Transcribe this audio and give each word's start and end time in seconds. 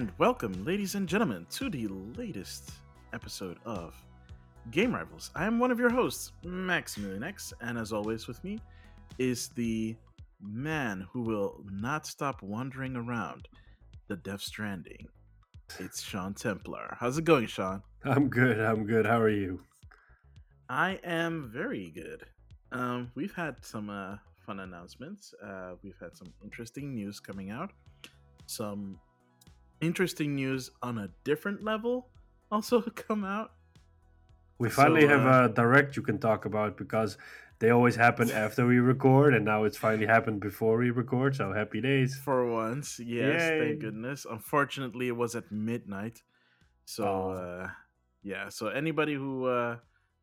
And 0.00 0.10
welcome, 0.16 0.64
ladies 0.64 0.94
and 0.94 1.06
gentlemen, 1.06 1.46
to 1.50 1.68
the 1.68 1.86
latest 2.16 2.70
episode 3.12 3.58
of 3.66 3.94
Game 4.70 4.94
Rivals. 4.94 5.30
I 5.34 5.44
am 5.44 5.58
one 5.58 5.70
of 5.70 5.78
your 5.78 5.90
hosts, 5.90 6.32
Maximilian 6.42 7.22
X, 7.22 7.52
and 7.60 7.76
as 7.76 7.92
always, 7.92 8.26
with 8.26 8.42
me 8.42 8.60
is 9.18 9.48
the 9.48 9.94
man 10.40 11.06
who 11.12 11.20
will 11.20 11.62
not 11.70 12.06
stop 12.06 12.40
wandering 12.40 12.96
around 12.96 13.46
the 14.08 14.16
Death 14.16 14.40
Stranding. 14.40 15.06
It's 15.78 16.00
Sean 16.00 16.32
Templar. 16.32 16.96
How's 16.98 17.18
it 17.18 17.26
going, 17.26 17.46
Sean? 17.46 17.82
I'm 18.02 18.30
good. 18.30 18.58
I'm 18.58 18.86
good. 18.86 19.04
How 19.04 19.20
are 19.20 19.28
you? 19.28 19.60
I 20.70 20.98
am 21.04 21.50
very 21.52 21.90
good. 21.90 22.24
Um, 22.72 23.12
we've 23.14 23.34
had 23.34 23.56
some 23.60 23.90
uh, 23.90 24.16
fun 24.46 24.60
announcements. 24.60 25.34
Uh, 25.44 25.72
we've 25.82 25.98
had 26.00 26.16
some 26.16 26.32
interesting 26.42 26.94
news 26.94 27.20
coming 27.20 27.50
out. 27.50 27.74
Some 28.46 28.98
interesting 29.80 30.34
news 30.34 30.70
on 30.82 30.98
a 30.98 31.08
different 31.24 31.62
level 31.62 32.08
also 32.50 32.80
come 33.08 33.24
out. 33.24 33.52
We 34.58 34.68
finally 34.68 35.02
So, 35.02 35.08
have 35.08 35.26
uh, 35.26 35.48
a 35.50 35.54
direct 35.54 35.96
you 35.96 36.02
can 36.02 36.18
talk 36.18 36.44
about 36.44 36.76
because 36.76 37.16
they 37.60 37.70
always 37.70 37.96
happen 37.96 38.30
after 38.44 38.66
we 38.66 38.78
record, 38.78 39.34
and 39.34 39.44
now 39.44 39.64
it's 39.64 39.76
finally 39.76 40.06
happened 40.06 40.40
before 40.40 40.76
we 40.78 40.90
record. 40.90 41.36
So 41.36 41.52
happy 41.52 41.80
days! 41.80 42.16
For 42.18 42.46
once, 42.50 42.98
yes, 42.98 43.42
Yay. 43.42 43.58
thank 43.58 43.80
goodness. 43.80 44.26
Unfortunately, 44.28 45.08
it 45.08 45.16
was 45.16 45.34
at 45.34 45.50
midnight. 45.50 46.22
So, 46.84 47.04
Oh. 47.04 47.30
uh, 47.30 47.68
yeah. 48.22 48.48
So 48.50 48.68
anybody 48.68 49.14
who 49.14 49.46
uh, 49.46 49.76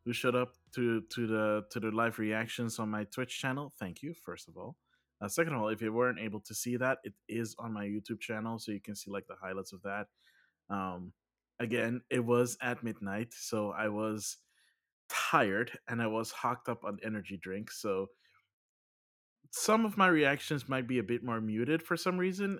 who 0.05 0.13
showed 0.13 0.35
up 0.35 0.53
to 0.75 1.01
to 1.01 1.25
the 1.27 1.65
to 1.71 1.79
the 1.79 1.89
live 1.91 2.19
reactions 2.19 2.77
on 2.77 2.89
my 2.89 3.05
Twitch 3.05 3.39
channel, 3.39 3.73
thank 3.79 4.03
you. 4.03 4.13
First 4.13 4.47
of 4.47 4.55
all, 4.57 4.75
uh, 5.21 5.27
second 5.27 5.53
of 5.53 5.61
all, 5.61 5.69
if 5.69 5.81
you 5.81 5.91
weren't 5.91 6.19
able 6.19 6.39
to 6.41 6.53
see 6.53 6.77
that, 6.77 6.99
it 7.03 7.13
is 7.27 7.55
on 7.57 7.73
my 7.73 7.85
YouTube 7.85 8.19
channel, 8.19 8.59
so 8.59 8.71
you 8.71 8.81
can 8.81 8.95
see 8.95 9.09
like 9.09 9.27
the 9.27 9.35
highlights 9.41 9.73
of 9.73 9.81
that. 9.83 10.07
Um, 10.69 11.13
again, 11.59 12.01
it 12.09 12.23
was 12.23 12.57
at 12.61 12.83
midnight, 12.83 13.33
so 13.33 13.71
I 13.71 13.87
was 13.87 14.37
tired 15.09 15.71
and 15.87 16.01
I 16.01 16.07
was 16.07 16.31
hocked 16.31 16.69
up 16.69 16.83
on 16.83 16.99
energy 17.03 17.37
drinks. 17.41 17.81
So 17.81 18.07
some 19.51 19.85
of 19.85 19.97
my 19.97 20.07
reactions 20.07 20.67
might 20.67 20.87
be 20.87 20.99
a 20.99 21.03
bit 21.03 21.23
more 21.23 21.41
muted 21.41 21.81
for 21.81 21.97
some 21.97 22.17
reason, 22.17 22.59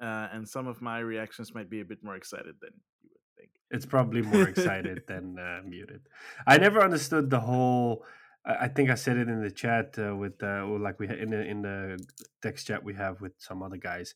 uh, 0.00 0.28
and 0.32 0.48
some 0.48 0.66
of 0.66 0.80
my 0.80 1.00
reactions 1.00 1.54
might 1.54 1.68
be 1.68 1.80
a 1.80 1.84
bit 1.84 2.02
more 2.02 2.16
excited 2.16 2.54
than 2.60 2.70
you 3.02 3.10
would 3.10 3.20
think. 3.36 3.50
It's 3.70 3.86
probably 3.86 4.22
more 4.22 4.48
excited 4.48 5.02
than 5.08 5.38
uh, 5.38 5.60
muted. 5.64 6.02
I 6.46 6.58
never 6.58 6.82
understood 6.82 7.28
the 7.30 7.40
whole. 7.40 8.04
I 8.44 8.68
think 8.68 8.88
I 8.88 8.94
said 8.94 9.18
it 9.18 9.28
in 9.28 9.42
the 9.42 9.50
chat 9.50 9.96
uh, 9.98 10.16
with 10.16 10.42
uh, 10.42 10.66
like 10.66 10.98
we 10.98 11.08
in 11.08 11.30
the 11.30 11.44
in 11.44 11.62
the 11.62 11.98
text 12.42 12.66
chat 12.66 12.82
we 12.82 12.94
have 12.94 13.20
with 13.20 13.32
some 13.38 13.62
other 13.62 13.76
guys. 13.76 14.14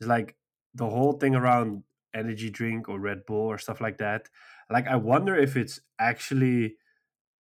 It's 0.00 0.08
like 0.08 0.36
the 0.74 0.88
whole 0.88 1.14
thing 1.14 1.34
around 1.34 1.82
energy 2.14 2.50
drink 2.50 2.88
or 2.88 3.00
Red 3.00 3.26
Bull 3.26 3.46
or 3.46 3.58
stuff 3.58 3.80
like 3.80 3.98
that. 3.98 4.28
Like 4.70 4.86
I 4.86 4.96
wonder 4.96 5.36
if 5.36 5.56
it's 5.56 5.80
actually 5.98 6.76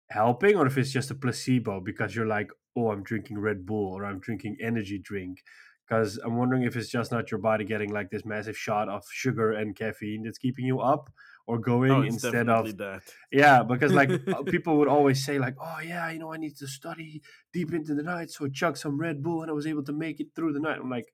helping 0.10 0.56
or 0.56 0.66
if 0.66 0.78
it's 0.78 0.92
just 0.92 1.12
a 1.12 1.16
placebo 1.16 1.82
because 1.82 2.16
you're 2.16 2.26
like, 2.26 2.50
oh, 2.76 2.92
I'm 2.92 3.04
drinking 3.04 3.40
Red 3.40 3.66
Bull 3.66 3.94
or 3.94 4.06
I'm 4.06 4.20
drinking 4.20 4.58
energy 4.62 5.00
drink. 5.00 5.44
Because 5.90 6.18
I'm 6.24 6.38
wondering 6.38 6.64
if 6.64 6.76
it's 6.76 6.90
just 6.90 7.12
not 7.12 7.32
your 7.32 7.40
body 7.40 7.66
getting 7.66 7.92
like 7.92 8.12
this 8.12 8.24
massive 8.24 8.56
shot 8.56 8.90
of 8.90 9.04
sugar 9.12 9.52
and 9.52 9.76
caffeine 9.76 10.24
that's 10.24 10.38
keeping 10.38 10.66
you 10.66 10.80
up 10.80 11.10
or 11.48 11.58
going 11.58 11.92
Oh, 11.92 12.02
instead 12.04 12.48
of 12.48 12.78
that. 12.78 13.02
yeah, 13.32 13.64
because 13.64 13.92
like 13.92 14.12
uh, 14.28 14.44
people 14.44 14.78
would 14.78 14.88
always 14.88 15.26
say 15.26 15.40
like, 15.40 15.56
"Oh 15.60 15.80
yeah, 15.84 16.12
you 16.12 16.20
know, 16.20 16.32
I 16.32 16.38
need 16.38 16.56
to 16.58 16.68
study 16.68 17.22
deep 17.52 17.74
into 17.74 17.96
the 17.96 18.04
night, 18.04 18.30
so 18.30 18.46
I 18.46 18.50
chugged 18.50 18.78
some 18.78 19.00
Red 19.00 19.24
Bull 19.24 19.42
and 19.42 19.50
I 19.50 19.54
was 19.54 19.66
able 19.66 19.84
to 19.86 19.92
make 19.94 20.20
it 20.20 20.28
through 20.36 20.54
the 20.54 20.60
night." 20.60 20.78
I'm 20.80 20.92
like, 20.92 21.12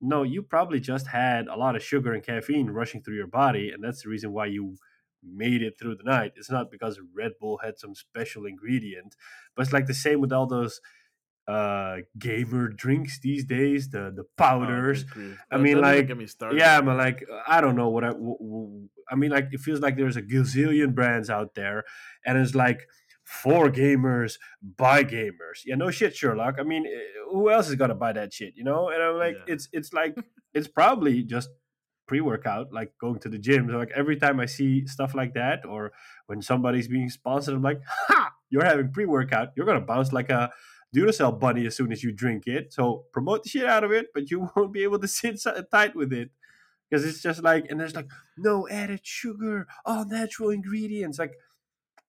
no, 0.00 0.22
you 0.22 0.42
probably 0.42 0.78
just 0.80 1.08
had 1.08 1.48
a 1.48 1.56
lot 1.56 1.74
of 1.76 1.82
sugar 1.82 2.12
and 2.12 2.24
caffeine 2.24 2.70
rushing 2.70 3.02
through 3.02 3.16
your 3.16 3.26
body, 3.26 3.70
and 3.70 3.82
that's 3.82 4.02
the 4.04 4.08
reason 4.08 4.32
why 4.32 4.46
you 4.46 4.76
made 5.24 5.62
it 5.62 5.74
through 5.78 5.96
the 5.96 6.02
night. 6.04 6.32
It's 6.36 6.50
not 6.50 6.70
because 6.70 7.00
Red 7.16 7.32
Bull 7.40 7.60
had 7.62 7.78
some 7.78 7.94
special 7.94 8.44
ingredient, 8.44 9.14
but 9.54 9.62
it's 9.62 9.72
like 9.72 9.86
the 9.86 9.94
same 9.94 10.20
with 10.20 10.32
all 10.32 10.46
those 10.46 10.80
uh 11.48 11.96
gamer 12.18 12.68
drinks 12.68 13.18
these 13.20 13.44
days, 13.44 13.90
the 13.90 14.12
the 14.14 14.22
Oh, 14.22 14.28
powders. 14.36 15.04
grief. 15.04 15.38
I 15.50 15.56
mean, 15.58 15.80
like, 15.80 16.06
get 16.06 16.16
me 16.16 16.26
started. 16.26 16.58
Yeah, 16.58 16.80
but 16.80 16.96
like 16.96 17.24
I 17.46 17.60
don't 17.60 17.76
know 17.76 17.88
what 17.88 18.04
I. 18.04 18.08
w- 18.10 18.38
w- 18.38 18.88
I 19.10 19.14
mean, 19.16 19.30
like 19.30 19.48
it 19.52 19.60
feels 19.60 19.80
like 19.80 19.96
there's 19.96 20.16
a 20.16 20.22
gazillion 20.22 20.94
brands 20.94 21.28
out 21.30 21.54
there, 21.54 21.84
and 22.24 22.38
it's 22.38 22.54
like 22.54 22.86
for 23.24 23.70
gamers 23.70 24.34
by 24.76 25.02
gamers. 25.04 25.62
Yeah, 25.64 25.74
no 25.76 25.90
shit, 25.90 26.14
Sherlock. 26.14 26.56
I 26.58 26.62
mean, 26.62 26.86
eh, 26.86 26.98
who 27.30 27.50
else 27.50 27.68
is 27.68 27.74
gonna 27.74 27.94
buy 27.94 28.12
that 28.12 28.32
shit? 28.32 28.54
You 28.56 28.64
know? 28.64 28.88
And 28.90 29.02
I'm 29.02 29.16
like, 29.18 29.36
Yeah. 29.46 29.54
it's 29.54 29.68
it's 29.72 29.92
like 29.92 30.14
it's 30.54 30.68
probably 30.68 31.22
just 31.24 31.50
pre-workout, 32.08 32.72
like 32.72 32.92
going 33.00 33.18
to 33.20 33.28
the 33.28 33.38
gym. 33.38 33.68
So 33.70 33.78
like 33.78 33.90
every 33.94 34.16
time 34.16 34.38
I 34.40 34.46
see 34.46 34.86
stuff 34.86 35.14
like 35.14 35.34
that, 35.34 35.64
or 35.64 35.92
when 36.26 36.42
somebody's 36.42 36.88
being 36.88 37.08
sponsored, 37.10 37.54
I'm 37.54 37.62
like, 37.62 37.80
ha! 38.08 38.30
You're 38.50 38.64
having 38.64 38.92
pre-workout. 38.92 39.48
You're 39.56 39.66
gonna 39.66 39.80
bounce 39.80 40.12
like 40.12 40.30
a 40.30 40.50
Duracell 40.94 41.38
bunny 41.38 41.66
as 41.66 41.76
soon 41.76 41.92
as 41.92 42.02
you 42.02 42.12
drink 42.12 42.46
it. 42.46 42.72
So 42.72 43.04
promote 43.12 43.42
the 43.42 43.48
shit 43.48 43.66
out 43.66 43.84
of 43.84 43.92
it, 43.92 44.08
but 44.12 44.30
you 44.30 44.48
won't 44.56 44.72
be 44.72 44.82
able 44.82 44.98
to 44.98 45.08
sit 45.08 45.40
tight 45.70 45.96
with 45.96 46.12
it 46.12 46.30
because 46.88 47.04
it's 47.04 47.22
just 47.22 47.42
like, 47.42 47.66
and 47.70 47.80
there's 47.80 47.96
like 47.96 48.10
no 48.36 48.68
added 48.68 49.00
sugar, 49.02 49.66
all 49.86 50.04
natural 50.04 50.50
ingredients. 50.50 51.18
Like, 51.18 51.34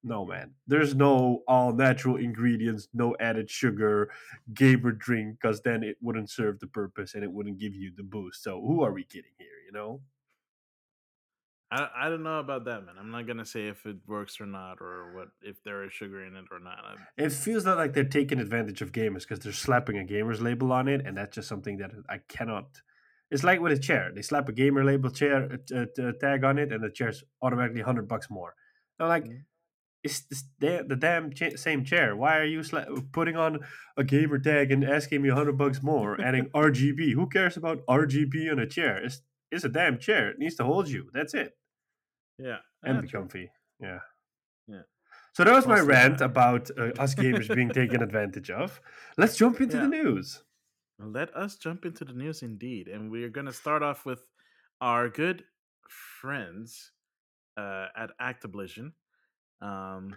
no 0.04 0.26
man, 0.26 0.52
there's 0.68 0.94
no 0.94 1.44
all 1.48 1.72
natural 1.74 2.18
ingredients, 2.18 2.90
no 2.94 3.16
added 3.20 3.50
sugar 3.50 4.12
gamer 4.54 4.92
drink 4.92 5.38
because 5.42 5.62
then 5.62 5.84
it 5.84 5.96
wouldn't 6.02 6.30
serve 6.30 6.60
the 6.60 6.68
purpose 6.68 7.16
and 7.16 7.24
it 7.24 7.32
wouldn't 7.32 7.60
give 7.60 7.74
you 7.74 7.92
the 7.96 8.04
boost. 8.04 8.44
So 8.44 8.60
who 8.60 8.84
are 8.84 8.92
we 8.92 9.06
kidding 9.06 9.32
here? 9.38 9.48
You 9.66 9.72
know? 9.72 10.02
I, 11.76 12.06
I 12.06 12.10
don't 12.10 12.24
know 12.24 12.40
about 12.40 12.66
that, 12.66 12.86
man. 12.86 12.96
I'm 13.00 13.10
not 13.10 13.26
gonna 13.26 13.46
say 13.46 13.68
if 13.68 13.86
it 13.86 13.98
works 14.08 14.40
or 14.40 14.46
not, 14.46 14.78
or 14.80 15.14
what 15.16 15.30
if 15.42 15.58
there 15.64 15.84
is 15.86 15.92
sugar 15.94 16.24
in 16.24 16.36
it 16.36 16.46
or 16.52 16.60
not. 16.60 16.98
It 17.18 17.32
feels 17.32 17.64
that 17.64 17.78
like 17.78 17.94
they're 17.94 18.04
taking 18.20 18.40
advantage 18.40 18.82
of 18.84 18.92
gamers 18.92 19.22
because 19.22 19.40
they're 19.40 19.54
slapping 19.66 19.98
a 19.98 20.04
gamer's 20.04 20.42
label 20.42 20.72
on 20.72 20.88
it, 20.88 21.02
and 21.06 21.18
that's 21.18 21.36
just 21.36 21.50
something 21.50 21.78
that 21.78 21.92
I 22.08 22.20
cannot. 22.36 22.68
It's 23.32 23.44
like 23.44 23.60
with 23.60 23.72
a 23.72 23.80
chair; 23.80 24.12
they 24.14 24.22
slap 24.22 24.48
a 24.50 24.52
gamer 24.52 24.84
label 24.84 25.10
chair 25.10 25.58
uh, 25.76 25.86
uh, 26.02 26.12
tag 26.22 26.44
on 26.44 26.60
it, 26.60 26.72
and 26.72 26.84
the 26.84 26.92
chair's 26.92 27.24
automatically 27.42 27.82
hundred 27.82 28.08
bucks 28.08 28.30
more. 28.30 28.54
I'm 29.00 29.08
like, 29.08 29.26
Mm. 29.26 29.42
it's 30.04 30.20
this, 30.30 30.44
da- 30.60 30.84
the 30.88 30.96
damn 30.96 31.32
cha- 31.34 31.56
same 31.56 31.84
chair. 31.84 32.16
Why 32.16 32.38
are 32.38 32.46
you 32.56 32.60
sla- 32.60 33.12
putting 33.12 33.36
on 33.38 33.62
a 33.98 34.04
gamer 34.04 34.38
tag 34.38 34.72
and 34.72 34.84
asking 34.84 35.24
me 35.24 35.30
hundred 35.30 35.58
bucks 35.58 35.82
more? 35.82 36.22
Adding 36.22 36.50
RGB. 36.54 37.14
Who 37.16 37.28
cares 37.28 37.58
about 37.58 37.84
RGB 37.88 38.52
on 38.52 38.60
a 38.60 38.68
chair? 38.68 38.98
It's 39.04 39.22
it's 39.52 39.64
a 39.64 39.70
damn 39.70 39.98
chair. 39.98 40.30
It 40.30 40.38
needs 40.40 40.56
to 40.58 40.64
hold 40.66 40.88
you. 40.90 41.10
That's 41.14 41.34
it 41.34 41.54
yeah, 42.38 42.58
and 42.84 43.02
be 43.02 43.08
comfy. 43.08 43.52
Yeah. 43.80 44.00
Yeah. 44.68 44.82
So 45.34 45.44
that 45.44 45.54
was 45.54 45.68
my 45.68 45.80
rant 45.80 46.22
about 46.22 46.70
uh, 46.78 46.92
us 47.00 47.16
gamers 47.16 47.54
being 47.54 47.70
taken 47.70 48.02
advantage 48.02 48.50
of. 48.50 48.80
Let's 49.18 49.36
jump 49.36 49.60
into 49.62 49.78
the 49.78 49.88
news. 49.88 50.44
Let 51.00 51.36
us 51.36 51.56
jump 51.56 51.86
into 51.86 52.06
the 52.06 52.14
news 52.14 52.44
indeed. 52.44 52.88
And 52.88 53.12
we're 53.12 53.30
going 53.30 53.48
to 53.48 53.54
start 53.54 53.82
off 53.82 54.06
with 54.06 54.24
our 54.80 55.10
good 55.10 55.44
friends 56.22 56.92
uh, 57.58 57.88
at 57.98 58.12
Activision. 58.22 58.92
Um, 59.62 60.16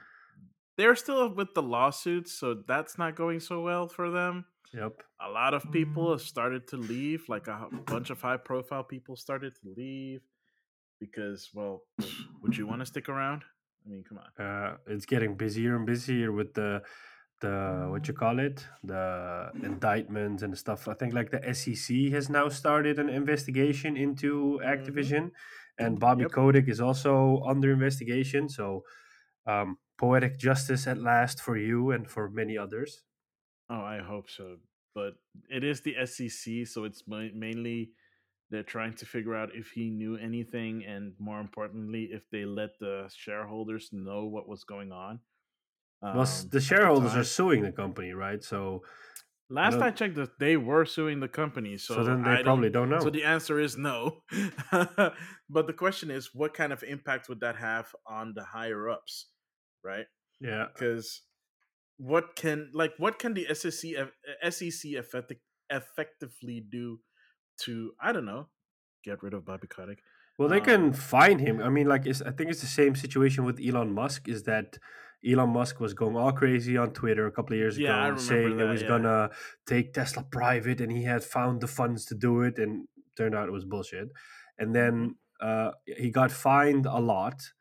they're 0.77 0.97
still 0.97 1.35
with 1.35 1.55
the 1.55 1.63
lawsuits, 1.63 2.39
so 2.39 2.63
that's 2.69 2.99
not 2.99 3.17
going 3.17 3.41
so 3.41 3.63
well 3.63 3.89
for 3.89 4.11
them. 4.11 4.45
Yep. 4.75 5.03
A 5.27 5.31
lot 5.31 5.55
of 5.55 5.65
people 5.73 6.11
have 6.11 6.21
started 6.21 6.69
to 6.69 6.77
leave, 6.77 7.25
like 7.29 7.47
a 7.49 7.69
bunch 7.87 8.11
of 8.11 8.21
high 8.21 8.37
profile 8.37 8.85
people 8.85 9.17
started 9.17 9.55
to 9.55 9.75
leave 9.75 10.21
because, 11.01 11.51
well, 11.55 11.83
would 12.43 12.57
you 12.57 12.67
want 12.67 12.81
to 12.81 12.87
stick 12.93 13.09
around? 13.09 13.45
I 13.85 13.89
mean, 13.89 14.05
come 14.09 14.19
on. 14.19 14.45
Uh, 14.45 14.77
it's 14.87 15.07
getting 15.07 15.37
busier 15.37 15.77
and 15.77 15.87
busier 15.87 16.33
with 16.33 16.55
the 16.55 16.83
the 17.43 17.87
what 17.91 18.09
you 18.09 18.15
call 18.15 18.39
it 18.39 18.67
the 18.83 19.51
indictments 19.63 20.43
and 20.43 20.57
stuff. 20.57 20.89
I 20.89 20.95
think 20.95 21.13
like 21.13 21.31
the 21.31 21.47
SEC 21.55 22.09
has 22.11 22.31
now 22.31 22.49
started 22.49 22.99
an 22.99 23.09
investigation 23.11 23.97
into 23.97 24.59
Mhm. 24.63 24.65
Activision, 24.73 25.31
and 25.79 26.01
Bobby 26.01 26.23
Yep. 26.23 26.33
Kotick 26.33 26.69
is 26.69 26.81
also 26.81 27.43
under 27.45 27.71
investigation. 27.73 28.49
So, 28.49 28.85
um, 29.47 29.79
poetic 29.99 30.39
justice 30.39 30.87
at 30.87 30.99
last 30.99 31.41
for 31.43 31.57
you 31.57 31.91
and 31.91 32.09
for 32.11 32.31
many 32.31 32.57
others. 32.59 33.03
Oh, 33.69 33.81
I 33.81 33.99
hope 33.99 34.31
so. 34.31 34.57
But 34.95 35.15
it 35.51 35.63
is 35.65 35.83
the 35.83 35.97
SEC, 35.97 36.65
so 36.65 36.85
it's 36.85 37.05
mainly 37.07 37.91
they're 38.51 38.63
trying 38.63 38.95
to 38.95 39.07
figure 39.07 39.35
out 39.35 39.51
if 39.55 39.69
he 39.75 39.91
knew 39.91 40.17
anything, 40.17 40.85
and 40.85 41.15
more 41.19 41.41
importantly, 41.41 42.09
if 42.13 42.23
they 42.31 42.45
let 42.45 42.71
the 42.81 43.11
shareholders 43.17 43.91
know 43.93 44.27
what 44.27 44.49
was 44.49 44.65
going 44.65 44.93
on. 44.93 45.21
Well, 46.03 46.21
Um, 46.21 46.49
the 46.51 46.61
shareholders 46.61 47.13
time- 47.13 47.21
are 47.21 47.25
suing 47.25 47.63
the 47.63 47.73
company, 47.73 48.13
right? 48.13 48.43
So, 48.45 48.85
Last 49.49 49.75
don't- 49.75 49.83
I 49.85 49.91
checked, 49.93 50.17
that 50.17 50.39
they 50.39 50.57
were 50.57 50.85
suing 50.85 51.21
the 51.21 51.29
company. 51.29 51.79
So, 51.79 51.95
so, 51.95 52.05
then 52.05 52.23
they 52.23 52.31
I 52.31 52.43
probably 52.43 52.69
don't. 52.71 52.89
don't 52.91 52.99
know. 52.99 53.05
So 53.05 53.11
the 53.11 53.25
answer 53.25 53.59
is 53.61 53.77
no. 53.77 54.23
but 55.49 55.67
the 55.67 55.73
question 55.73 56.11
is, 56.11 56.35
what 56.35 56.53
kind 56.55 56.73
of 56.73 56.83
impact 56.83 57.29
would 57.29 57.41
that 57.41 57.57
have 57.57 57.95
on 58.07 58.33
the 58.35 58.45
higher 58.45 58.89
ups, 58.89 59.31
right? 59.85 60.07
yeah. 60.41 60.67
because 60.73 61.23
what 61.99 62.37
can 62.37 62.71
like 62.75 62.93
what 62.99 63.19
can 63.19 63.33
the 63.33 63.47
SEC 63.55 63.89
SEC 64.51 64.91
effecti- 65.03 65.41
effectively 65.71 66.61
do 66.71 67.01
to 67.59 67.95
I 68.01 68.13
don't 68.13 68.25
know 68.25 68.49
get 69.05 69.23
rid 69.23 69.35
of 69.35 69.45
Bobby 69.45 69.67
Kotick 69.69 70.03
Well, 70.39 70.49
they 70.49 70.61
Um, 70.61 70.61
can 70.61 70.93
fine 70.93 71.39
him. 71.39 71.61
I 71.61 71.71
mean, 71.71 71.87
like, 71.87 72.07
it's, 72.07 72.21
I 72.21 72.31
think 72.31 72.51
it's 72.51 72.61
the 72.61 72.67
same 72.67 72.95
situation 72.95 73.45
with 73.45 73.59
Elon 73.61 73.93
Musk. 73.95 74.29
Is 74.29 74.43
that 74.45 74.79
Elon 75.27 75.51
Musk 75.51 75.81
was 75.81 75.95
going 75.95 76.17
all 76.17 76.33
crazy 76.33 76.77
on 76.77 76.93
Twitter 76.93 77.27
a 77.27 77.33
couple 77.33 77.55
of 77.55 77.59
years 77.59 77.77
yeah, 77.77 77.85
ago, 77.85 78.17
saying 78.17 78.57
that 78.57 78.65
he 78.65 78.71
was 78.71 78.83
Yeah. 78.83 78.89
gonna 78.89 79.31
take 79.67 79.95
Tesla 79.95 80.25
private, 80.25 80.81
and 80.81 80.93
he 80.93 81.05
had 81.05 81.25
found 81.25 81.61
the 81.61 81.67
funds 81.67 82.05
to 82.07 82.15
do 82.15 82.43
it, 82.43 82.59
and 82.59 82.87
turned 83.17 83.35
out 83.35 83.49
it 83.49 83.53
was 83.53 83.65
bullshit. 83.65 84.09
And 84.59 84.75
hmm 84.75 84.77
then 84.77 85.17
uh, 85.41 85.73
he 85.87 86.11
got 86.11 86.31
fined 86.31 86.85
a 86.87 86.99
lot, 87.01 87.53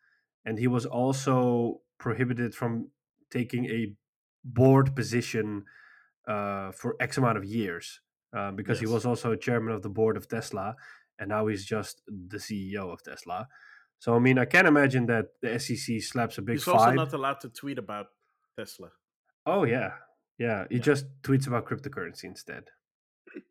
and 0.43 0.59
he 0.59 0.67
was 0.67 0.85
also 0.85 1.81
prohibited 1.97 2.53
from 2.55 2.91
taking 3.31 3.65
a 3.67 3.95
board 4.43 4.95
position 4.95 5.65
uh, 6.27 6.71
for 6.71 6.95
X 6.99 7.17
amount 7.17 7.37
of 7.37 7.45
years 7.45 8.01
uh, 8.35 8.51
because 8.51 8.79
he 8.79 8.85
was 8.85 9.05
also 9.05 9.35
chairman 9.35 9.73
of 9.73 9.81
the 9.81 9.89
board 9.89 10.17
of 10.17 10.27
Tesla, 10.27 10.75
and 11.19 11.29
now 11.29 11.47
he's 11.47 11.65
just 11.65 12.01
the 12.07 12.37
CEO 12.37 12.91
of 12.93 13.01
Tesla. 13.03 13.47
So 13.99 14.13
I 14.15 14.19
mean, 14.19 14.37
I 14.37 14.45
can't 14.45 14.67
imagine 14.67 15.05
that 15.07 15.27
the 15.41 15.57
SEC 15.59 16.01
slaps 16.01 16.37
a 16.37 16.41
big 16.41 16.55
He's 16.57 16.67
also 16.67 16.91
not 16.91 17.13
allowed 17.13 17.39
to 17.41 17.49
tweet 17.49 17.77
about 17.79 18.07
Tesla. 18.57 18.89
Oh 19.45 19.63
yeah, 19.63 19.91
yeah. 20.37 20.65
He 20.69 20.75
Yeah. 20.75 20.81
just 20.81 21.05
tweets 21.23 21.47
about 21.47 21.65
cryptocurrency 21.65 22.25
instead. 22.25 22.63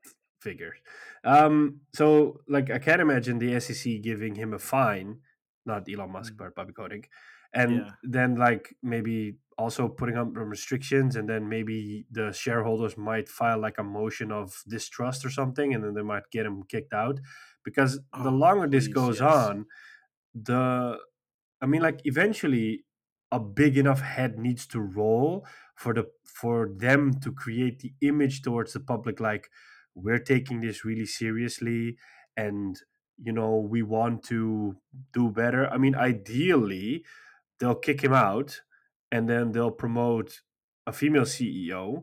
Figures. 0.41 0.77
Um, 1.25 1.81
so 1.95 2.41
like, 2.47 2.71
I 2.71 2.79
can't 2.79 3.01
imagine 3.01 3.39
the 3.39 3.59
SEC 3.61 4.03
giving 4.03 4.35
him 4.35 4.53
a 4.53 4.59
fine, 4.59 5.21
not 5.65 5.89
Elon 5.89 6.13
Musk, 6.13 6.35
Mm. 6.35 6.37
but 6.37 6.55
Bobby 6.55 6.75
Kotick, 6.75 7.09
and 7.55 7.73
Yeah. 7.73 7.91
then 8.03 8.37
like 8.37 8.77
maybe 8.83 9.39
also 9.59 9.89
putting 9.89 10.17
up 10.17 10.29
some 10.35 10.49
restrictions, 10.51 11.17
and 11.17 11.29
then 11.29 11.49
maybe 11.49 12.07
the 12.11 12.33
shareholders 12.33 12.97
might 12.97 13.29
file 13.29 13.59
like 13.61 13.79
a 13.79 13.83
motion 13.85 14.33
of 14.33 14.63
distrust 14.69 15.25
or 15.25 15.31
something, 15.31 15.75
and 15.75 15.85
then 15.85 15.95
they 15.95 16.03
might 16.03 16.31
get 16.31 16.47
him 16.47 16.63
kicked 16.65 16.93
out. 16.93 17.21
Because 17.65 18.01
the 18.17 18.31
Oh, 18.31 18.31
longer 18.31 18.67
this 18.69 18.89
goes 18.89 19.21
yes. 19.21 19.23
on, 19.23 19.67
the 20.35 20.99
I 21.61 21.67
mean, 21.67 21.83
like 21.83 22.01
eventually, 22.05 22.85
a 23.33 23.41
big 23.41 23.77
enough 23.77 24.01
head 24.01 24.39
needs 24.39 24.67
to 24.69 24.81
roll 24.81 25.47
for 25.77 25.95
the 25.95 26.11
for 26.25 26.69
them 26.69 27.15
to 27.21 27.33
create 27.33 27.81
the 27.81 27.95
image 28.01 28.43
towards 28.43 28.73
the 28.73 28.81
public, 28.81 29.21
like 29.21 29.51
we're 29.95 30.19
taking 30.19 30.61
this 30.61 30.85
really 30.85 31.07
seriously, 31.07 31.97
and 32.37 32.77
you 33.19 33.33
know 33.33 33.57
we 33.59 33.83
want 33.83 34.23
to 34.25 34.77
do 35.13 35.31
better. 35.31 35.67
I 35.69 35.79
mean, 35.79 35.95
ideally, 35.95 37.05
they'll 37.59 37.75
kick 37.77 38.03
him 38.03 38.13
out, 38.13 38.63
and 39.15 39.29
then 39.29 39.53
they'll 39.53 39.71
promote 39.71 40.41
a 40.89 40.93
female 40.93 41.23
CEO, 41.23 42.03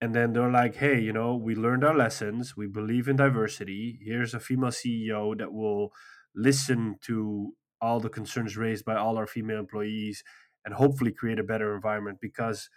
and 0.00 0.12
then 0.16 0.32
they're 0.32 0.50
like, 0.50 0.74
hey, 0.74 0.98
you 0.98 1.12
know, 1.12 1.36
we 1.36 1.54
learned 1.54 1.84
our 1.84 1.96
lessons. 1.96 2.56
We 2.56 2.66
believe 2.66 3.06
in 3.06 3.14
diversity. 3.14 4.00
Here's 4.02 4.34
a 4.34 4.40
female 4.40 4.72
CEO 4.72 5.38
that 5.38 5.52
will 5.52 5.92
listen 6.34 6.96
to 7.02 7.52
all 7.80 8.00
the 8.00 8.08
concerns 8.08 8.56
raised 8.56 8.84
by 8.84 8.96
all 8.96 9.16
our 9.16 9.28
female 9.28 9.60
employees 9.60 10.24
and 10.64 10.74
hopefully 10.74 11.12
create 11.12 11.38
a 11.38 11.44
better 11.44 11.72
environment 11.72 12.18
because 12.20 12.68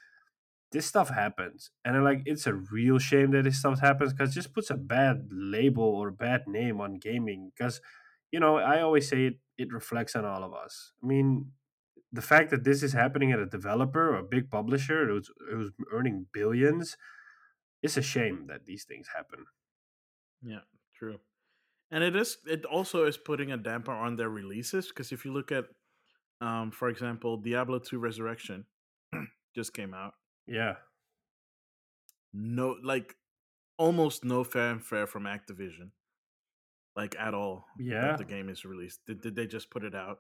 this 0.72 0.86
stuff 0.86 1.10
happens. 1.10 1.72
And 1.84 1.98
I'm 1.98 2.04
like, 2.04 2.22
it's 2.26 2.46
a 2.46 2.54
real 2.54 3.00
shame 3.00 3.32
that 3.32 3.46
this 3.46 3.58
stuff 3.58 3.80
happens 3.80 4.14
because 4.14 4.30
it 4.32 4.36
just 4.36 4.54
puts 4.54 4.70
a 4.70 4.78
bad 4.78 5.30
label 5.32 5.84
or 5.84 6.12
bad 6.12 6.44
name 6.46 6.80
on 6.80 7.00
gaming. 7.00 7.52
Because, 7.58 7.82
you 8.32 8.40
know, 8.40 8.58
I 8.58 8.82
always 8.82 9.10
say 9.10 9.26
it, 9.26 9.40
it 9.58 9.74
reflects 9.74 10.16
on 10.16 10.26
all 10.26 10.44
of 10.44 10.54
us. 10.54 10.92
I 11.04 11.08
mean, 11.08 11.54
the 12.14 12.22
fact 12.22 12.52
that 12.52 12.64
this 12.64 12.84
is 12.84 12.94
happening 12.94 13.32
at 13.32 13.40
a 13.40 13.46
developer 13.46 14.12
or 14.12 14.20
a 14.20 14.24
big 14.24 14.50
publisher 14.50 15.08
who's, 15.08 15.30
who's 15.50 15.72
earning 15.92 16.28
billions 16.32 16.96
it's 17.84 17.98
a 17.98 18.02
shame 18.02 18.46
that 18.48 18.66
these 18.66 18.86
things 18.86 19.10
happen. 19.14 19.46
Yeah, 20.42 20.64
true. 20.98 21.20
And 21.92 22.04
it 22.04 22.16
is. 22.16 22.38
It 22.48 22.66
also 22.66 23.04
is 23.06 23.18
putting 23.18 23.52
a 23.52 23.58
damper 23.58 23.92
on 23.92 24.16
their 24.16 24.30
releases 24.30 24.88
because 24.88 25.12
if 25.12 25.26
you 25.26 25.34
look 25.34 25.52
at, 25.52 25.66
um, 26.42 26.72
for 26.72 26.88
example, 26.88 27.38
Diablo 27.38 27.80
Two 27.80 28.00
Resurrection 28.00 28.66
just 29.56 29.74
came 29.74 29.94
out. 29.94 30.14
Yeah. 30.48 30.76
No, 32.34 32.78
like 32.82 33.16
almost 33.78 34.24
no 34.24 34.44
fanfare 34.44 35.06
from 35.06 35.24
Activision, 35.24 35.92
like 36.96 37.16
at 37.20 37.34
all. 37.34 37.66
Yeah. 37.78 38.16
The 38.16 38.26
game 38.26 38.50
is 38.50 38.66
released. 38.66 39.02
Did, 39.06 39.22
did 39.22 39.36
they 39.36 39.46
just 39.46 39.70
put 39.70 39.84
it 39.84 39.94
out? 39.94 40.20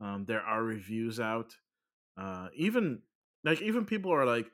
Um, 0.00 0.24
there 0.26 0.42
are 0.42 0.62
reviews 0.62 1.20
out. 1.20 1.56
Uh, 2.16 2.50
even 2.54 3.02
like 3.44 3.62
even 3.62 3.86
people 3.86 4.12
are 4.12 4.26
like, 4.26 4.52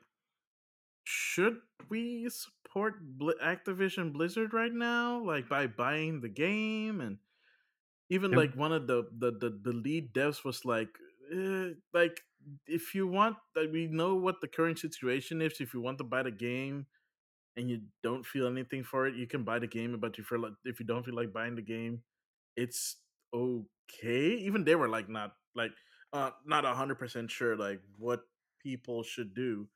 should 1.03 1.61
we 1.89 2.29
support 2.29 2.95
Bl- 3.17 3.39
Activision 3.41 4.13
Blizzard 4.13 4.53
right 4.53 4.71
now, 4.73 5.23
like 5.23 5.47
by 5.49 5.67
buying 5.67 6.21
the 6.21 6.29
game? 6.29 7.01
And 7.01 7.19
even 8.09 8.31
Yep. 8.31 8.35
like 8.35 8.55
one 8.55 8.73
of 8.73 8.87
the 8.87 9.09
the 9.17 9.31
the, 9.31 9.49
the 9.51 9.73
lead 9.73 10.13
devs 10.13 10.43
was 10.45 10.65
like, 10.65 10.97
eh, 11.33 11.71
like 11.93 12.21
if 12.67 12.95
you 12.95 13.07
want, 13.07 13.37
like 13.55 13.71
we 13.71 13.87
know 13.87 14.15
what 14.15 14.41
the 14.41 14.47
current 14.47 14.79
situation 14.79 15.41
is. 15.41 15.61
If 15.61 15.73
you 15.73 15.81
want 15.81 15.99
to 15.99 16.03
buy 16.05 16.23
the 16.23 16.31
game 16.31 16.87
and 17.57 17.69
you 17.69 17.83
don't 18.03 18.25
feel 18.25 18.47
anything 18.47 18.83
for 18.83 19.07
it, 19.07 19.15
you 19.15 19.27
can 19.27 19.43
buy 19.43 19.59
the 19.59 19.67
game. 19.67 19.99
But 19.99 20.19
if 20.19 20.31
you're 20.31 20.39
like, 20.39 20.53
if 20.65 20.79
you 20.79 20.85
don't 20.85 21.05
feel 21.05 21.15
like 21.15 21.33
buying 21.33 21.55
the 21.55 21.61
game, 21.63 22.03
it's 22.55 23.04
okay. 23.35 24.37
Even 24.45 24.63
they 24.63 24.75
were 24.75 24.89
like 24.89 25.09
not 25.09 25.33
like 25.55 25.71
uh 26.13 26.31
not 26.45 26.65
a 26.65 26.73
hundred 26.73 26.99
percent 26.99 27.31
sure 27.31 27.55
like 27.55 27.81
what 27.97 28.21
people 28.61 29.03
should 29.03 29.33
do. 29.33 29.67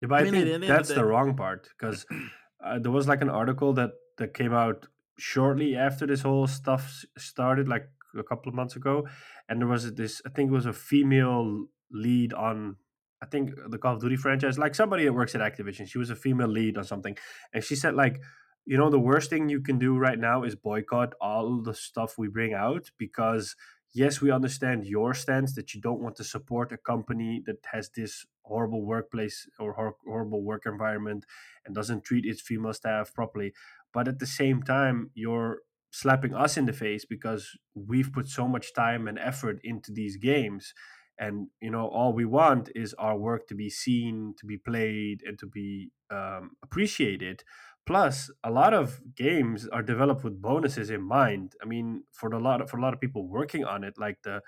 Yeah, 0.00 0.08
but 0.08 0.16
I 0.16 0.20
I 0.20 0.24
mean, 0.24 0.32
think 0.32 0.44
the 0.46 0.54
end 0.54 0.64
of 0.64 0.68
that's 0.68 0.88
the 0.88 0.94
the 0.96 1.04
wrong 1.04 1.36
part 1.36 1.68
because 1.76 2.06
uh, 2.64 2.78
there 2.78 2.92
was 2.92 3.08
like 3.08 3.22
an 3.22 3.30
article 3.30 3.72
that 3.74 3.92
that 4.18 4.34
came 4.34 4.52
out 4.52 4.86
shortly 5.18 5.76
after 5.76 6.06
this 6.06 6.22
whole 6.22 6.46
stuff 6.46 7.04
started, 7.16 7.68
like 7.68 7.88
a 8.16 8.22
couple 8.22 8.48
of 8.48 8.54
months 8.54 8.76
ago, 8.76 9.06
and 9.48 9.60
there 9.60 9.68
was 9.68 9.94
this. 9.94 10.20
I 10.26 10.30
think 10.30 10.50
it 10.50 10.54
was 10.54 10.66
a 10.66 10.72
female 10.72 11.66
lead 11.90 12.32
on. 12.32 12.76
I 13.22 13.26
think 13.26 13.52
the 13.70 13.78
Call 13.78 13.94
of 13.94 14.00
Duty 14.00 14.16
franchise, 14.16 14.58
like 14.58 14.74
somebody 14.74 15.04
that 15.04 15.12
works 15.14 15.34
at 15.34 15.40
Activision. 15.40 15.88
She 15.88 15.98
was 15.98 16.10
a 16.10 16.16
female 16.16 16.48
lead 16.48 16.76
on 16.76 16.84
something, 16.84 17.16
and 17.52 17.64
she 17.64 17.74
said 17.74 17.94
like, 17.94 18.20
you 18.66 18.76
know, 18.76 18.90
the 18.90 19.00
worst 19.00 19.30
thing 19.30 19.48
you 19.48 19.60
can 19.60 19.78
do 19.78 19.96
right 19.96 20.18
now 20.18 20.42
is 20.42 20.56
boycott 20.56 21.14
all 21.20 21.62
the 21.62 21.74
stuff 21.74 22.18
we 22.18 22.28
bring 22.28 22.52
out 22.54 22.90
because 22.98 23.56
yes, 23.94 24.20
we 24.20 24.30
understand 24.30 24.86
your 24.86 25.14
stance 25.14 25.54
that 25.54 25.74
you 25.74 25.80
don't 25.80 26.00
want 26.00 26.16
to 26.16 26.24
support 26.24 26.72
a 26.72 26.76
company 26.76 27.42
that 27.46 27.64
has 27.72 27.90
this 27.90 28.26
horrible 28.42 28.84
workplace 28.84 29.48
or 29.58 29.72
hor- 29.74 29.96
horrible 30.04 30.42
work 30.42 30.66
environment 30.66 31.24
and 31.64 31.74
doesn't 31.74 32.04
treat 32.04 32.26
its 32.26 32.40
female 32.42 32.74
staff 32.74 33.14
properly. 33.14 33.52
But 33.92 34.08
at 34.08 34.18
the 34.18 34.26
same 34.26 34.62
time, 34.62 35.10
you're 35.14 35.62
slapping 35.90 36.34
us 36.34 36.56
in 36.56 36.66
the 36.66 36.72
face 36.72 37.04
because 37.04 37.56
we've 37.74 38.12
put 38.12 38.28
so 38.28 38.46
much 38.46 38.74
time 38.74 39.08
and 39.08 39.18
effort 39.18 39.60
into 39.64 39.92
these 39.92 40.16
games. 40.16 40.74
And 41.18 41.48
you 41.62 41.70
know, 41.70 41.88
all 41.88 42.12
we 42.12 42.26
want 42.26 42.68
is 42.74 42.92
our 42.94 43.16
work 43.16 43.46
to 43.48 43.54
be 43.54 43.70
seen, 43.70 44.34
to 44.38 44.44
be 44.46 44.58
played, 44.58 45.22
and 45.24 45.38
to 45.38 45.46
be 45.46 45.90
um, 46.10 46.56
appreciated. 46.62 47.42
Plus, 47.86 48.30
a 48.42 48.50
lot 48.50 48.74
of 48.74 49.00
games 49.14 49.68
are 49.68 49.82
developed 49.82 50.24
with 50.24 50.42
bonuses 50.42 50.90
in 50.90 51.02
mind. 51.02 51.54
I 51.62 51.66
mean, 51.66 52.04
for 52.12 52.28
a 52.30 52.40
lot 52.40 52.60
of, 52.60 52.68
for 52.68 52.78
a 52.78 52.82
lot 52.82 52.92
of 52.94 53.00
people 53.00 53.28
working 53.28 53.64
on 53.64 53.84
it, 53.84 53.96
like 53.96 54.22
the 54.22 54.42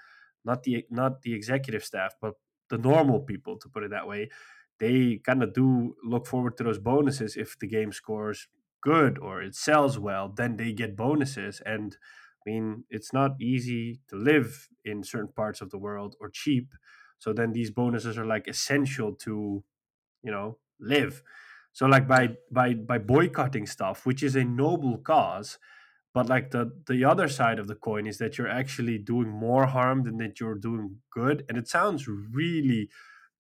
not 0.45 0.65
the 0.65 0.85
not 0.91 1.23
the 1.23 1.35
executive 1.35 1.85
staff, 1.85 2.15
but 2.21 2.35
the 2.69 2.79
normal 2.79 3.21
people, 3.21 3.57
to 3.59 3.69
put 3.69 3.85
it 3.85 3.91
that 3.91 4.09
way, 4.09 4.29
they 4.81 5.19
kind 5.25 5.43
of 5.43 5.53
do 5.53 5.95
look 6.03 6.27
forward 6.27 6.57
to 6.57 6.65
those 6.65 6.79
bonuses 6.79 7.37
if 7.37 7.59
the 7.59 7.67
game 7.69 7.93
scores 7.93 8.49
good 8.81 9.19
or 9.19 9.41
it 9.43 9.55
sells 9.55 9.99
well. 9.99 10.29
Then 10.29 10.57
they 10.57 10.73
get 10.73 10.97
bonuses, 10.97 11.61
and 11.65 11.97
I 12.45 12.51
mean, 12.51 12.85
it's 12.91 13.13
not 13.13 13.41
easy 13.41 14.01
to 14.09 14.17
live 14.17 14.69
in 14.85 15.05
certain 15.05 15.33
parts 15.33 15.61
of 15.61 15.71
the 15.71 15.79
world 15.79 16.17
or 16.21 16.29
cheap. 16.29 16.73
So 17.19 17.33
then 17.33 17.53
these 17.53 17.71
bonuses 17.71 18.19
are 18.19 18.27
like 18.27 18.49
essential 18.49 19.15
to 19.17 19.65
you 20.23 20.33
know 20.33 20.59
live 20.81 21.23
so 21.79 21.87
like 21.87 22.09
by 22.09 22.25
by 22.51 22.75
by 22.75 22.99
boycotting 22.99 23.67
stuff 23.67 24.05
which 24.05 24.25
is 24.25 24.35
a 24.35 24.43
noble 24.43 24.99
cause 24.99 25.59
but 26.19 26.29
like 26.29 26.51
the 26.51 26.73
the 26.89 27.05
other 27.05 27.29
side 27.29 27.61
of 27.61 27.69
the 27.69 27.77
coin 27.77 28.05
is 28.05 28.19
that 28.19 28.37
you're 28.37 28.49
actually 28.61 28.99
doing 28.99 29.29
more 29.29 29.67
harm 29.67 30.03
than 30.03 30.17
that 30.19 30.41
you're 30.41 30.57
doing 30.57 30.97
good. 31.13 31.45
And 31.49 31.57
it 31.57 31.69
sounds 31.69 32.09
really 32.09 32.89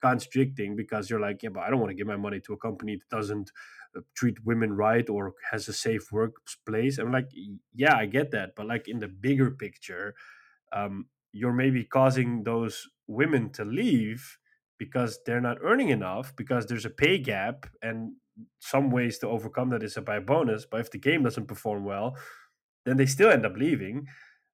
constricting 0.00 0.76
because 0.76 1.11
you're 1.11 1.18
like 1.18 1.42
yeah 1.42 1.49
but 1.52 1.64
i 1.64 1.71
don't 1.71 1.80
want 1.80 1.90
to 1.90 1.97
give 1.97 2.07
my 2.07 2.16
money 2.16 2.38
to 2.38 2.52
a 2.52 2.57
company 2.57 2.95
that 2.95 3.16
doesn't 3.16 3.50
uh, 3.97 4.00
treat 4.14 4.37
women 4.45 4.73
right 4.73 5.11
or 5.11 5.35
has 5.50 5.66
a 5.66 5.73
safe 5.73 6.12
workplace. 6.12 6.99
I'm 6.99 7.11
like 7.11 7.30
yeah 7.75 7.97
i 7.97 8.07
get 8.07 8.30
that. 8.30 8.50
But 8.54 8.66
like 8.66 8.87
in 8.87 9.00
the 9.00 9.09
bigger 9.09 9.50
picture 9.50 10.14
um, 10.73 11.07
you're 11.33 11.59
maybe 11.64 11.83
causing 11.83 12.45
those 12.45 12.87
women 13.09 13.50
to 13.54 13.64
leave 13.64 14.38
because 14.78 15.18
they're 15.26 15.40
not 15.40 15.59
earning 15.62 15.88
enough 15.88 16.37
because 16.37 16.66
there's 16.66 16.85
a 16.85 16.90
pay 16.90 17.18
gap 17.18 17.66
and 17.83 18.12
some 18.61 18.90
ways 18.90 19.18
to 19.18 19.28
overcome 19.28 19.71
that 19.71 19.83
is 19.83 19.97
a 19.97 20.02
by 20.02 20.18
bonus 20.18 20.64
but 20.64 20.80
if 20.80 20.90
the 20.90 20.99
game 20.99 21.23
doesn't 21.23 21.47
perform 21.47 21.85
well 21.85 22.16
then 22.85 22.97
they 22.97 23.07
still 23.07 23.30
end 23.30 23.45
up 23.45 23.57
leaving 23.57 24.07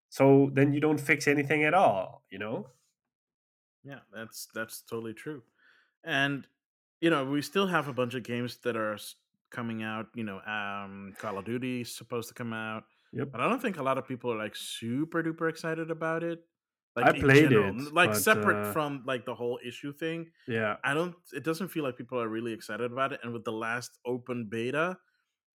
so 0.08 0.50
then 0.52 0.72
you 0.72 0.80
don't 0.80 1.00
fix 1.00 1.26
anything 1.26 1.64
at 1.64 1.74
all 1.74 2.22
you 2.30 2.38
know 2.38 2.66
yeah 3.84 4.00
that's 4.12 4.48
that's 4.54 4.82
totally 4.82 5.12
true. 5.12 5.42
And 6.02 6.46
you 7.00 7.10
know 7.10 7.24
we 7.24 7.42
still 7.42 7.66
have 7.66 7.88
a 7.88 7.92
bunch 7.92 8.14
of 8.14 8.22
games 8.22 8.58
that 8.64 8.76
are 8.76 8.98
coming 9.50 9.82
out. 9.82 10.06
You 10.14 10.24
know, 10.24 10.40
um, 10.40 11.14
Call 11.18 11.38
of 11.38 11.44
Duty 11.44 11.82
is 11.82 11.94
supposed 11.94 12.28
to 12.28 12.34
come 12.34 12.52
out. 12.52 12.84
Yep. 13.12 13.28
But 13.30 13.40
I 13.40 13.48
don't 13.48 13.62
think 13.62 13.78
a 13.78 13.82
lot 13.82 13.98
of 13.98 14.08
people 14.08 14.32
are 14.32 14.38
like 14.38 14.56
super 14.56 15.22
duper 15.22 15.48
excited 15.48 15.90
about 15.90 16.24
it. 16.24 16.40
I 16.96 17.00
Like 17.00 17.16
in 17.16 17.22
played 17.22 17.50
general, 17.50 17.86
it, 17.86 17.92
like 17.92 18.10
but 18.10 18.18
separate 18.18 18.68
uh, 18.68 18.72
from 18.72 19.02
like 19.06 19.24
the 19.24 19.34
whole 19.34 19.58
issue 19.66 19.92
thing. 19.92 20.30
yeah, 20.46 20.76
I 20.84 20.94
don't. 20.94 21.14
It 21.32 21.42
doesn't 21.42 21.68
feel 21.68 21.82
like 21.82 21.96
people 21.96 22.20
are 22.20 22.28
really 22.28 22.52
excited 22.52 22.90
about 22.90 23.12
it. 23.12 23.20
And 23.22 23.32
with 23.32 23.44
the 23.44 23.52
last 23.52 23.98
open 24.06 24.46
beta, 24.48 24.96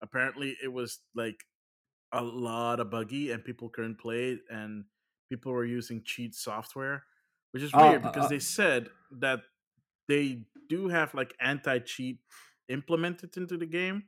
apparently 0.02 0.57
it 0.62 0.73
was 0.73 0.99
like 1.14 1.45
a 2.12 2.23
lot 2.23 2.80
of 2.80 2.90
buggy, 2.90 3.30
and 3.30 3.45
people 3.45 3.68
couldn't 3.68 4.00
play 4.00 4.33
it, 4.33 4.40
and 4.50 4.85
people 5.28 5.52
were 5.52 5.64
using 5.64 6.02
cheat 6.04 6.35
software, 6.35 7.04
which 7.52 7.62
is 7.62 7.71
oh, 7.73 7.88
weird 7.88 8.04
uh, 8.04 8.11
because 8.11 8.26
uh, 8.26 8.28
they 8.28 8.40
said 8.40 8.88
that 9.21 9.40
they 10.09 10.42
do 10.68 10.88
have 10.88 11.14
like 11.14 11.35
anti 11.40 11.78
cheat 11.78 12.18
implemented 12.68 13.37
into 13.37 13.57
the 13.57 13.66
game, 13.66 14.04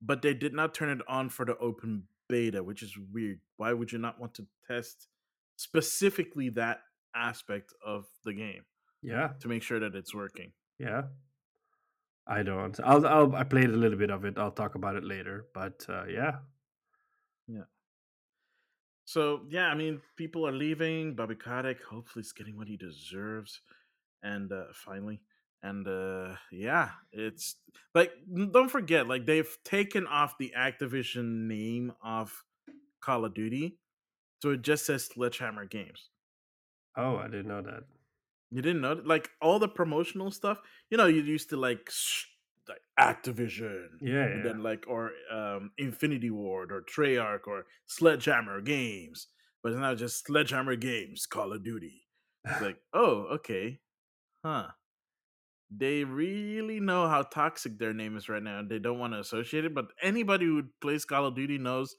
but 0.00 0.22
they 0.22 0.32
did 0.34 0.54
not 0.54 0.74
turn 0.74 0.88
it 0.88 1.06
on 1.08 1.28
for 1.28 1.44
the 1.44 1.56
open 1.58 2.04
beta, 2.28 2.62
which 2.62 2.82
is 2.82 2.96
weird. 3.12 3.40
Why 3.56 3.72
would 3.72 3.92
you 3.92 3.98
not 3.98 4.18
want 4.18 4.34
to 4.34 4.46
test 4.66 5.08
specifically 5.58 6.48
that 6.50 6.78
aspect 7.14 7.74
of 7.84 8.06
the 8.24 8.32
game 8.32 8.62
yeah, 9.02 9.30
to 9.40 9.48
make 9.48 9.62
sure 9.62 9.80
that 9.80 9.94
it's 9.94 10.14
working? 10.14 10.52
yeah. 10.78 11.02
I 12.30 12.42
don't. 12.42 12.78
I'll, 12.84 13.06
I'll. 13.06 13.34
I 13.34 13.42
played 13.42 13.70
a 13.70 13.76
little 13.76 13.96
bit 13.96 14.10
of 14.10 14.26
it. 14.26 14.36
I'll 14.36 14.50
talk 14.50 14.74
about 14.74 14.96
it 14.96 15.04
later. 15.04 15.46
But 15.54 15.86
uh, 15.88 16.04
yeah, 16.04 16.32
Yeah. 17.46 17.64
So 19.06 19.46
yeah, 19.48 19.68
I 19.68 19.74
mean, 19.74 20.02
people 20.16 20.46
are 20.46 20.52
leaving. 20.52 21.14
Bobby 21.14 21.36
Kotick 21.36 21.82
hopefully 21.82 22.20
is 22.20 22.32
getting 22.32 22.58
what 22.58 22.68
he 22.68 22.76
deserves, 22.76 23.62
and 24.22 24.52
uh, 24.52 24.64
finally, 24.74 25.22
and 25.62 25.88
uh, 25.88 26.34
yeah, 26.52 26.90
it's 27.12 27.56
like 27.94 28.12
don't 28.52 28.70
forget, 28.70 29.08
like 29.08 29.24
they've 29.24 29.56
taken 29.64 30.06
off 30.06 30.36
the 30.36 30.52
Activision 30.54 31.46
name 31.48 31.94
of 32.04 32.44
Call 33.00 33.24
of 33.24 33.32
Duty, 33.32 33.78
so 34.40 34.50
it 34.50 34.62
just 34.62 34.86
says 34.86 35.04
Sledgehammer 35.06 35.66
Games. 35.66 36.10
Oh, 36.96 37.16
I 37.16 37.24
didn't 37.28 37.48
know 37.48 37.62
that. 37.62 37.84
You 38.50 38.62
didn't 38.62 38.80
know, 38.80 38.94
that? 38.94 39.06
like 39.06 39.30
all 39.42 39.58
the 39.58 39.68
promotional 39.68 40.30
stuff. 40.30 40.60
You 40.90 40.96
know, 40.96 41.06
you 41.06 41.22
used 41.22 41.50
to 41.50 41.56
like 41.56 41.90
sh- 41.90 42.26
like 42.68 42.82
Activision, 42.98 43.88
Yeah, 44.00 44.24
and 44.24 44.36
yeah. 44.38 44.42
then 44.42 44.62
like 44.62 44.84
or 44.88 45.12
um 45.32 45.72
Infinity 45.78 46.30
Ward 46.30 46.72
or 46.72 46.82
Treyarch 46.82 47.46
or 47.46 47.66
Sledgehammer 47.86 48.60
Games, 48.60 49.28
but 49.62 49.72
it's 49.72 49.80
now 49.80 49.94
just 49.94 50.26
Sledgehammer 50.26 50.76
Games 50.76 51.26
Call 51.26 51.52
of 51.52 51.62
Duty. 51.62 52.06
It's 52.44 52.60
like, 52.60 52.78
oh, 52.94 53.26
okay, 53.36 53.80
huh? 54.44 54.68
They 55.70 56.04
really 56.04 56.80
know 56.80 57.08
how 57.08 57.22
toxic 57.22 57.78
their 57.78 57.92
name 57.92 58.16
is 58.16 58.28
right 58.28 58.42
now, 58.42 58.62
they 58.62 58.78
don't 58.78 58.98
want 58.98 59.12
to 59.12 59.20
associate 59.20 59.66
it. 59.66 59.74
But 59.74 59.88
anybody 60.02 60.46
who 60.46 60.64
plays 60.80 61.04
Call 61.04 61.26
of 61.26 61.34
Duty 61.34 61.58
knows 61.58 61.94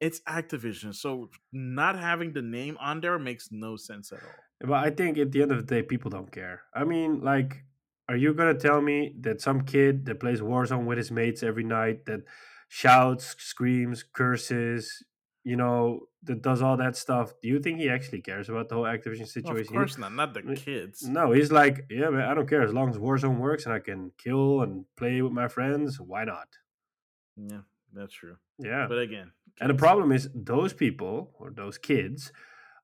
it's 0.00 0.20
Activision, 0.20 0.94
so 0.94 1.30
not 1.52 1.98
having 1.98 2.32
the 2.32 2.42
name 2.42 2.76
on 2.80 3.00
there 3.00 3.18
makes 3.18 3.48
no 3.50 3.76
sense 3.76 4.12
at 4.12 4.20
all. 4.22 4.68
But 4.68 4.84
I 4.84 4.90
think 4.90 5.18
at 5.18 5.32
the 5.32 5.42
end 5.42 5.52
of 5.52 5.58
the 5.58 5.74
day, 5.74 5.82
people 5.82 6.10
don't 6.10 6.30
care. 6.30 6.62
I 6.74 6.84
mean, 6.84 7.20
like, 7.20 7.64
are 8.08 8.16
you 8.16 8.34
gonna 8.34 8.54
tell 8.54 8.80
me 8.80 9.14
that 9.20 9.40
some 9.40 9.62
kid 9.62 10.06
that 10.06 10.20
plays 10.20 10.40
Warzone 10.40 10.84
with 10.86 10.98
his 10.98 11.10
mates 11.10 11.42
every 11.42 11.64
night, 11.64 12.06
that 12.06 12.20
shouts, 12.68 13.34
screams, 13.38 14.02
curses, 14.02 15.02
you 15.44 15.56
know, 15.56 16.00
that 16.24 16.42
does 16.42 16.62
all 16.62 16.76
that 16.76 16.96
stuff? 16.96 17.32
Do 17.42 17.48
you 17.48 17.60
think 17.60 17.78
he 17.78 17.88
actually 17.88 18.20
cares 18.22 18.48
about 18.48 18.68
the 18.68 18.74
whole 18.74 18.84
Activision 18.84 19.18
Well, 19.18 19.22
of 19.22 19.28
situation? 19.28 19.74
Course 19.74 19.98
not, 19.98 20.12
not 20.12 20.34
the 20.34 20.42
kids. 20.56 21.02
no, 21.02 21.32
he's 21.32 21.52
like, 21.52 21.86
yeah, 21.90 22.10
man, 22.10 22.28
I 22.28 22.34
don't 22.34 22.48
care 22.48 22.62
as 22.62 22.72
long 22.72 22.88
as 22.90 22.96
Warzone 22.96 23.38
works 23.38 23.64
and 23.64 23.74
I 23.74 23.78
can 23.78 24.12
kill 24.18 24.62
and 24.62 24.84
play 24.96 25.22
with 25.22 25.32
my 25.32 25.48
friends. 25.48 26.00
Why 26.00 26.24
not? 26.24 26.48
Yeah, 27.36 27.60
that's 27.92 28.12
true. 28.12 28.36
Yeah. 28.58 28.86
But 28.88 28.98
again, 28.98 29.30
And 29.60 29.70
the 29.70 29.74
problem 29.74 30.12
is, 30.12 30.28
those 30.34 30.72
people 30.72 31.34
or 31.38 31.50
those 31.50 31.78
kids 31.78 32.32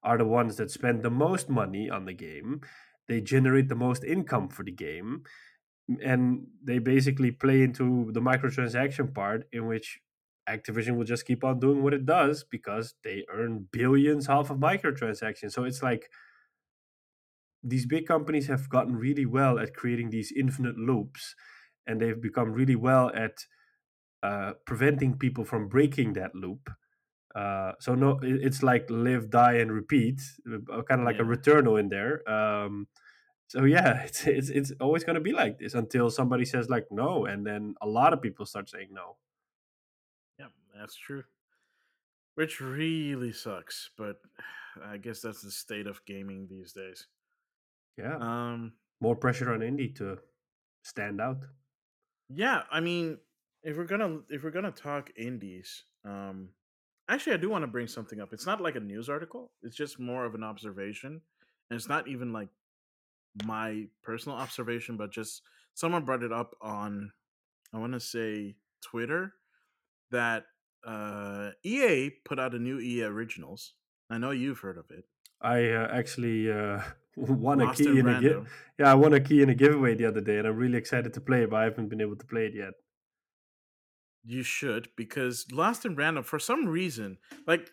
are 0.02 0.19
the 0.19 0.25
ones 0.25 0.57
that 0.57 0.71
spend 0.71 1.02
the 1.02 1.11
most 1.11 1.49
money 1.49 1.88
on 1.88 2.04
the 2.04 2.12
game. 2.12 2.61
They 3.09 3.21
generate 3.21 3.69
the 3.69 3.75
most 3.75 4.04
income 4.04 4.49
for 4.49 4.64
the 4.64 4.73
game. 4.73 5.23
And 6.02 6.47
they 6.62 6.78
basically 6.78 7.31
play 7.31 7.62
into 7.62 8.11
the 8.12 8.21
microtransaction 8.21 9.14
part, 9.14 9.47
in 9.52 9.66
which 9.66 10.00
Activision 10.49 10.97
will 10.97 11.04
just 11.04 11.26
keep 11.26 11.45
on 11.45 11.59
doing 11.59 11.83
what 11.83 11.95
it 11.95 12.04
does 12.07 12.45
because 12.45 12.95
they 13.02 13.25
earn 13.33 13.69
billions 13.71 14.28
off 14.28 14.50
of 14.50 14.59
microtransactions. 14.59 15.52
So 15.52 15.64
it's 15.64 15.83
like 15.83 16.11
these 17.62 17.87
big 17.87 18.07
companies 18.07 18.47
have 18.49 18.69
gotten 18.69 18.97
really 18.97 19.25
well 19.26 19.59
at 19.59 19.75
creating 19.75 20.11
these 20.11 20.33
infinite 20.37 20.76
loops, 20.76 21.35
and 21.87 22.00
they've 22.00 22.21
become 22.21 22.52
really 22.52 22.76
well 22.76 23.11
at 23.14 23.47
uh, 24.25 24.54
preventing 24.66 25.19
people 25.19 25.45
from 25.45 25.69
breaking 25.69 26.14
that 26.14 26.35
loop. 26.35 26.71
Uh, 27.35 27.73
so 27.81 27.95
no, 27.95 28.19
it's 28.23 28.62
like 28.62 28.88
live, 28.90 29.31
die, 29.31 29.54
and 29.54 29.73
repeat, 29.73 30.21
kind 30.47 31.00
of 31.00 31.07
like 31.07 31.19
a 31.19 31.23
Yeah. 31.23 31.25
returnal 31.25 31.81
in 31.81 31.88
there. 31.88 32.28
Um, 32.31 32.88
so 33.49 33.64
yeah, 33.64 34.02
it's 34.04 34.26
it's 34.26 34.50
it's 34.50 34.73
always 34.81 35.04
going 35.04 35.16
to 35.16 35.23
be 35.23 35.33
like 35.33 35.59
this 35.59 35.75
until 35.75 36.11
somebody 36.11 36.45
says 36.47 36.71
like 36.71 36.87
no, 36.93 37.26
and 37.26 37.47
then 37.47 37.75
a 37.83 37.88
lot 37.88 38.12
of 38.14 38.23
people 38.23 38.47
start 38.47 38.69
saying 38.71 38.90
no. 38.93 39.19
Yeah, 40.38 40.49
that's 40.75 40.95
true. 40.97 41.25
Which 42.37 42.61
really 42.61 43.33
sucks, 43.33 43.90
but 43.97 44.23
I 44.81 44.99
guess 44.99 45.21
that's 45.21 45.43
the 45.43 45.50
state 45.50 45.88
of 45.88 46.04
gaming 46.04 46.47
these 46.47 46.73
days. 46.73 47.09
Yeah, 47.97 48.21
Um, 48.21 48.78
more 49.00 49.16
pressure 49.16 49.52
on 49.52 49.61
indie 49.61 49.95
to 49.97 50.23
stand 50.83 51.21
out. 51.21 51.47
yeah, 52.28 52.64
I 52.71 52.81
mean, 52.81 53.19
if 53.64 53.76
we're 53.76 53.85
gonna 53.85 54.21
if 54.28 54.44
we're 54.44 54.50
gonna 54.50 54.71
talk 54.71 55.11
indies, 55.16 55.85
um, 56.04 56.50
actually, 57.09 57.33
I 57.33 57.38
do 57.38 57.49
want 57.49 57.62
to 57.62 57.68
bring 57.68 57.88
something 57.88 58.21
up. 58.21 58.33
It's 58.33 58.47
not 58.47 58.61
like 58.61 58.76
a 58.76 58.80
news 58.80 59.09
article; 59.09 59.50
it's 59.62 59.76
just 59.76 59.99
more 59.99 60.25
of 60.25 60.35
an 60.35 60.44
observation, 60.44 61.21
and 61.71 61.76
it's 61.76 61.88
not 61.88 62.06
even 62.06 62.33
like 62.33 62.49
my 63.44 63.87
personal 64.02 64.38
observation, 64.38 64.97
but 64.97 65.11
just 65.11 65.42
someone 65.75 66.04
brought 66.04 66.23
it 66.23 66.33
up 66.33 66.54
on, 66.61 67.12
I 67.73 67.78
want 67.78 67.94
to 67.94 68.00
say 68.00 68.56
Twitter, 68.80 69.35
that 70.11 70.44
uh, 70.87 71.50
EA 71.64 72.11
put 72.25 72.38
out 72.38 72.54
a 72.54 72.59
new 72.59 72.78
EA 72.78 73.04
Originals. 73.04 73.73
I 74.11 74.18
know 74.18 74.30
you've 74.30 74.61
heard 74.61 74.78
of 74.78 74.90
it. 74.90 75.04
I 75.40 75.71
uh, 75.71 75.88
actually 75.90 76.52
uh, 76.52 76.80
won 77.16 77.61
a 77.61 77.75
key 77.75 77.88
in 77.88 77.99
in 77.99 78.09
a 78.09 78.21
gi- 78.21 78.50
yeah, 78.78 78.92
I 78.92 78.94
won 78.94 79.14
a 79.14 79.21
key 79.21 79.42
in 79.42 79.49
a 79.49 79.54
giveaway 79.54 79.94
the 79.94 80.04
other 80.04 80.21
day, 80.21 80.38
and 80.38 80.47
I'm 80.47 80.56
really 80.56 80.78
excited 80.78 81.14
to 81.14 81.21
play 81.21 81.42
it, 81.42 81.50
but 81.50 81.56
I 81.56 81.64
haven't 81.64 81.88
been 81.88 82.00
able 82.00 82.16
to 82.16 82.26
play 82.26 82.47
it 82.47 82.54
yet. 82.54 82.75
You 84.25 84.43
should 84.43 84.88
because 84.97 85.47
Lost 85.52 85.85
in 85.85 85.97
Random, 85.97 86.25
for 86.25 86.38
some 86.38 86.66
reason, 86.66 87.19
like 87.47 87.71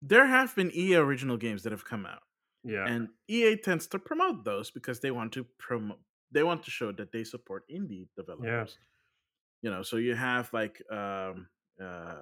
there 0.00 0.26
have 0.26 0.54
been 0.54 0.70
EA 0.74 0.96
original 0.96 1.36
games 1.36 1.62
that 1.62 1.72
have 1.72 1.84
come 1.84 2.04
out, 2.06 2.22
Yeah, 2.64 2.86
and 2.86 3.08
EA 3.28 3.56
tends 3.56 3.86
to 3.88 3.98
promote 3.98 4.44
those 4.44 4.70
because 4.70 5.00
they 5.00 5.10
want 5.10 5.32
to 5.32 5.44
promote. 5.58 5.98
They 6.30 6.42
want 6.42 6.62
to 6.64 6.70
show 6.70 6.92
that 6.92 7.12
they 7.12 7.24
support 7.24 7.64
indie 7.70 8.08
developers. 8.16 8.46
You 9.62 9.70
know, 9.70 9.82
so 9.82 9.96
you 9.96 10.14
have 10.14 10.52
like 10.52 10.82
um 10.90 11.48
uh 11.80 12.16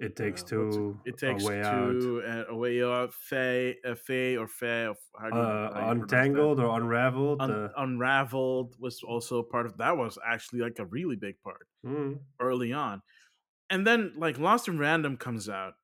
it 0.00 0.16
takes 0.16 0.42
uh, 0.42 0.46
two. 0.46 0.98
it 1.04 1.18
takes 1.18 1.44
a 1.44 1.46
way 1.46 1.62
out. 1.62 1.92
two 1.92 2.22
uh, 2.26 2.44
a 2.48 2.56
way 2.56 2.82
out 2.82 3.12
Fe, 3.14 3.76
uh, 3.84 3.94
Fe 3.94 4.36
or 4.36 4.48
Fe 4.48 4.84
of 4.84 4.96
how 5.18 5.30
do 5.30 5.36
you, 5.36 5.42
Uh, 5.42 5.72
how 5.72 5.80
you 5.80 6.00
untangled 6.02 6.60
or 6.60 6.76
unraveled. 6.76 7.40
Un- 7.40 7.50
uh, 7.50 7.68
Unraveled 7.76 8.76
was 8.78 9.02
also 9.02 9.42
part 9.42 9.66
of 9.66 9.76
that 9.78 9.96
was 9.96 10.18
actually 10.26 10.60
like 10.60 10.78
a 10.78 10.84
really 10.86 11.16
big 11.16 11.40
part 11.42 11.66
mm, 11.84 12.18
early 12.40 12.72
on. 12.72 13.02
And 13.70 13.86
then 13.86 14.12
like 14.16 14.38
Lost 14.38 14.68
in 14.68 14.78
Random 14.78 15.16
comes 15.16 15.48
out 15.48 15.74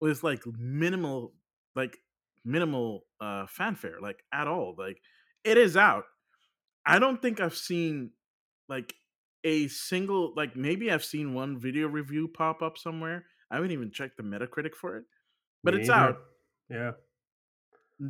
with 0.00 0.22
like 0.22 0.42
minimal 0.46 1.34
like 1.74 1.98
minimal 2.44 3.06
uh 3.20 3.46
fanfare 3.46 4.00
like 4.00 4.22
at 4.32 4.46
all. 4.46 4.74
Like 4.76 5.00
it 5.44 5.56
is 5.58 5.76
out. 5.76 6.04
I 6.84 6.98
don't 6.98 7.20
think 7.20 7.40
I've 7.40 7.56
seen 7.56 8.12
like 8.68 8.94
a 9.48 9.68
single 9.68 10.32
like 10.36 10.56
maybe 10.56 10.90
I've 10.90 11.04
seen 11.04 11.34
one 11.34 11.58
video 11.58 11.88
review 11.88 12.28
pop 12.28 12.62
up 12.62 12.78
somewhere. 12.78 13.24
I 13.50 13.56
haven't 13.56 13.72
even 13.72 13.90
checked 13.90 14.16
the 14.18 14.22
Metacritic 14.22 14.74
for 14.74 14.96
it. 14.98 15.04
But 15.64 15.74
me 15.74 15.80
it's 15.80 15.88
either. 15.88 16.10
out. 16.10 16.18
Yeah, 16.70 16.92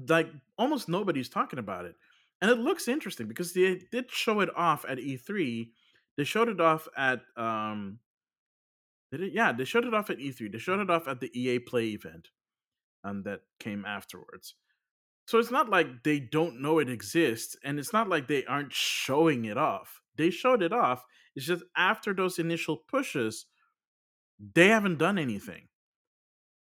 Like 0.09 0.29
almost 0.59 0.89
nobody's 0.89 1.29
talking 1.29 1.59
about 1.59 1.85
it. 1.85 1.95
And 2.41 2.51
it 2.51 2.59
looks 2.59 2.89
interesting 2.89 3.29
because 3.29 3.53
they 3.53 3.81
did 3.91 4.11
show 4.11 4.41
it 4.41 4.51
off 4.57 4.85
at 4.89 4.99
E3. 4.99 5.71
They 6.17 6.25
showed 6.25 6.49
it 6.49 6.61
off 6.61 6.89
at 6.97 7.21
um 7.37 8.01
did 9.11 9.23
it? 9.23 9.33
Yeah, 9.33 9.53
they 9.53 9.65
showed 9.65 9.87
it 9.87 9.95
off 9.95 10.11
at 10.11 10.19
E3. 10.19 10.53
They 10.53 10.59
showed 10.59 10.81
it 10.81 10.91
off 10.91 11.09
at 11.09 11.21
the 11.21 11.31
EA 11.39 11.61
Play 11.61 11.89
event, 11.89 12.29
um, 13.05 13.23
that 13.23 13.41
came 13.59 13.85
afterwards. 13.87 14.55
So 15.27 15.39
it's 15.39 15.51
not 15.51 15.69
like 15.71 16.05
they 16.05 16.21
don't 16.21 16.61
know 16.61 16.79
it 16.79 16.89
exists, 16.91 17.57
and 17.65 17.79
it's 17.79 17.93
not 17.93 18.09
like 18.09 18.29
they 18.29 18.45
aren't 18.47 18.73
showing 18.73 19.45
it 19.45 19.59
off. 19.59 20.01
They 20.17 20.31
showed 20.31 20.63
it 20.63 20.73
off. 20.73 21.05
It's 21.39 21.47
just 21.47 21.63
after 21.77 22.13
those 22.13 22.41
initial 22.41 22.77
pushes, 22.77 23.47
they 24.55 24.69
haven't 24.69 24.99
done 24.99 25.19
anything. 25.19 25.69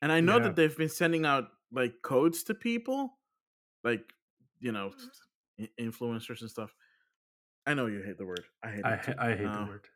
And 0.02 0.12
I 0.12 0.20
know 0.20 0.36
Yeah. 0.38 0.44
that 0.44 0.58
they've 0.58 0.76
been 0.76 0.90
sending 0.90 1.26
out 1.26 1.46
like 1.72 2.02
codes 2.02 2.44
to 2.44 2.54
people, 2.54 3.18
like 3.86 4.12
you 4.60 4.74
know, 4.74 4.92
influencers 5.80 6.42
and 6.42 6.50
stuff. 6.50 6.76
I 7.66 7.76
know 7.76 7.86
you 7.86 8.02
hate 8.02 8.18
the 8.18 8.26
word. 8.26 8.44
I 8.62 8.72
hate 8.72 8.86
I 8.86 8.94
it. 8.96 9.04
Too. 9.04 9.14
I 9.18 9.36
hate 9.36 9.46
Uh, 9.46 9.60
the 9.62 9.72
word. 9.72 9.88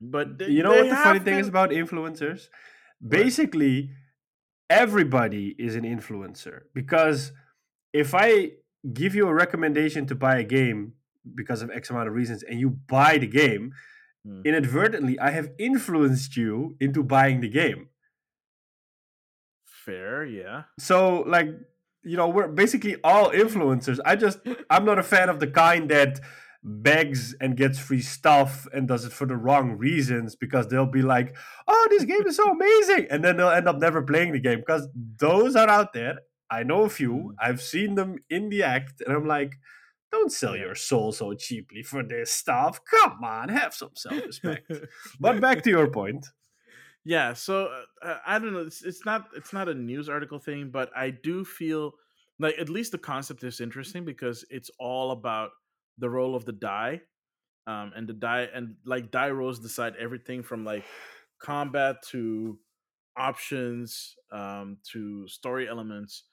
But 0.00 0.38
they, 0.38 0.48
you 0.48 0.62
know 0.62 0.70
what 0.70 0.88
the 0.88 0.96
funny 0.96 1.18
have 1.18 1.24
thing 1.24 1.38
is 1.38 1.48
about 1.48 1.68
influencers? 1.70 2.48
basically 3.06 3.90
everybody 4.70 5.54
is 5.58 5.76
an 5.76 5.84
influencer 5.84 6.62
because 6.72 7.32
if 7.92 8.14
I 8.14 8.52
give 8.94 9.14
you 9.14 9.28
a 9.28 9.34
recommendation 9.34 10.06
to 10.06 10.14
buy 10.14 10.38
a 10.38 10.44
game 10.44 10.94
because 11.34 11.62
of 11.62 11.70
X 11.70 11.90
amount 11.90 12.08
of 12.08 12.14
reasons 12.14 12.42
and 12.42 12.58
you 12.60 12.70
buy 12.70 13.18
the 13.18 13.26
game, 13.26 13.72
Hmm. 14.26 14.40
inadvertently 14.44 15.18
I 15.18 15.30
have 15.32 15.50
influenced 15.58 16.34
you 16.34 16.76
into 16.80 17.02
buying 17.02 17.40
the 17.42 17.48
game. 17.50 17.88
Fair, 19.64 20.24
yeah. 20.24 20.62
So 20.78 21.20
like 21.26 21.48
you 22.02 22.16
know 22.16 22.28
we're 22.28 22.48
basically 22.48 22.96
all 23.04 23.30
influencers. 23.30 23.98
I 24.04 24.16
just 24.16 24.38
I'm 24.70 24.84
not 24.84 24.98
a 24.98 25.02
fan 25.02 25.28
of 25.28 25.40
the 25.40 25.46
kind 25.46 25.90
that 25.90 26.20
begs 26.62 27.34
and 27.34 27.56
gets 27.56 27.78
free 27.78 28.00
stuff 28.00 28.66
and 28.72 28.88
does 28.88 29.04
it 29.04 29.12
for 29.12 29.26
the 29.26 29.36
wrong 29.36 29.72
reasons 29.72 30.34
because 30.36 30.68
they'll 30.68 30.86
be 30.86 31.02
like, 31.02 31.36
"Oh, 31.68 31.86
this 31.90 32.04
game 32.04 32.26
is 32.26 32.36
so 32.36 32.50
amazing," 32.50 33.06
and 33.10 33.22
then 33.22 33.36
they'll 33.36 33.50
end 33.50 33.68
up 33.68 33.78
never 33.78 34.00
playing 34.02 34.32
the 34.32 34.40
game 34.40 34.60
because 34.60 34.88
those 35.18 35.54
are 35.56 35.68
out 35.68 35.92
there. 35.92 36.20
I 36.50 36.62
know 36.62 36.82
a 36.84 36.88
few. 36.88 37.12
Mm. 37.12 37.34
I've 37.38 37.60
seen 37.60 37.94
them 37.94 38.16
in 38.30 38.48
the 38.48 38.62
act, 38.62 39.02
and 39.02 39.14
I'm 39.14 39.26
like, 39.26 39.52
"Don't 40.14 40.32
sell 40.32 40.56
your 40.56 40.76
soul 40.76 41.12
so 41.12 41.34
cheaply 41.34 41.82
for 41.82 42.02
this 42.02 42.30
stuff. 42.30 42.80
Come 42.84 43.24
on, 43.24 43.48
have 43.48 43.74
some 43.74 43.94
self-respect." 43.94 44.70
but 45.20 45.40
back 45.40 45.62
to 45.64 45.70
your 45.70 45.88
point. 46.00 46.24
yeah 47.04 47.32
so 47.34 47.68
uh, 48.02 48.06
uh, 48.08 48.18
i 48.26 48.38
don't 48.38 48.52
know 48.52 48.60
it's, 48.70 48.82
it's 48.82 49.04
not 49.04 49.28
it's 49.36 49.52
not 49.52 49.68
a 49.68 49.74
news 49.74 50.08
article 50.08 50.38
thing 50.38 50.70
but 50.70 50.88
i 50.96 51.10
do 51.10 51.44
feel 51.44 51.92
like 52.38 52.54
at 52.58 52.68
least 52.68 52.92
the 52.92 52.98
concept 52.98 53.44
is 53.44 53.60
interesting 53.60 54.04
because 54.04 54.44
it's 54.50 54.70
all 54.78 55.10
about 55.10 55.50
the 55.98 56.08
role 56.08 56.34
of 56.34 56.44
the 56.44 56.52
die 56.52 57.00
um 57.66 57.92
and 57.96 58.08
the 58.08 58.12
die 58.14 58.48
and 58.54 58.74
like 58.84 59.10
die 59.10 59.30
rolls 59.30 59.58
decide 59.58 59.94
everything 59.96 60.42
from 60.42 60.64
like 60.64 60.84
combat 61.40 61.96
to 62.02 62.58
options 63.16 64.16
um 64.32 64.78
to 64.92 65.28
story 65.28 65.68
elements 65.68 66.24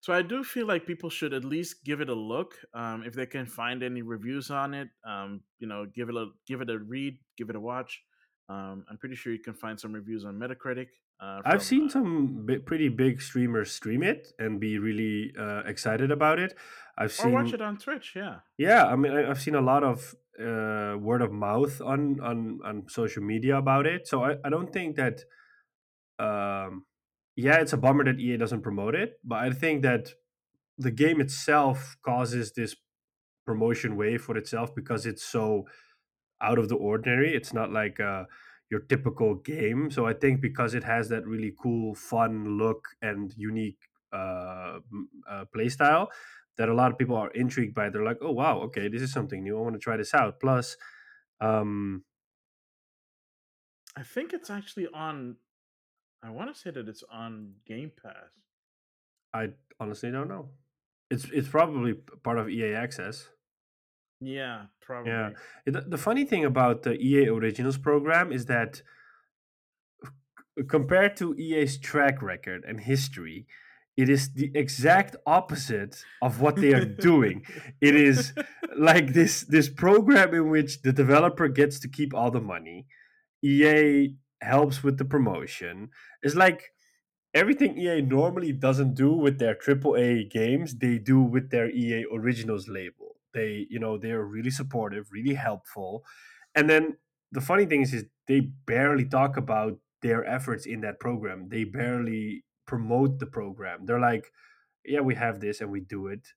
so 0.00 0.12
i 0.12 0.22
do 0.22 0.42
feel 0.44 0.66
like 0.66 0.86
people 0.86 1.10
should 1.10 1.32
at 1.34 1.44
least 1.44 1.84
give 1.84 2.00
it 2.00 2.08
a 2.08 2.14
look 2.14 2.54
um 2.74 3.02
if 3.04 3.14
they 3.14 3.26
can 3.26 3.46
find 3.46 3.82
any 3.82 4.02
reviews 4.02 4.50
on 4.50 4.74
it 4.74 4.88
um 5.04 5.40
you 5.58 5.66
know 5.66 5.86
give 5.94 6.08
it 6.08 6.14
a 6.16 6.26
give 6.46 6.60
it 6.60 6.70
a 6.70 6.78
read 6.78 7.18
give 7.36 7.50
it 7.50 7.56
a 7.56 7.60
watch 7.60 8.02
um, 8.50 8.86
I'm 8.88 8.96
pretty 8.96 9.14
sure 9.14 9.30
you 9.32 9.40
can 9.40 9.52
find 9.52 9.78
some 9.78 9.92
reviews 9.92 10.24
on 10.24 10.38
Metacritic. 10.38 10.86
Uh, 11.20 11.40
I've 11.44 11.62
seen 11.62 11.86
uh, 11.86 11.90
some 11.90 12.46
bi- 12.46 12.58
pretty 12.64 12.88
big 12.88 13.20
streamers 13.20 13.70
stream 13.72 14.02
it 14.02 14.28
and 14.38 14.58
be 14.58 14.78
really 14.78 15.34
uh, 15.38 15.64
excited 15.66 16.10
about 16.10 16.38
it. 16.38 16.56
I've 16.96 17.10
or 17.10 17.24
seen, 17.24 17.32
watch 17.32 17.52
it 17.52 17.60
on 17.60 17.76
Twitch. 17.76 18.14
Yeah, 18.16 18.36
yeah, 18.56 18.86
I 18.86 18.96
mean, 18.96 19.12
I- 19.12 19.28
I've 19.28 19.40
seen 19.40 19.54
a 19.54 19.60
lot 19.60 19.84
of 19.84 20.14
uh, 20.40 20.96
word 20.98 21.20
of 21.20 21.30
mouth 21.30 21.80
on 21.82 22.20
on 22.20 22.60
on 22.64 22.88
social 22.88 23.22
media 23.22 23.58
about 23.58 23.86
it. 23.86 24.06
So 24.08 24.24
I, 24.24 24.36
I 24.42 24.48
don't 24.48 24.72
think 24.72 24.96
that, 24.96 25.20
um, 26.18 26.84
yeah, 27.38 27.60
it's 27.60 27.72
a 27.72 27.76
bummer 27.76 28.04
that 28.04 28.18
EA 28.18 28.36
doesn't 28.36 28.62
promote 28.62 28.96
it, 28.96 29.20
but 29.22 29.38
I 29.38 29.50
think 29.50 29.82
that 29.82 30.10
the 30.76 30.90
game 30.90 31.20
itself 31.20 31.96
causes 32.02 32.52
this 32.52 32.74
promotion 33.46 33.96
wave 33.96 34.22
for 34.22 34.36
itself 34.36 34.74
because 34.74 35.06
it's 35.06 35.24
so 35.24 35.64
out 36.40 36.58
of 36.58 36.68
the 36.68 36.74
ordinary. 36.74 37.36
It's 37.36 37.52
not 37.52 37.70
like 37.72 38.00
uh, 38.00 38.24
your 38.72 38.80
typical 38.80 39.36
game. 39.36 39.88
So 39.88 40.04
I 40.04 40.14
think 40.14 40.40
because 40.40 40.74
it 40.74 40.82
has 40.82 41.08
that 41.10 41.24
really 41.26 41.54
cool, 41.62 41.94
fun 41.94 42.58
look 42.58 42.88
and 43.02 43.32
unique 43.36 43.78
uh, 44.12 44.80
uh, 45.30 45.44
play 45.54 45.68
style, 45.68 46.10
that 46.56 46.68
a 46.68 46.74
lot 46.74 46.90
of 46.90 46.98
people 46.98 47.14
are 47.16 47.30
intrigued 47.30 47.72
by. 47.72 47.88
They're 47.88 48.04
like, 48.04 48.18
"Oh 48.20 48.32
wow, 48.32 48.58
okay, 48.62 48.88
this 48.88 49.00
is 49.02 49.12
something 49.12 49.44
new. 49.44 49.56
I 49.56 49.60
want 49.60 49.76
to 49.76 49.80
try 49.80 49.96
this 49.96 50.12
out." 50.12 50.40
Plus, 50.40 50.76
um, 51.40 52.02
I 53.96 54.02
think 54.02 54.32
it's 54.32 54.50
actually 54.50 54.88
on. 54.92 55.36
I 56.22 56.30
want 56.30 56.52
to 56.52 56.60
say 56.60 56.70
that 56.70 56.88
it's 56.88 57.04
on 57.10 57.54
Game 57.66 57.92
Pass. 58.02 58.14
I 59.32 59.50
honestly 59.78 60.10
don't 60.10 60.28
know. 60.28 60.48
It's 61.10 61.26
it's 61.32 61.48
probably 61.48 61.94
part 62.22 62.38
of 62.38 62.48
EA 62.48 62.74
Access. 62.74 63.28
Yeah, 64.20 64.64
probably. 64.80 65.12
Yeah. 65.12 65.30
The, 65.64 65.82
the 65.82 65.98
funny 65.98 66.24
thing 66.24 66.44
about 66.44 66.82
the 66.82 66.94
EA 66.94 67.28
Originals 67.28 67.78
program 67.78 68.32
is 68.32 68.46
that 68.46 68.82
compared 70.68 71.16
to 71.18 71.34
EA's 71.36 71.78
track 71.78 72.20
record 72.20 72.64
and 72.66 72.80
history, 72.80 73.46
it 73.96 74.08
is 74.08 74.32
the 74.34 74.50
exact 74.54 75.16
opposite 75.26 76.02
of 76.20 76.40
what 76.40 76.56
they 76.56 76.72
are 76.72 76.84
doing. 76.84 77.44
It 77.80 77.94
is 77.94 78.32
like 78.76 79.12
this 79.12 79.42
this 79.42 79.68
program 79.68 80.34
in 80.34 80.50
which 80.50 80.82
the 80.82 80.92
developer 80.92 81.48
gets 81.48 81.78
to 81.80 81.88
keep 81.88 82.12
all 82.12 82.30
the 82.30 82.40
money. 82.40 82.86
EA 83.42 84.16
helps 84.40 84.82
with 84.82 84.98
the 84.98 85.04
promotion. 85.04 85.90
It's 86.22 86.34
like 86.34 86.72
everything 87.34 87.78
EA 87.78 88.02
normally 88.02 88.52
doesn't 88.52 88.94
do 88.94 89.12
with 89.12 89.38
their 89.38 89.54
AAA 89.54 90.24
games, 90.24 90.76
they 90.78 90.98
do 90.98 91.20
with 91.22 91.50
their 91.50 91.70
EA 91.70 92.06
Originals 92.12 92.68
label. 92.68 93.16
They, 93.34 93.66
you 93.70 93.78
know, 93.78 93.98
they're 93.98 94.24
really 94.24 94.50
supportive, 94.50 95.08
really 95.12 95.34
helpful. 95.34 96.04
And 96.54 96.68
then 96.70 96.96
the 97.30 97.40
funny 97.40 97.66
thing 97.66 97.82
is, 97.82 97.92
is 97.94 98.06
they 98.26 98.40
barely 98.40 99.04
talk 99.04 99.36
about 99.36 99.78
their 100.02 100.24
efforts 100.24 100.66
in 100.66 100.80
that 100.82 101.00
program. 101.00 101.48
They 101.48 101.64
barely 101.64 102.44
promote 102.66 103.18
the 103.18 103.26
program. 103.26 103.86
They're 103.86 104.00
like, 104.00 104.32
yeah, 104.84 105.00
we 105.00 105.14
have 105.16 105.40
this 105.40 105.60
and 105.60 105.70
we 105.70 105.80
do 105.80 106.06
it. 106.08 106.28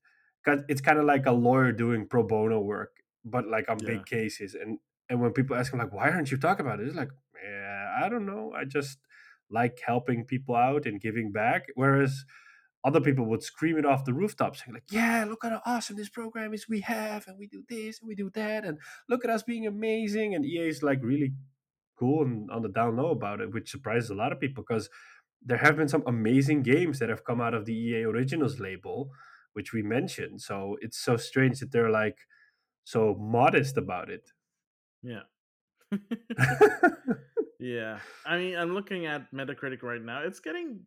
'Cause 0.44 0.60
It's 0.68 0.80
kind 0.80 0.98
of 0.98 1.04
like 1.04 1.26
a 1.26 1.32
lawyer 1.32 1.72
doing 1.72 2.06
pro 2.08 2.22
bono 2.24 2.60
work, 2.60 2.96
but 3.24 3.46
like 3.48 3.68
on 3.70 3.78
Yeah. 3.78 3.86
big 3.86 4.06
cases. 4.06 4.54
And 4.54 4.80
and 5.08 5.20
when 5.20 5.32
people 5.32 5.56
ask 5.56 5.72
him 5.72 5.78
like, 5.78 5.92
why 5.92 6.10
aren't 6.10 6.30
you 6.30 6.38
talking 6.38 6.64
about 6.64 6.80
it? 6.80 6.86
It's 6.86 6.96
like, 6.96 7.10
I 7.44 8.08
don't 8.08 8.26
know. 8.26 8.52
I 8.56 8.64
just 8.64 8.98
like 9.50 9.80
helping 9.86 10.24
people 10.24 10.56
out 10.56 10.86
and 10.86 11.00
giving 11.00 11.32
back. 11.32 11.66
Whereas 11.74 12.24
other 12.84 13.00
people 13.00 13.26
would 13.26 13.42
scream 13.42 13.78
it 13.78 13.86
off 13.86 14.04
the 14.04 14.14
rooftops, 14.14 14.60
saying 14.60 14.74
like, 14.74 14.84
"Yeah, 14.90 15.24
look 15.28 15.44
at 15.44 15.52
how 15.52 15.62
awesome 15.64 15.96
this 15.96 16.08
program 16.08 16.52
is 16.52 16.68
we 16.68 16.80
have, 16.80 17.28
and 17.28 17.38
we 17.38 17.46
do 17.46 17.62
this 17.68 18.00
and 18.00 18.08
we 18.08 18.14
do 18.14 18.30
that, 18.30 18.64
and 18.64 18.78
look 19.08 19.24
at 19.24 19.30
us 19.30 19.42
being 19.42 19.66
amazing." 19.66 20.34
And 20.34 20.44
EA 20.44 20.68
is 20.68 20.82
like 20.82 20.98
really 21.02 21.34
cool 21.96 22.22
and 22.22 22.50
on 22.50 22.62
the 22.62 22.68
down 22.68 22.96
low 22.96 23.10
about 23.10 23.40
it, 23.40 23.52
which 23.52 23.70
surprises 23.70 24.10
a 24.10 24.14
lot 24.14 24.32
of 24.32 24.40
people 24.40 24.64
because 24.66 24.90
there 25.44 25.58
have 25.58 25.76
been 25.76 25.88
some 25.88 26.02
amazing 26.06 26.62
games 26.62 26.98
that 26.98 27.08
have 27.08 27.24
come 27.24 27.40
out 27.40 27.54
of 27.54 27.64
the 27.66 27.74
EA 27.74 28.04
Originals 28.04 28.58
label, 28.60 29.10
which 29.52 29.72
we 29.72 29.82
mentioned. 29.82 30.40
So 30.40 30.76
it's 30.80 30.98
so 30.98 31.16
strange 31.16 31.60
that 31.60 31.72
they're 31.72 31.90
like 31.90 32.18
so 32.84 33.14
modest 33.14 33.76
about 33.76 34.10
it. 34.10 34.32
Yeah. 35.02 35.22
yeah. 37.58 37.98
I 38.26 38.36
mean, 38.38 38.56
I'm 38.56 38.74
looking 38.74 39.06
at 39.06 39.32
Metacritic 39.32 39.82
right 39.82 40.02
now. 40.02 40.22
It's 40.22 40.40
getting 40.40 40.80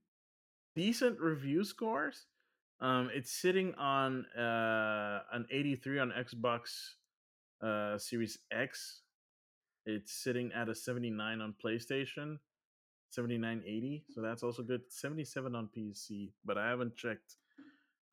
decent 0.75 1.19
review 1.19 1.63
scores. 1.63 2.25
Um, 2.81 3.09
it's 3.13 3.31
sitting 3.31 3.73
on 3.75 4.25
uh, 4.37 5.21
an 5.31 5.45
83 5.49 5.99
on 5.99 6.11
Xbox 6.11 6.95
uh, 7.61 7.97
Series 7.97 8.37
X. 8.51 9.01
It's 9.85 10.11
sitting 10.11 10.51
at 10.53 10.67
a 10.67 10.75
79 10.75 11.41
on 11.41 11.53
PlayStation, 11.63 12.39
7980. 13.11 14.05
So 14.09 14.21
that's 14.21 14.43
also 14.43 14.63
good. 14.63 14.81
77 14.89 15.55
on 15.55 15.69
PC, 15.75 16.31
but 16.43 16.57
I 16.57 16.67
haven't 16.67 16.95
checked 16.95 17.37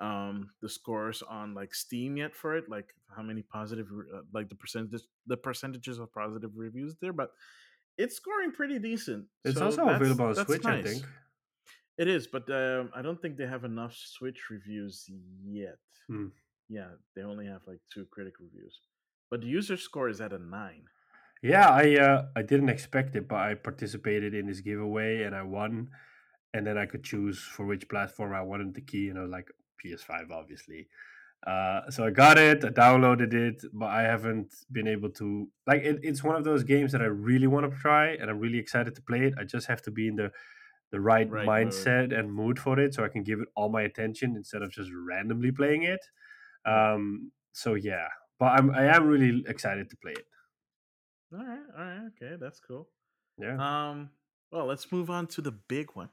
um 0.00 0.50
the 0.62 0.68
scores 0.68 1.22
on 1.22 1.54
like 1.54 1.74
steam 1.74 2.16
yet 2.16 2.34
for 2.34 2.56
it 2.56 2.68
like 2.68 2.94
how 3.14 3.22
many 3.22 3.42
positive 3.42 3.88
uh, 4.14 4.22
like 4.32 4.48
the 4.48 4.54
percentage 4.54 5.02
the 5.26 5.36
percentages 5.36 5.98
of 5.98 6.12
positive 6.12 6.50
reviews 6.56 6.96
there 7.00 7.12
but 7.12 7.30
it's 7.98 8.16
scoring 8.16 8.52
pretty 8.52 8.78
decent 8.78 9.26
It's 9.44 9.54
So 9.54 9.66
also 9.66 9.88
available 9.88 10.24
on 10.26 10.34
Switch, 10.36 10.66
I 10.66 10.76
think. 10.82 11.06
it 11.98 12.08
is 12.08 12.26
but 12.26 12.48
um, 12.50 12.90
i 12.94 13.02
don't 13.02 13.20
think 13.20 13.36
they 13.36 13.46
have 13.46 13.64
enough 13.64 13.94
switch 13.94 14.50
reviews 14.50 15.08
yet 15.44 15.78
Hmm. 16.08 16.28
yeah 16.68 16.92
they 17.14 17.22
only 17.22 17.46
have 17.46 17.62
like 17.66 17.80
two 17.92 18.06
critic 18.06 18.34
reviews 18.40 18.80
but 19.30 19.40
the 19.40 19.46
user 19.46 19.76
score 19.76 20.08
is 20.08 20.20
at 20.20 20.32
a 20.32 20.38
nine 20.38 20.86
Yeah, 21.42 21.68
I 21.68 21.96
uh, 21.96 22.28
I 22.36 22.42
didn't 22.42 22.68
expect 22.68 23.16
it, 23.16 23.26
but 23.28 23.36
I 23.40 23.54
participated 23.54 24.34
in 24.34 24.46
this 24.46 24.60
giveaway 24.60 25.22
and 25.24 25.34
I 25.34 25.42
won. 25.42 25.90
And 26.54 26.66
then 26.66 26.78
I 26.78 26.86
could 26.86 27.04
choose 27.04 27.40
for 27.42 27.66
which 27.66 27.88
platform 27.88 28.34
I 28.34 28.42
wanted 28.42 28.74
the 28.74 28.82
key, 28.82 29.08
and 29.08 29.18
I 29.18 29.22
was 29.22 29.30
like 29.30 29.50
PS5, 29.82 30.30
obviously. 30.30 30.88
Uh, 31.46 31.90
so 31.90 32.04
I 32.06 32.10
got 32.10 32.38
it, 32.38 32.64
I 32.64 32.68
downloaded 32.68 33.34
it, 33.34 33.64
but 33.72 33.86
I 33.90 34.02
haven't 34.02 34.54
been 34.70 34.86
able 34.86 35.10
to 35.10 35.48
like. 35.66 35.82
It, 35.82 35.98
it's 36.02 36.22
one 36.22 36.36
of 36.36 36.44
those 36.44 36.62
games 36.62 36.92
that 36.92 37.02
I 37.02 37.06
really 37.06 37.48
want 37.48 37.68
to 37.70 37.76
try, 37.76 38.10
and 38.14 38.30
I'm 38.30 38.38
really 38.38 38.58
excited 38.58 38.94
to 38.94 39.02
play 39.02 39.26
it. 39.26 39.34
I 39.38 39.44
just 39.44 39.66
have 39.66 39.82
to 39.82 39.90
be 39.90 40.06
in 40.08 40.16
the 40.16 40.30
the 40.92 41.00
right, 41.00 41.28
Right 41.28 41.46
mindset 41.48 42.16
and 42.16 42.32
mood 42.32 42.58
for 42.60 42.78
it, 42.78 42.94
so 42.94 43.04
I 43.04 43.08
can 43.08 43.22
give 43.24 43.40
it 43.40 43.48
all 43.56 43.70
my 43.70 43.82
attention 43.82 44.36
instead 44.36 44.62
of 44.62 44.70
just 44.70 44.90
randomly 44.94 45.50
playing 45.50 45.82
it. 45.82 46.00
Um, 46.64 47.32
so 47.52 47.74
yeah, 47.74 48.08
but 48.38 48.46
I'm 48.58 48.70
I 48.70 48.84
am 48.94 49.06
really 49.08 49.42
excited 49.48 49.90
to 49.90 49.96
play 49.96 50.12
it. 50.12 50.26
all 51.32 51.44
right 51.44 51.60
all 51.76 51.84
right 51.84 52.00
okay 52.08 52.36
that's 52.38 52.60
cool 52.60 52.88
Yeah. 53.38 53.56
Um, 53.58 54.10
well, 54.50 54.66
let's 54.66 54.92
move 54.92 55.08
on 55.10 55.26
to 55.28 55.40
the 55.40 55.52
big 55.52 55.90
one 55.94 56.10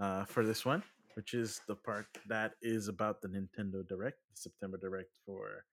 uh, 0.00 0.24
for 0.24 0.44
this 0.44 0.64
one, 0.64 0.82
which 1.14 1.34
is 1.34 1.60
the 1.68 1.74
part 1.74 2.06
that 2.28 2.52
is 2.62 2.88
about 2.88 3.20
the 3.20 3.28
Nintendo 3.28 3.86
Direct, 3.86 4.18
the 4.34 4.40
September 4.40 4.78
Direct 4.78 5.10
for 5.26 5.64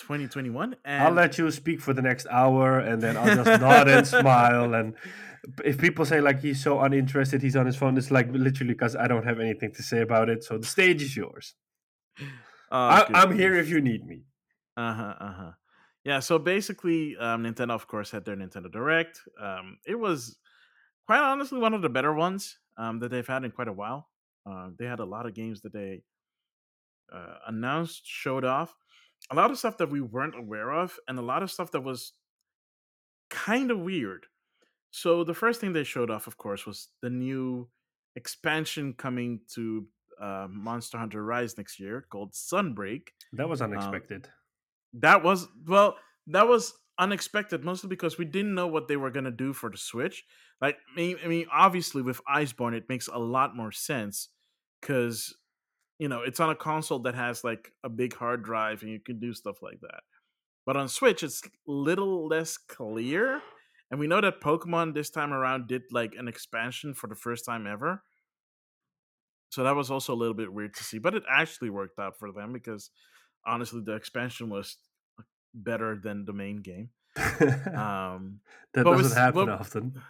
2021. 0.00 0.76
And 0.84 1.02
I'll 1.02 1.12
let 1.12 1.38
you 1.38 1.50
speak 1.50 1.80
for 1.80 1.92
the 1.92 2.02
next 2.02 2.26
hour, 2.30 2.78
and 2.78 3.00
then 3.00 3.16
I'll 3.16 3.34
just 3.34 3.60
nod 3.60 3.88
and 3.88 4.06
smile. 4.20 4.74
And 4.74 4.94
if 5.64 5.78
people 5.78 6.04
say 6.04 6.20
like 6.20 6.40
he's 6.40 6.62
so 6.62 6.80
uninterested, 6.80 7.42
he's 7.42 7.56
on 7.56 7.66
his 7.66 7.76
phone, 7.76 7.96
it's 7.96 8.10
like 8.10 8.28
literally 8.32 8.74
because 8.74 8.96
I 8.96 9.06
don't 9.06 9.24
have 9.24 9.40
anything 9.40 9.72
to 9.72 9.82
say 9.82 10.00
about 10.00 10.28
it. 10.28 10.44
So 10.44 10.58
the 10.58 10.66
stage 10.66 11.02
is 11.02 11.16
yours. 11.16 11.54
Oh, 12.18 12.24
I, 12.70 13.06
I'm 13.12 13.36
here 13.36 13.54
if 13.54 13.68
you 13.68 13.80
need 13.80 14.06
me. 14.06 14.22
Uh 14.76 14.94
huh. 14.94 15.14
Uh 15.20 15.32
huh. 15.32 15.50
Yeah. 16.04 16.20
So 16.20 16.38
basically, 16.38 17.16
um, 17.18 17.44
Nintendo, 17.44 17.72
of 17.72 17.86
course, 17.86 18.10
had 18.10 18.24
their 18.24 18.36
Nintendo 18.36 18.70
Direct. 18.70 19.20
Um, 19.40 19.78
it 19.86 19.98
was 19.98 20.38
quite 21.06 21.20
honestly 21.20 21.58
one 21.58 21.74
of 21.74 21.82
the 21.82 21.88
better 21.88 22.12
ones 22.12 22.58
um, 22.76 22.98
that 23.00 23.10
they've 23.10 23.26
had 23.26 23.44
in 23.44 23.50
quite 23.50 23.68
a 23.68 23.72
while. 23.72 24.08
Uh, 24.48 24.70
they 24.78 24.86
had 24.86 25.00
a 25.00 25.04
lot 25.04 25.26
of 25.26 25.34
games 25.34 25.60
that 25.62 25.72
they 25.72 26.02
uh, 27.12 27.36
announced, 27.46 28.02
showed 28.04 28.44
off, 28.44 28.74
a 29.30 29.34
lot 29.34 29.50
of 29.50 29.58
stuff 29.58 29.78
that 29.78 29.90
we 29.90 30.00
weren't 30.00 30.38
aware 30.38 30.70
of, 30.72 30.98
and 31.08 31.18
a 31.18 31.22
lot 31.22 31.42
of 31.42 31.50
stuff 31.50 31.70
that 31.72 31.80
was 31.82 32.12
kind 33.30 33.70
of 33.70 33.78
weird. 33.78 34.26
So 34.90 35.24
the 35.24 35.34
first 35.34 35.60
thing 35.60 35.72
they 35.72 35.84
showed 35.84 36.10
off, 36.10 36.26
of 36.26 36.36
course, 36.36 36.66
was 36.66 36.88
the 37.00 37.10
new 37.10 37.68
expansion 38.16 38.92
coming 38.94 39.40
to 39.54 39.86
uh, 40.20 40.46
Monster 40.50 40.98
Hunter 40.98 41.24
Rise 41.24 41.56
next 41.56 41.80
year 41.80 42.06
called 42.10 42.32
Sunbreak. 42.32 43.08
That 43.32 43.48
was 43.48 43.62
Um, 43.62 43.72
unexpected. 43.72 44.28
that 44.94 45.22
was 45.22 45.48
well, 45.66 45.96
that 46.26 46.46
was 46.46 46.74
unexpected, 46.98 47.64
mostly 47.64 47.88
because 47.88 48.18
we 48.18 48.24
didn't 48.24 48.54
know 48.54 48.66
what 48.66 48.88
they 48.88 48.96
were 48.96 49.10
gonna 49.10 49.30
do 49.30 49.52
for 49.52 49.70
the 49.70 49.78
Switch. 49.78 50.24
Like, 50.60 50.76
I 50.96 51.16
mean, 51.26 51.46
obviously 51.52 52.02
with 52.02 52.20
Iceborne, 52.24 52.74
it 52.74 52.88
makes 52.88 53.08
a 53.08 53.18
lot 53.18 53.56
more 53.56 53.72
sense 53.72 54.28
because 54.80 55.34
you 55.98 56.08
know 56.08 56.22
it's 56.22 56.40
on 56.40 56.50
a 56.50 56.56
console 56.56 56.98
that 57.00 57.14
has 57.14 57.44
like 57.44 57.72
a 57.84 57.88
big 57.88 58.14
hard 58.14 58.42
drive 58.44 58.82
and 58.82 58.90
you 58.90 59.00
can 59.00 59.18
do 59.18 59.32
stuff 59.32 59.62
like 59.62 59.80
that. 59.80 60.00
But 60.64 60.76
on 60.76 60.88
Switch, 60.88 61.22
it's 61.22 61.42
little 61.66 62.28
less 62.28 62.56
clear. 62.56 63.42
And 63.90 64.00
we 64.00 64.06
know 64.06 64.20
that 64.20 64.40
Pokemon 64.40 64.94
this 64.94 65.10
time 65.10 65.32
around 65.32 65.68
did 65.68 65.82
like 65.90 66.14
an 66.16 66.28
expansion 66.28 66.94
for 66.94 67.08
the 67.08 67.14
first 67.14 67.44
time 67.44 67.66
ever. 67.66 68.02
So 69.50 69.64
that 69.64 69.76
was 69.76 69.90
also 69.90 70.14
a 70.14 70.16
little 70.16 70.34
bit 70.34 70.50
weird 70.50 70.74
to 70.76 70.84
see, 70.84 70.98
but 70.98 71.14
it 71.14 71.24
actually 71.28 71.68
worked 71.68 71.98
out 71.98 72.18
for 72.18 72.32
them 72.32 72.54
because 72.54 72.90
honestly, 73.44 73.82
the 73.84 73.92
expansion 73.92 74.48
was 74.48 74.78
better 75.54 75.98
than 76.02 76.24
the 76.24 76.32
main 76.32 76.62
game. 76.62 76.90
Um, 77.74 78.40
that 78.74 78.84
doesn't 78.84 79.02
with- 79.02 79.14
happen 79.16 79.46
well- 79.46 79.58
often. 79.58 80.02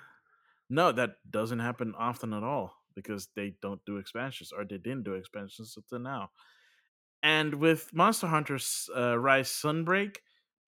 no, 0.70 0.92
that 0.92 1.16
doesn't 1.30 1.58
happen 1.60 1.94
often 1.98 2.32
at 2.32 2.42
all 2.42 2.74
because 2.94 3.28
they 3.34 3.54
don't 3.62 3.80
do 3.86 3.96
expansions 3.96 4.52
or 4.52 4.64
they 4.64 4.78
didn't 4.78 5.04
do 5.04 5.14
expansions 5.14 5.74
until 5.76 5.98
now. 5.98 6.30
And 7.22 7.54
with 7.54 7.90
Monster 7.94 8.26
Hunter's 8.26 8.88
uh, 8.96 9.18
Rise 9.18 9.48
Sunbreak, 9.48 10.16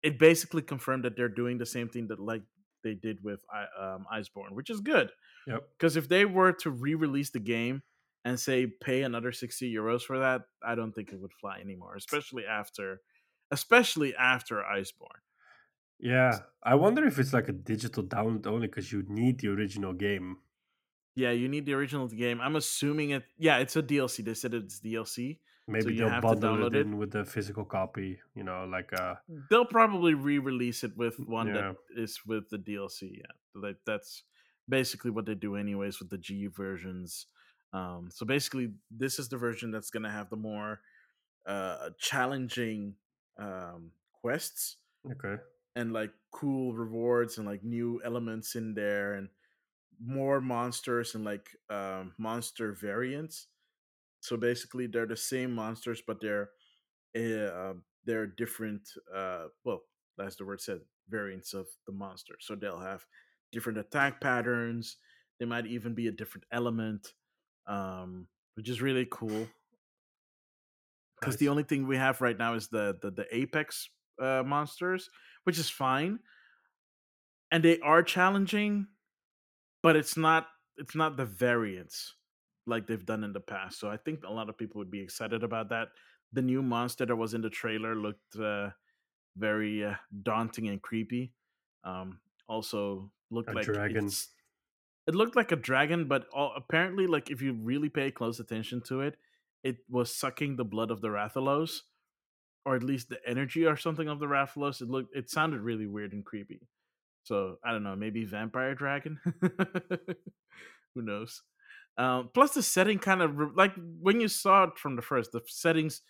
it 0.04 0.18
basically 0.18 0.62
confirmed 0.62 1.04
that 1.06 1.16
they're 1.18 1.30
doing 1.30 1.58
the 1.58 1.66
same 1.66 1.90
thing 1.90 2.08
that 2.08 2.20
like 2.20 2.42
they 2.84 2.94
did 2.94 3.24
with 3.24 3.40
um, 3.80 4.06
Iceborne, 4.14 4.52
which 4.52 4.70
is 4.70 4.80
good. 4.82 5.10
Yep. 5.48 5.64
Because 5.78 5.98
if 5.98 6.08
they 6.10 6.26
were 6.26 6.54
to 6.54 6.70
re-release 6.72 7.32
the 7.32 7.40
game 7.40 7.84
and 8.26 8.40
say 8.40 8.66
pay 8.68 9.04
another 9.04 9.32
sixty 9.32 9.74
euros 9.74 10.02
for 10.04 10.20
that, 10.20 10.42
I 10.66 10.76
don't 10.76 10.94
think 10.94 11.12
it 11.12 11.20
would 11.20 11.34
fly 11.34 11.60
anymore. 11.60 11.96
Especially 11.96 12.46
after, 12.46 13.02
especially 13.52 14.16
after 14.16 14.64
Iceborne. 14.64 15.22
Yeah, 16.00 16.40
I 16.64 16.76
wonder 16.76 17.06
if 17.06 17.18
it's 17.18 17.34
like 17.34 17.50
a 17.50 17.54
digital 17.54 18.04
download 18.04 18.46
only 18.48 18.68
because 18.68 18.92
you 18.92 19.04
need 19.08 19.40
the 19.40 19.48
original 19.50 19.94
game. 19.94 20.38
Yeah, 21.16 21.32
you 21.32 21.48
need 21.48 21.66
the 21.66 21.74
original 21.74 22.08
game. 22.08 22.40
I'm 22.40 22.56
assuming 22.56 23.10
it. 23.12 23.24
Yeah, 23.40 23.58
it's 23.58 23.76
a 23.76 23.82
DLC. 23.82 24.24
They 24.24 24.36
said 24.36 24.54
it's 24.54 24.80
DLC. 24.80 25.40
Maybe 25.68 25.96
you 25.96 26.08
they'll 26.10 26.22
bundle 26.22 26.56
download 26.56 26.68
it 26.68 26.76
it? 26.76 26.86
in 26.86 26.98
with 26.98 27.12
the 27.12 27.26
physical 27.26 27.66
copy. 27.66 28.20
You 28.36 28.44
know, 28.44 28.66
like 28.72 28.94
uh, 28.94 29.16
They'll 29.50 29.66
probably 29.66 30.14
re-release 30.14 30.84
it 30.84 30.96
with 30.96 31.20
one 31.20 31.48
Yeah. 31.48 31.54
that 31.54 31.76
is 32.02 32.20
with 32.26 32.50
the 32.50 32.58
DLC. 32.58 33.18
Yeah, 33.18 33.34
So 33.54 33.62
that, 33.62 33.78
that's 33.86 34.24
basically 34.70 35.12
what 35.12 35.26
they 35.26 35.34
do, 35.36 35.56
anyways, 35.56 36.00
with 36.00 36.10
the 36.10 36.18
G 36.20 36.48
versions. 36.48 37.26
Um, 37.74 38.10
so 38.14 38.26
basically, 38.26 38.72
this 38.92 39.20
is 39.20 39.28
the 39.28 39.38
version 39.38 39.72
that's 39.72 39.90
going 39.90 40.04
to 40.04 40.10
have 40.12 40.30
the 40.30 40.38
more 40.38 40.80
uh, 41.46 41.90
challenging 42.00 42.94
um, 43.40 43.92
quests 44.22 44.78
okay, 45.12 45.42
and 45.76 45.94
like 45.94 46.12
cool 46.32 46.74
rewards 46.74 47.38
and 47.38 47.48
like 47.48 47.64
new 47.64 48.02
elements 48.04 48.56
in 48.56 48.74
there 48.74 49.14
and 49.14 49.30
more 50.04 50.42
monsters 50.42 51.16
and 51.16 51.26
like 51.26 51.50
um, 51.70 52.14
monster 52.18 52.74
variants. 52.74 53.48
So 54.22 54.38
basically, 54.38 54.88
they're 54.88 55.06
the 55.06 55.18
same 55.18 55.54
monsters, 55.54 56.02
but 56.06 56.20
they're 56.22 56.50
uh, 57.16 57.74
they're 58.06 58.28
different. 58.28 58.90
Uh, 59.14 59.46
well, 59.64 59.82
as 60.24 60.36
the 60.36 60.46
word 60.46 60.62
said, 60.62 60.82
variants 61.10 61.54
of 61.54 61.68
the 61.86 61.94
monster. 61.94 62.36
So 62.40 62.56
they'll 62.56 62.80
have 62.80 63.06
different 63.52 63.78
attack 63.78 64.20
patterns. 64.20 64.98
They 65.40 65.46
might 65.46 65.68
even 65.68 65.94
be 65.94 66.08
a 66.08 66.12
different 66.12 66.46
element, 66.52 67.14
um, 67.68 68.28
which 68.56 68.70
is 68.70 68.82
really 68.82 69.08
cool. 69.10 69.48
Because 71.20 71.38
the 71.38 71.50
only 71.50 71.64
thing 71.64 71.88
we 71.88 71.98
have 71.98 72.22
right 72.22 72.38
now 72.38 72.54
is 72.54 72.68
the 72.68 72.98
the, 73.02 73.12
the 73.12 73.36
apex 73.36 73.90
uh, 74.22 74.44
monsters, 74.46 75.10
which 75.44 75.58
is 75.58 75.70
fine, 75.70 76.20
and 77.52 77.64
they 77.64 77.80
are 77.80 78.04
challenging, 78.04 78.88
but 79.82 79.96
it's 79.96 80.18
not 80.18 80.48
it's 80.78 80.96
not 80.96 81.18
the 81.18 81.26
variants 81.26 82.16
like 82.66 82.86
they've 82.86 83.06
done 83.06 83.24
in 83.24 83.34
the 83.34 83.40
past. 83.40 83.80
So 83.80 83.90
I 83.90 83.98
think 83.98 84.24
a 84.24 84.32
lot 84.32 84.50
of 84.50 84.58
people 84.58 84.80
would 84.80 84.92
be 84.92 85.02
excited 85.02 85.44
about 85.44 85.70
that. 85.70 85.90
The 86.34 86.42
new 86.42 86.62
monster 86.62 87.06
that 87.06 87.16
was 87.16 87.34
in 87.34 87.42
the 87.42 87.50
trailer 87.50 87.96
looked 87.96 88.36
uh, 88.36 88.72
very 89.38 89.86
uh, 89.86 89.96
daunting 90.24 90.68
and 90.68 90.82
creepy. 90.82 91.34
Um, 91.84 92.20
also 92.50 93.12
looked 93.32 93.50
A 93.50 93.54
like 93.54 93.66
dragons. 93.66 94.30
It 95.08 95.16
looked 95.16 95.38
like 95.38 95.54
a 95.54 95.56
dragon, 95.56 96.08
but 96.08 96.28
all, 96.34 96.54
apparently, 96.56 97.08
like 97.08 97.32
if 97.32 97.42
you 97.42 97.54
really 97.54 97.90
pay 97.90 98.12
close 98.12 98.42
attention 98.42 98.82
to 98.82 99.02
it, 99.02 99.18
it 99.68 99.78
was 99.90 100.16
sucking 100.16 100.56
the 100.56 100.64
blood 100.66 100.92
of 100.92 101.02
the 101.02 101.10
Rathalos, 101.10 101.82
or 102.66 102.76
at 102.76 102.84
least 102.84 103.10
the 103.10 103.20
energy 103.28 103.66
or 103.66 103.76
something 103.78 104.08
of 104.08 104.20
the 104.20 104.26
Rathalos. 104.28 104.82
It 104.82 104.90
looked, 104.90 105.16
it 105.16 105.30
sounded 105.30 105.62
really 105.62 105.88
weird 105.88 106.14
and 106.14 106.24
creepy. 106.26 106.62
So 107.24 107.58
I 107.66 107.72
don't 107.72 107.84
know, 107.84 107.96
maybe 107.96 108.24
vampire 108.24 108.74
dragon. 108.76 109.20
Who 110.96 111.02
knows? 111.02 111.44
Um, 111.98 112.30
plus, 112.34 112.54
the 112.54 112.64
setting 112.64 113.00
kind 113.00 113.22
of 113.22 113.38
re- 113.38 113.56
like 113.56 113.74
when 114.00 114.22
you 114.22 114.28
saw 114.28 114.64
it 114.66 114.78
from 114.78 114.96
the 114.96 115.02
first, 115.02 115.32
the 115.32 115.42
settings 115.48 116.02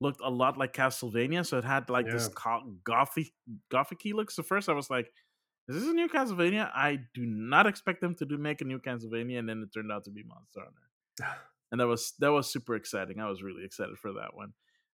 looked 0.00 0.20
a 0.22 0.30
lot 0.30 0.58
like 0.58 0.72
Castlevania. 0.74 1.46
So 1.46 1.58
it 1.58 1.64
had 1.64 1.88
like 1.90 2.06
this 2.10 2.28
Yeah. 2.28 2.34
co- 2.34 2.74
gothic, 2.84 3.28
gothicy 3.72 4.12
look. 4.12 4.30
So 4.30 4.42
first, 4.42 4.68
I 4.68 4.72
was 4.72 4.90
like, 4.90 5.06
"Is 5.68 5.76
this 5.76 5.88
a 5.88 5.94
new 5.94 6.08
Castlevania?" 6.08 6.70
I 6.74 6.98
do 7.14 7.24
not 7.24 7.66
expect 7.66 8.00
them 8.00 8.14
to 8.16 8.26
do 8.26 8.36
make 8.36 8.60
a 8.60 8.64
new 8.64 8.78
Castlevania, 8.78 9.38
and 9.38 9.48
then 9.48 9.62
it 9.62 9.72
turned 9.72 9.92
out 9.92 10.04
to 10.04 10.10
be 10.10 10.22
Monster 10.24 10.60
Hunter 10.66 11.38
and 11.70 11.80
that 11.80 11.86
was 11.86 12.14
that 12.18 12.32
was 12.32 12.50
super 12.50 12.74
exciting. 12.74 13.20
I 13.20 13.28
was 13.28 13.42
really 13.42 13.64
excited 13.64 13.98
for 13.98 14.12
that 14.14 14.34
one. 14.34 14.52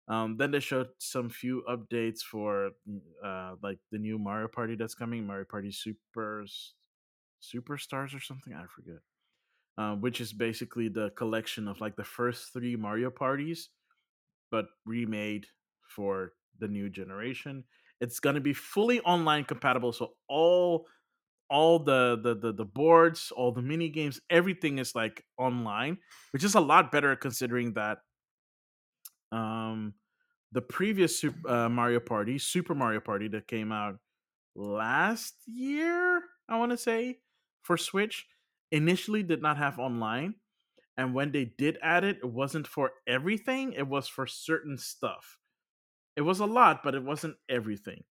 Um, 0.07 0.38
then 0.38 0.51
they 0.51 0.60
showed 0.60 0.89
some 0.97 1.29
few 1.29 1.63
updates 1.69 2.19
for 2.19 2.71
uh, 3.23 3.55
like 3.62 3.79
the 3.91 3.97
new 3.97 4.17
Mario 4.17 4.47
Party 4.47 4.75
that's 4.75 4.95
coming, 4.95 5.25
Mario 5.25 5.45
Party 5.45 5.71
Super 5.71 6.45
Superstars 7.41 8.15
or 8.15 8.19
something. 8.19 8.53
I 8.53 8.65
forget. 8.75 9.01
Uh, 9.77 9.95
which 9.95 10.19
is 10.19 10.34
basically 10.34 10.89
the 10.89 11.12
collection 11.12 11.67
of 11.67 11.79
like 11.79 11.95
the 11.95 12.03
first 12.03 12.51
three 12.51 12.75
Mario 12.75 13.10
parties, 13.10 13.69
but 14.51 14.65
remade 14.86 15.45
for 15.88 16.34
the 16.60 16.67
new 16.67 16.89
generation. 16.89 17.63
It's 18.01 18.19
gonna 18.19 18.41
be 18.41 18.53
fully 18.53 18.99
online 19.01 19.45
compatible, 19.45 19.93
so 19.93 20.13
all 20.27 20.88
all 21.51 21.79
the 21.79 22.17
the 22.23 22.33
the, 22.35 22.53
the 22.53 22.65
boards, 22.65 23.31
all 23.35 23.51
the 23.51 23.61
mini 23.61 23.89
games, 23.89 24.19
everything 24.29 24.79
is 24.79 24.95
like 24.95 25.25
online, 25.37 25.97
which 26.31 26.43
is 26.43 26.55
a 26.55 26.61
lot 26.61 26.91
better 26.91 27.15
considering 27.15 27.73
that 27.73 27.99
um 29.31 29.93
the 30.51 30.61
previous 30.61 31.23
uh, 31.47 31.69
Mario 31.69 31.99
Party, 31.99 32.37
Super 32.37 32.75
Mario 32.75 32.99
Party 32.99 33.27
that 33.29 33.47
came 33.47 33.71
out 33.71 33.97
last 34.55 35.35
year, 35.47 36.21
I 36.49 36.57
want 36.57 36.71
to 36.71 36.77
say 36.77 37.19
for 37.63 37.77
Switch, 37.77 38.27
initially 38.71 39.23
did 39.23 39.41
not 39.41 39.57
have 39.57 39.79
online, 39.79 40.35
and 40.97 41.13
when 41.13 41.31
they 41.31 41.45
did 41.57 41.77
add 41.81 42.03
it, 42.03 42.17
it 42.17 42.29
wasn't 42.29 42.67
for 42.67 42.91
everything; 43.07 43.73
it 43.73 43.87
was 43.87 44.07
for 44.07 44.27
certain 44.27 44.77
stuff. 44.77 45.37
It 46.15 46.21
was 46.21 46.39
a 46.39 46.45
lot, 46.45 46.83
but 46.83 46.95
it 46.95 47.03
wasn't 47.03 47.37
everything. 47.49 48.03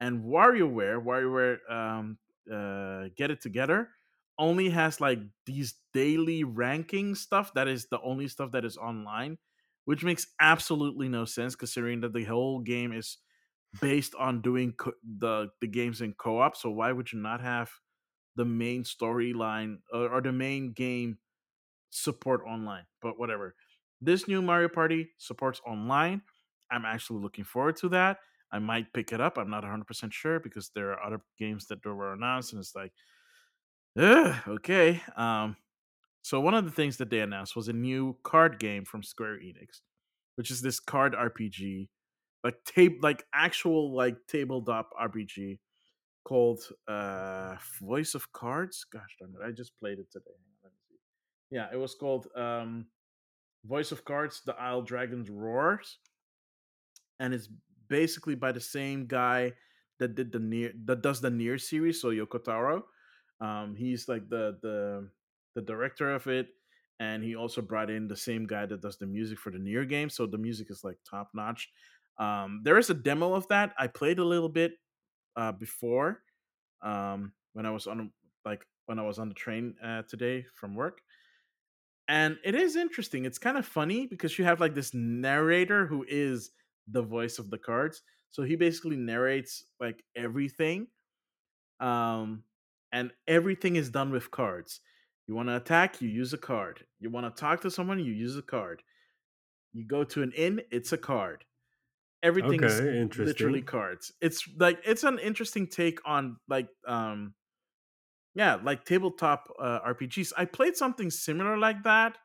And 0.00 0.24
WarioWare, 0.24 1.02
WarioWare, 1.02 1.58
um, 1.70 2.18
uh, 2.50 3.08
Get 3.16 3.30
It 3.30 3.40
Together, 3.40 3.90
only 4.38 4.70
has 4.70 5.00
like 5.00 5.18
these 5.46 5.74
daily 5.92 6.44
ranking 6.44 7.14
stuff. 7.14 7.54
That 7.54 7.68
is 7.68 7.88
the 7.88 8.00
only 8.00 8.28
stuff 8.28 8.52
that 8.52 8.64
is 8.64 8.76
online, 8.76 9.38
which 9.84 10.04
makes 10.04 10.26
absolutely 10.40 11.08
no 11.08 11.24
sense 11.24 11.56
considering 11.56 12.00
that 12.02 12.12
the 12.12 12.24
whole 12.24 12.60
game 12.60 12.92
is 12.92 13.18
based 13.80 14.14
on 14.14 14.40
doing 14.42 14.72
co- 14.74 14.94
the 15.02 15.50
the 15.60 15.66
games 15.68 16.00
in 16.00 16.14
co-op. 16.14 16.56
So 16.56 16.70
why 16.70 16.92
would 16.92 17.12
you 17.12 17.20
not 17.20 17.40
have 17.40 17.72
the 18.36 18.44
main 18.44 18.84
storyline 18.84 19.80
or, 19.92 20.10
or 20.10 20.20
the 20.22 20.32
main 20.32 20.72
game 20.72 21.18
support 21.90 22.42
online? 22.46 22.86
But 23.00 23.18
whatever. 23.18 23.56
This 24.00 24.28
new 24.28 24.42
Mario 24.42 24.68
Party 24.68 25.10
supports 25.18 25.60
online. 25.66 26.22
I'm 26.70 26.84
actually 26.84 27.20
looking 27.20 27.44
forward 27.44 27.76
to 27.78 27.88
that. 27.90 28.20
I 28.52 28.58
might 28.58 28.92
pick 28.92 29.12
it 29.12 29.20
up. 29.20 29.38
I'm 29.38 29.50
not 29.50 29.64
100% 29.64 30.12
sure 30.12 30.40
because 30.40 30.70
there 30.74 30.92
are 30.92 31.02
other 31.02 31.20
games 31.38 31.66
that 31.66 31.84
were 31.84 32.12
announced, 32.12 32.52
and 32.52 32.60
it's 32.60 32.74
like, 32.74 32.92
okay. 33.98 35.02
Um, 35.16 35.56
so 36.22 36.40
one 36.40 36.54
of 36.54 36.64
the 36.64 36.70
things 36.70 36.96
that 36.98 37.10
they 37.10 37.20
announced 37.20 37.56
was 37.56 37.68
a 37.68 37.72
new 37.72 38.16
card 38.22 38.58
game 38.58 38.84
from 38.84 39.02
Square 39.02 39.38
Enix, 39.38 39.80
which 40.36 40.50
is 40.50 40.60
this 40.60 40.80
card 40.80 41.14
RPG, 41.14 41.88
like 42.44 42.62
tape, 42.64 43.02
like 43.02 43.24
actual 43.32 43.94
like 43.94 44.16
tabletop 44.28 44.90
RPG 45.00 45.58
called 46.24 46.60
uh 46.86 47.56
Voice 47.80 48.14
of 48.14 48.30
Cards. 48.32 48.84
Gosh 48.92 49.16
darn 49.18 49.34
it, 49.40 49.46
I 49.46 49.52
just 49.52 49.72
played 49.78 49.98
it 49.98 50.10
today. 50.10 50.36
Yeah, 51.50 51.68
it 51.72 51.78
was 51.78 51.94
called 51.94 52.26
um 52.36 52.86
Voice 53.64 53.92
of 53.92 54.04
Cards: 54.04 54.42
The 54.44 54.54
Isle 54.54 54.82
Dragons 54.82 55.30
Roars, 55.30 55.98
and 57.18 57.32
it's 57.32 57.48
basically 57.88 58.34
by 58.34 58.52
the 58.52 58.60
same 58.60 59.06
guy 59.06 59.52
that 59.98 60.14
did 60.14 60.32
the 60.32 60.38
NieR 60.38 60.72
that 60.86 61.02
does 61.02 61.20
the 61.20 61.30
NieR 61.30 61.60
series, 61.60 62.00
so 62.00 62.08
Yoko 62.08 62.42
Taro. 62.42 62.84
Um, 63.40 63.74
he's 63.76 64.08
like 64.08 64.28
the 64.28 64.58
the 64.62 65.08
the 65.54 65.62
director 65.62 66.14
of 66.14 66.26
it, 66.26 66.48
and 67.00 67.22
he 67.22 67.36
also 67.36 67.62
brought 67.62 67.90
in 67.90 68.08
the 68.08 68.16
same 68.16 68.46
guy 68.46 68.66
that 68.66 68.80
does 68.80 68.98
the 68.98 69.06
music 69.06 69.38
for 69.38 69.50
the 69.50 69.58
NieR 69.58 69.88
game. 69.88 70.10
So 70.10 70.26
the 70.26 70.38
music 70.38 70.70
is 70.70 70.84
like 70.84 70.96
top 71.08 71.30
notch. 71.34 71.68
Um, 72.18 72.62
there 72.64 72.78
is 72.78 72.90
a 72.90 72.94
demo 72.94 73.34
of 73.34 73.46
that. 73.48 73.74
I 73.78 73.86
played 73.86 74.18
a 74.18 74.24
little 74.24 74.48
bit 74.48 74.72
uh, 75.36 75.52
before 75.52 76.22
um, 76.82 77.32
when 77.52 77.66
I 77.66 77.70
was 77.70 77.86
on 77.86 78.10
like 78.44 78.64
when 78.86 78.98
I 78.98 79.02
was 79.02 79.18
on 79.18 79.28
the 79.28 79.34
train 79.34 79.74
uh, 79.84 80.02
today 80.08 80.44
from 80.54 80.74
work, 80.74 81.00
and 82.08 82.38
it 82.44 82.54
is 82.54 82.76
interesting. 82.76 83.24
It's 83.24 83.38
kind 83.38 83.58
of 83.58 83.66
funny 83.66 84.06
because 84.06 84.38
you 84.38 84.44
have 84.44 84.60
like 84.60 84.74
this 84.74 84.94
narrator 84.94 85.86
who 85.86 86.04
is 86.08 86.50
the 86.90 87.02
voice 87.02 87.38
of 87.38 87.50
the 87.50 87.58
cards, 87.58 88.02
so 88.30 88.42
he 88.42 88.56
basically 88.56 88.96
narrates 88.96 89.64
like 89.80 90.04
everything. 90.16 90.88
Um, 91.80 92.44
and 92.92 93.12
everything 93.26 93.76
is 93.76 93.90
done 93.90 94.10
with 94.10 94.30
cards. 94.30 94.80
You 95.26 95.34
want 95.34 95.48
to 95.48 95.56
attack, 95.56 96.00
you 96.00 96.08
use 96.08 96.32
a 96.32 96.38
card. 96.38 96.86
You 97.00 97.10
want 97.10 97.34
to 97.34 97.40
talk 97.40 97.60
to 97.60 97.70
someone, 97.70 97.98
you 97.98 98.12
use 98.12 98.36
a 98.36 98.42
card. 98.42 98.82
You 99.72 99.84
go 99.86 100.04
to 100.04 100.22
an 100.22 100.32
inn, 100.32 100.62
it's 100.70 100.92
a 100.92 100.98
card. 100.98 101.44
Everything 102.22 102.64
is 102.64 102.80
literally 103.16 103.62
cards. 103.62 104.12
It's 104.20 104.48
like 104.58 104.80
it's 104.84 105.04
an 105.04 105.18
interesting 105.20 105.68
take 105.68 106.00
on 106.04 106.38
like 106.48 106.68
um 106.86 107.34
yeah, 108.34 108.58
like 108.62 108.84
tabletop 108.84 109.48
uh, 109.60 109.80
RPGs. 109.80 110.32
I 110.36 110.44
played 110.44 110.76
something 110.76 111.10
similar 111.10 111.58
like 111.58 111.82
that. 111.84 112.18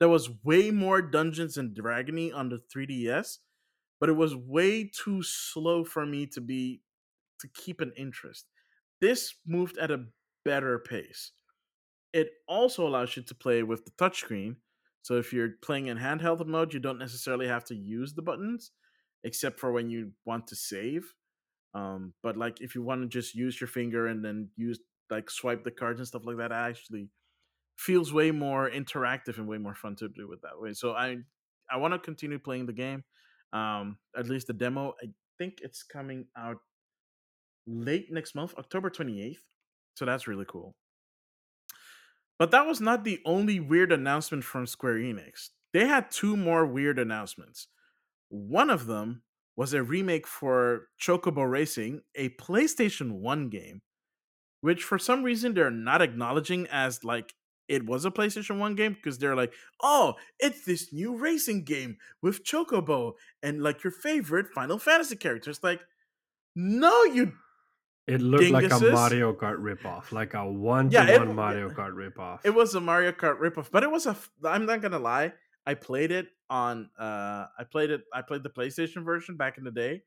There 0.00 0.08
was 0.08 0.28
way 0.44 0.70
more 0.70 1.00
Dungeons 1.00 1.56
and 1.56 1.76
Dragony 1.76 2.34
on 2.34 2.48
the 2.48 2.60
3DS, 2.74 3.38
but 4.02 4.10
it 4.10 4.14
was 4.14 4.36
way 4.36 4.84
too 4.84 5.22
slow 5.22 5.86
for 5.86 6.06
me 6.06 6.26
to 6.28 6.42
be 6.42 6.82
to 7.40 7.48
keep 7.48 7.80
an 7.80 7.92
interest. 7.96 8.48
This 9.00 9.36
moved 9.46 9.78
at 9.78 9.92
a 9.92 10.06
better 10.44 10.80
pace. 10.80 11.32
It 12.12 12.30
also 12.46 12.86
allows 12.86 13.16
you 13.16 13.22
to 13.22 13.34
play 13.34 13.62
with 13.62 13.84
the 13.84 13.92
touchscreen. 13.92 14.56
So 15.02 15.16
if 15.18 15.32
you're 15.32 15.52
playing 15.62 15.86
in 15.88 15.98
handheld 15.98 16.46
mode, 16.46 16.74
you 16.74 16.80
don't 16.80 16.98
necessarily 16.98 17.48
have 17.48 17.64
to 17.66 17.74
use 17.74 18.14
the 18.14 18.22
buttons, 18.22 18.72
except 19.24 19.60
for 19.60 19.72
when 19.72 19.90
you 19.90 20.12
want 20.24 20.46
to 20.48 20.56
save. 20.56 21.14
Um, 21.74 22.14
but 22.22 22.36
like 22.36 22.60
if 22.60 22.74
you 22.74 22.82
want 22.82 23.02
to 23.02 23.08
just 23.08 23.34
use 23.34 23.60
your 23.60 23.68
finger 23.68 24.08
and 24.08 24.24
then 24.24 24.50
use 24.56 24.80
like 25.10 25.30
swipe 25.30 25.64
the 25.64 25.72
cards 25.72 26.00
and 26.00 26.08
stuff 26.08 26.26
like 26.26 26.38
that, 26.38 26.52
it 26.52 26.56
actually 26.56 27.10
feels 27.76 28.12
way 28.12 28.30
more 28.32 28.70
interactive 28.70 29.38
and 29.38 29.48
way 29.48 29.58
more 29.58 29.74
fun 29.74 29.96
to 29.96 30.08
do 30.08 30.32
it 30.32 30.42
that 30.42 30.60
way. 30.60 30.74
So 30.74 30.92
I 30.94 31.18
I 31.70 31.78
want 31.78 31.94
to 31.94 32.00
continue 32.00 32.38
playing 32.38 32.66
the 32.66 32.74
game. 32.74 33.04
Um, 33.52 33.98
at 34.16 34.28
least 34.28 34.46
the 34.46 34.52
demo. 34.52 34.94
I 35.02 35.08
think 35.38 35.58
it's 35.62 35.82
coming 35.82 36.26
out 36.36 36.58
late 37.66 38.10
next 38.10 38.34
month, 38.34 38.54
October 38.58 38.90
28th. 38.90 39.38
So 39.94 40.04
that's 40.04 40.26
really 40.26 40.46
cool. 40.48 40.74
But 42.38 42.50
that 42.50 42.66
was 42.66 42.80
not 42.80 43.04
the 43.04 43.20
only 43.24 43.60
weird 43.60 43.92
announcement 43.92 44.42
from 44.44 44.66
Square 44.66 44.96
Enix. 44.96 45.50
They 45.72 45.86
had 45.86 46.10
two 46.10 46.36
more 46.36 46.66
weird 46.66 46.98
announcements. 46.98 47.68
One 48.28 48.70
of 48.70 48.86
them 48.86 49.22
was 49.56 49.74
a 49.74 49.82
remake 49.82 50.26
for 50.26 50.88
Chocobo 51.00 51.48
Racing, 51.48 52.00
a 52.14 52.30
PlayStation 52.30 53.20
1 53.20 53.48
game, 53.50 53.82
which 54.60 54.82
for 54.82 54.98
some 54.98 55.22
reason 55.22 55.54
they're 55.54 55.70
not 55.70 56.02
acknowledging 56.02 56.66
as 56.68 57.04
like 57.04 57.34
it 57.72 57.86
was 57.86 58.04
a 58.04 58.10
PlayStation 58.10 58.58
1 58.58 58.74
game 58.74 58.92
because 58.92 59.16
they're 59.16 59.34
like, 59.34 59.54
oh, 59.82 60.14
it's 60.38 60.66
this 60.66 60.92
new 60.92 61.16
racing 61.16 61.64
game 61.64 61.96
with 62.20 62.44
Chocobo 62.44 63.14
and 63.42 63.62
like 63.62 63.82
your 63.82 63.90
favorite 63.90 64.48
Final 64.54 64.78
Fantasy 64.78 65.16
characters. 65.16 65.60
Like, 65.62 65.80
no, 66.54 67.04
you 67.04 67.32
It 68.06 68.20
looked 68.20 68.50
like 68.50 68.70
a. 68.70 68.78
Mario 68.78 69.32
Kart 69.32 69.58
ripoff, 69.58 70.12
like 70.12 70.34
a 70.34 70.46
one 70.46 70.90
to 70.90 70.98
one 71.18 71.34
Mario 71.34 71.68
yeah, 71.68 71.74
Kart 71.74 71.94
ripoff. 71.94 72.40
it 72.44 72.50
was 72.50 72.74
a 72.74 72.80
Mario 72.80 73.10
Kart 73.12 73.40
ripoff, 73.40 73.70
but 73.72 73.82
it 73.82 73.90
was 73.90 74.04
a. 74.04 74.14
I'm 74.44 74.66
not 74.66 74.82
gonna 74.82 74.98
lie. 74.98 75.32
I 75.66 75.72
played 75.72 76.10
it 76.10 76.26
on. 76.50 76.90
Uh, 76.98 77.46
I 77.58 77.64
played 77.70 77.90
it. 77.90 78.02
I 78.12 78.20
played 78.20 78.42
the 78.42 78.50
PlayStation 78.50 79.02
version 79.02 79.38
back 79.38 79.56
in 79.56 79.64
the 79.64 79.70
day, 79.70 80.02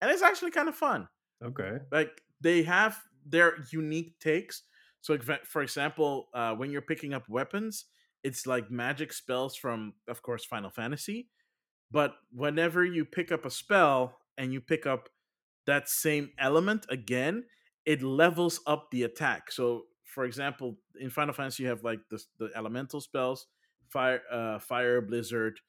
and 0.00 0.10
it's 0.10 0.22
actually 0.22 0.52
kind 0.52 0.70
of 0.70 0.76
fun. 0.76 1.08
Okay. 1.44 1.78
Like 1.92 2.22
they 2.40 2.62
have 2.62 2.96
their 3.26 3.58
unique 3.70 4.18
takes. 4.18 4.62
So, 5.06 5.16
for 5.44 5.62
example, 5.62 6.26
uh, 6.34 6.54
when 6.56 6.72
you're 6.72 6.82
picking 6.82 7.14
up 7.14 7.28
weapons, 7.28 7.84
it's 8.24 8.44
like 8.44 8.72
magic 8.72 9.12
spells 9.12 9.54
from, 9.54 9.92
of 10.08 10.20
course, 10.20 10.44
Final 10.44 10.68
Fantasy. 10.68 11.28
But 11.92 12.16
whenever 12.32 12.84
you 12.84 13.04
pick 13.04 13.30
up 13.30 13.44
a 13.44 13.50
spell 13.50 14.18
and 14.36 14.52
you 14.52 14.60
pick 14.60 14.84
up 14.84 15.08
that 15.64 15.88
same 15.88 16.32
element 16.40 16.86
again, 16.88 17.44
it 17.84 18.02
levels 18.02 18.58
up 18.66 18.90
the 18.90 19.04
attack. 19.04 19.52
So, 19.52 19.84
for 20.02 20.24
example, 20.24 20.78
in 20.98 21.08
Final 21.08 21.34
Fantasy, 21.34 21.62
you 21.62 21.68
have 21.68 21.84
like 21.84 22.00
the, 22.10 22.20
the 22.40 22.50
elemental 22.56 23.00
spells, 23.00 23.46
fire, 23.86 24.22
uh, 24.32 24.58
fire, 24.58 25.00
blizzard, 25.00 25.60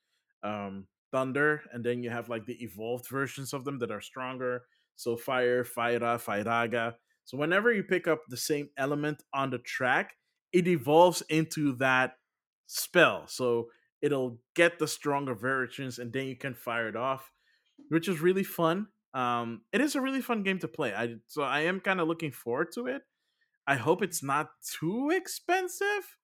um, 0.41 0.87
thunder, 1.11 1.61
and 1.71 1.83
then 1.83 2.01
you 2.01 2.09
have 2.09 2.27
like 2.27 2.47
the 2.47 2.57
evolved 2.63 3.07
versions 3.07 3.53
of 3.53 3.65
them 3.65 3.77
that 3.77 3.91
are 3.91 4.01
stronger. 4.01 4.63
So, 4.95 5.15
fire, 5.15 5.63
Fira, 5.63 6.17
Firaga. 6.17 6.95
So, 7.27 7.37
whenever 7.37 7.71
you 7.71 7.83
pick 7.83 8.07
up 8.07 8.23
the 8.27 8.37
same 8.37 8.69
element 8.75 9.21
on 9.33 9.51
the 9.51 9.59
track, 9.59 10.15
it 10.51 10.67
evolves 10.67 11.21
into 11.29 11.75
that 11.75 12.13
spell. 12.65 13.27
So, 13.27 13.67
it'll 14.01 14.39
get 14.55 14.79
the 14.79 14.87
stronger 14.87 15.35
versions, 15.35 15.99
and 15.99 16.11
then 16.11 16.25
you 16.25 16.35
can 16.35 16.55
fire 16.55 16.87
it 16.87 16.95
off, 16.95 17.31
which 17.89 18.07
is 18.07 18.19
really 18.19 18.43
fun 18.43 18.87
um, 19.17 19.61
it 19.71 19.81
is 19.81 19.95
a 19.95 20.01
really 20.01 20.21
fun 20.21 20.43
game 20.43 20.59
to 20.59 20.67
play. 20.67 20.93
I 20.93 21.15
so 21.27 21.41
I 21.41 21.61
am 21.61 21.79
kind 21.79 21.99
of 21.99 22.07
looking 22.07 22.31
forward 22.31 22.71
to 22.73 22.85
it. 22.87 23.01
I 23.65 23.75
hope 23.75 24.03
it's 24.03 24.23
not 24.23 24.49
too 24.79 25.09
expensive. 25.11 26.17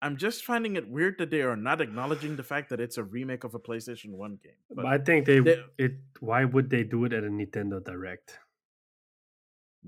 I'm 0.00 0.16
just 0.16 0.44
finding 0.44 0.76
it 0.76 0.88
weird 0.88 1.16
that 1.18 1.30
they 1.30 1.40
are 1.42 1.56
not 1.56 1.80
acknowledging 1.80 2.36
the 2.36 2.42
fact 2.42 2.68
that 2.70 2.80
it's 2.80 2.98
a 2.98 3.04
remake 3.04 3.44
of 3.44 3.54
a 3.54 3.58
PlayStation 3.58 4.10
One 4.12 4.38
game. 4.42 4.60
But 4.70 4.86
I 4.86 4.98
think 4.98 5.26
they 5.26 5.40
they, 5.40 5.62
it. 5.78 5.94
Why 6.20 6.44
would 6.44 6.70
they 6.70 6.84
do 6.84 7.04
it 7.04 7.12
at 7.12 7.24
a 7.24 7.28
Nintendo 7.28 7.82
Direct? 7.82 8.38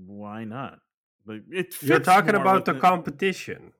Why 0.05 0.43
not? 0.43 0.79
Like 1.25 1.43
it 1.51 1.75
You're 1.81 1.99
talking 1.99 2.35
about 2.35 2.65
the 2.65 2.73
the 2.73 2.79
competition. 2.79 3.73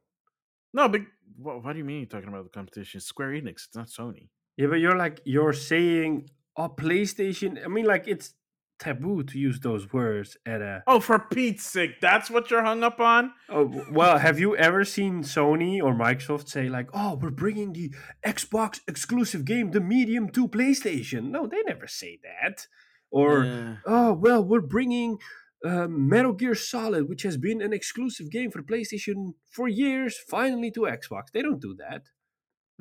no. 0.73 0.87
But 0.89 1.01
what, 1.37 1.63
what 1.63 1.73
do 1.73 1.79
you 1.79 1.85
mean 1.85 1.99
you're 1.99 2.05
talking 2.07 2.29
about 2.29 2.43
the 2.43 2.49
competition? 2.49 2.97
It's 2.97 3.05
Square 3.07 3.31
Enix. 3.31 3.65
It's 3.67 3.75
not 3.75 3.87
Sony. 3.87 4.29
Yeah, 4.57 4.67
but 4.67 4.75
you're 4.75 4.97
like 4.97 5.21
you're 5.23 5.53
saying, 5.53 6.29
oh, 6.57 6.69
PlayStation. 6.69 7.63
I 7.63 7.67
mean, 7.69 7.85
like 7.85 8.07
it's 8.07 8.33
taboo 8.79 9.23
to 9.23 9.37
use 9.37 9.59
those 9.61 9.91
words 9.91 10.37
at 10.45 10.61
a. 10.61 10.83
Oh, 10.87 10.99
for 10.99 11.19
Pete's 11.19 11.63
sake, 11.65 11.99
that's 12.01 12.29
what 12.29 12.49
you're 12.51 12.63
hung 12.63 12.83
up 12.83 12.99
on. 12.99 13.31
Oh 13.49 13.85
well, 13.91 14.17
have 14.19 14.37
you 14.39 14.55
ever 14.57 14.83
seen 14.85 15.23
Sony 15.23 15.81
or 15.81 15.93
Microsoft 15.93 16.49
say 16.49 16.69
like, 16.69 16.89
"Oh, 16.93 17.15
we're 17.21 17.31
bringing 17.31 17.73
the 17.73 17.93
Xbox 18.25 18.79
exclusive 18.87 19.45
game, 19.45 19.71
the 19.71 19.81
Medium, 19.81 20.29
to 20.29 20.47
PlayStation"? 20.47 21.29
No, 21.31 21.47
they 21.47 21.61
never 21.63 21.87
say 21.87 22.19
that. 22.23 22.67
Or, 23.11 23.43
Yeah. 23.43 23.75
"Oh, 23.85 24.13
well, 24.13 24.43
we're 24.43 24.61
bringing 24.61 25.17
um, 25.65 26.07
Metal 26.09 26.33
Gear 26.33 26.55
Solid, 26.55 27.09
which 27.09 27.23
has 27.23 27.37
been 27.37 27.61
an 27.61 27.73
exclusive 27.73 28.29
game 28.31 28.51
for 28.51 28.61
PlayStation 28.61 29.33
for 29.51 29.67
years, 29.67 30.17
finally 30.29 30.71
to 30.71 30.81
Xbox." 30.81 31.31
They 31.33 31.41
don't 31.41 31.59
do 31.61 31.75
that. 31.75 32.03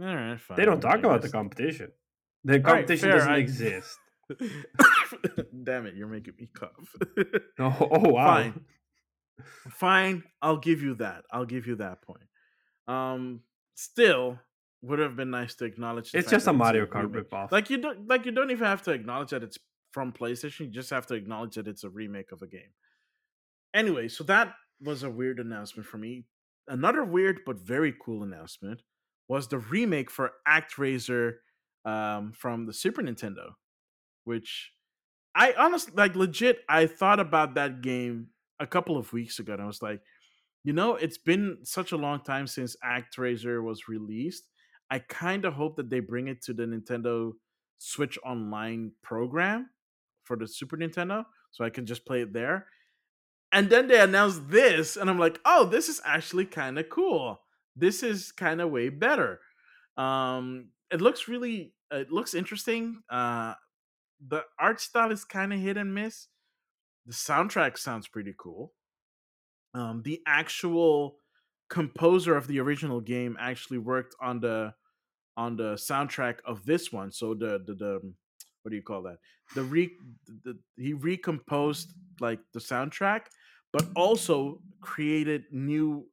All 0.01 0.15
right, 0.15 0.41
fine. 0.41 0.57
They 0.57 0.65
don't 0.65 0.81
talk 0.81 0.97
I 0.97 0.99
about 0.99 1.23
the 1.23 1.29
competition. 1.29 1.91
The 2.45 2.55
right, 2.55 2.65
competition 2.65 3.09
fair. 3.09 3.19
doesn't 3.19 3.33
I- 3.33 3.39
exist. 3.39 3.99
Damn 5.65 5.87
it, 5.87 5.95
you're 5.95 6.07
making 6.07 6.35
me 6.39 6.49
cough. 6.55 6.95
Oh, 7.59 7.89
oh 7.91 8.09
wow. 8.11 8.27
Fine. 8.27 8.65
Fine, 9.71 10.23
I'll 10.43 10.57
give 10.59 10.83
you 10.83 10.95
that. 10.97 11.25
I'll 11.33 11.47
give 11.47 11.67
you 11.67 11.77
that 11.77 12.03
point. 12.03 12.25
Um, 12.89 13.41
still 13.75 14.39
would 14.83 14.99
have 14.99 15.17
been 15.17 15.31
nice 15.31 15.55
to 15.57 15.65
acknowledge. 15.65 16.11
It's 16.15 16.31
just 16.31 16.47
a 16.47 16.53
Mario 16.53 16.87
Kart 16.87 17.09
ripoff. 17.13 17.53
Like 17.53 17.71
you 17.71 17.79
don't 17.79 18.09
like 18.09 18.27
you 18.27 18.33
don't 18.33 18.51
even 18.51 18.67
have 18.67 18.83
to 18.83 18.93
acknowledge 18.93 19.31
that 19.31 19.43
it's 19.43 19.59
from 19.99 20.13
PlayStation. 20.13 20.61
You 20.61 20.67
just 20.69 20.91
have 20.91 21.07
to 21.07 21.15
acknowledge 21.15 21.57
that 21.57 21.67
it's 21.67 21.83
a 21.83 21.89
remake 21.89 22.31
of 22.31 22.41
a 22.41 22.47
game. 22.47 22.71
Anyway, 23.75 24.07
so 24.07 24.23
that 24.23 24.55
was 24.81 25.03
a 25.03 25.11
weird 25.11 25.41
announcement 25.41 25.89
for 25.89 25.99
me. 25.99 26.27
Another 26.69 27.03
weird 27.03 27.41
but 27.45 27.59
very 27.59 27.93
cool 28.01 28.23
announcement 28.23 28.83
was 29.29 29.49
the 29.49 29.59
remake 29.59 30.09
for 30.09 30.31
ActRaiser 30.47 31.33
um, 31.85 32.31
from 32.33 32.67
the 32.67 32.73
Super 32.73 33.03
Nintendo, 33.03 33.55
which 34.23 34.71
I 35.35 35.53
honestly 35.59 35.95
like 35.97 36.15
legit. 36.15 36.61
I 36.69 36.87
thought 36.87 37.19
about 37.19 37.55
that 37.55 37.81
game 37.81 38.29
a 38.61 38.69
couple 38.69 38.97
of 38.97 39.13
weeks 39.13 39.41
ago, 39.41 39.55
and 39.55 39.63
I 39.63 39.67
was 39.67 39.83
like, 39.83 40.01
you 40.63 40.73
know, 40.73 40.95
it's 40.95 41.19
been 41.19 41.59
such 41.65 41.91
a 41.91 41.97
long 41.97 42.21
time 42.21 42.47
since 42.47 42.77
ActRaiser 42.87 43.65
was 43.65 43.89
released. 43.89 44.45
I 44.93 45.01
kind 45.01 45.45
of 45.45 45.55
hope 45.55 45.75
that 45.75 45.91
they 45.91 45.99
bring 45.99 46.29
it 46.29 46.41
to 46.43 46.53
the 46.53 46.67
Nintendo 46.67 47.33
Switch 47.79 48.17
Online 48.25 48.93
program 49.03 49.71
for 50.29 50.37
the 50.37 50.47
Super 50.47 50.77
Nintendo, 50.77 51.25
so 51.51 51.65
I 51.65 51.71
can 51.71 51.87
just 51.87 52.07
play 52.07 52.21
it 52.21 52.33
there. 52.33 52.67
And 53.51 53.71
then 53.71 53.89
they 53.89 53.99
announced 53.99 54.51
this, 54.51 54.97
and 54.97 55.09
I'm 55.09 55.19
like, 55.19 55.41
oh, 55.45 55.65
this 55.65 55.89
is 55.89 56.03
actually 56.05 56.45
kind 56.45 56.79
of 56.79 56.89
cool. 56.91 57.41
This 57.75 58.03
is 58.03 58.31
kind 58.31 58.61
of 58.61 58.71
way 58.71 58.91
better. 58.91 59.41
Um, 59.97 60.69
it 60.93 61.01
looks 61.01 61.29
really, 61.29 61.73
it 61.91 62.13
looks 62.13 62.35
interesting. 62.35 63.01
Uh, 63.11 63.55
the 64.21 64.43
art 64.59 64.81
style 64.81 65.11
is 65.11 65.25
kind 65.25 65.53
of 65.53 65.61
hit 65.61 65.77
and 65.77 65.95
miss. 65.95 66.29
The 67.07 67.15
soundtrack 67.15 67.79
sounds 67.79 68.07
pretty 68.07 68.35
cool. 68.39 68.75
Um, 69.75 70.03
the 70.05 70.21
actual 70.27 71.17
composer 71.71 72.37
of 72.37 72.47
the 72.47 72.61
original 72.61 73.01
game 73.01 73.37
actually 73.41 73.79
worked 73.79 74.15
on 74.21 74.41
the 74.41 74.75
on 75.37 75.57
the 75.57 75.75
soundtrack 75.75 76.39
of 76.45 76.67
this 76.67 76.93
one. 76.93 77.13
So 77.13 77.35
the 77.35 77.63
the, 77.65 77.75
the 77.75 78.15
what 78.63 78.71
do 78.71 78.77
you 78.77 78.83
call 78.83 79.03
that? 79.03 79.19
The 79.55 79.63
re 79.63 79.91
the, 80.45 80.59
he 80.77 80.93
recomposed 80.93 81.95
like 82.21 82.41
the 82.53 82.61
soundtrack, 82.61 83.23
but 83.73 83.87
also 83.97 84.61
created 84.81 85.45
new 85.51 86.07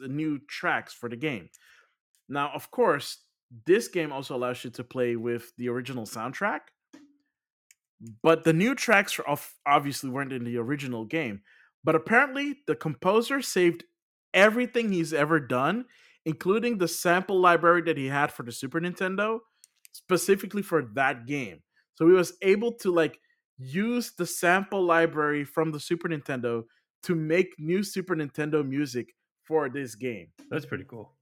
new 0.00 0.38
tracks 0.48 0.92
for 0.92 1.08
the 1.08 1.16
game. 1.16 1.48
Now, 2.28 2.50
of 2.54 2.70
course, 2.70 3.18
this 3.66 3.88
game 3.88 4.12
also 4.12 4.36
allows 4.36 4.64
you 4.64 4.70
to 4.70 4.84
play 4.84 5.16
with 5.16 5.52
the 5.56 5.68
original 5.68 6.06
soundtrack, 6.06 6.60
but 8.22 8.44
the 8.44 8.52
new 8.52 8.74
tracks 8.74 9.18
obviously 9.66 10.10
weren't 10.10 10.32
in 10.32 10.44
the 10.44 10.56
original 10.56 11.04
game. 11.04 11.42
But 11.82 11.94
apparently, 11.94 12.58
the 12.66 12.76
composer 12.76 13.42
saved 13.42 13.84
everything 14.34 14.92
he's 14.92 15.12
ever 15.12 15.40
done, 15.40 15.86
including 16.24 16.78
the 16.78 16.88
sample 16.88 17.40
library 17.40 17.82
that 17.82 17.96
he 17.96 18.06
had 18.06 18.30
for 18.30 18.42
the 18.42 18.52
Super 18.52 18.80
Nintendo, 18.80 19.40
specifically 19.92 20.62
for 20.62 20.82
that 20.94 21.26
game. 21.26 21.62
So 21.94 22.06
he 22.06 22.12
was 22.12 22.32
able 22.42 22.72
to 22.78 22.92
like 22.92 23.18
use 23.58 24.12
the 24.16 24.26
sample 24.26 24.82
library 24.82 25.44
from 25.44 25.70
the 25.70 25.80
Super 25.80 26.08
Nintendo 26.08 26.62
to 27.02 27.14
make 27.14 27.54
new 27.58 27.82
Super 27.82 28.14
Nintendo 28.16 28.66
music 28.66 29.14
for 29.44 29.68
this 29.68 29.94
game. 29.94 30.28
That's 30.50 30.66
pretty 30.66 30.84
cool. 30.84 31.14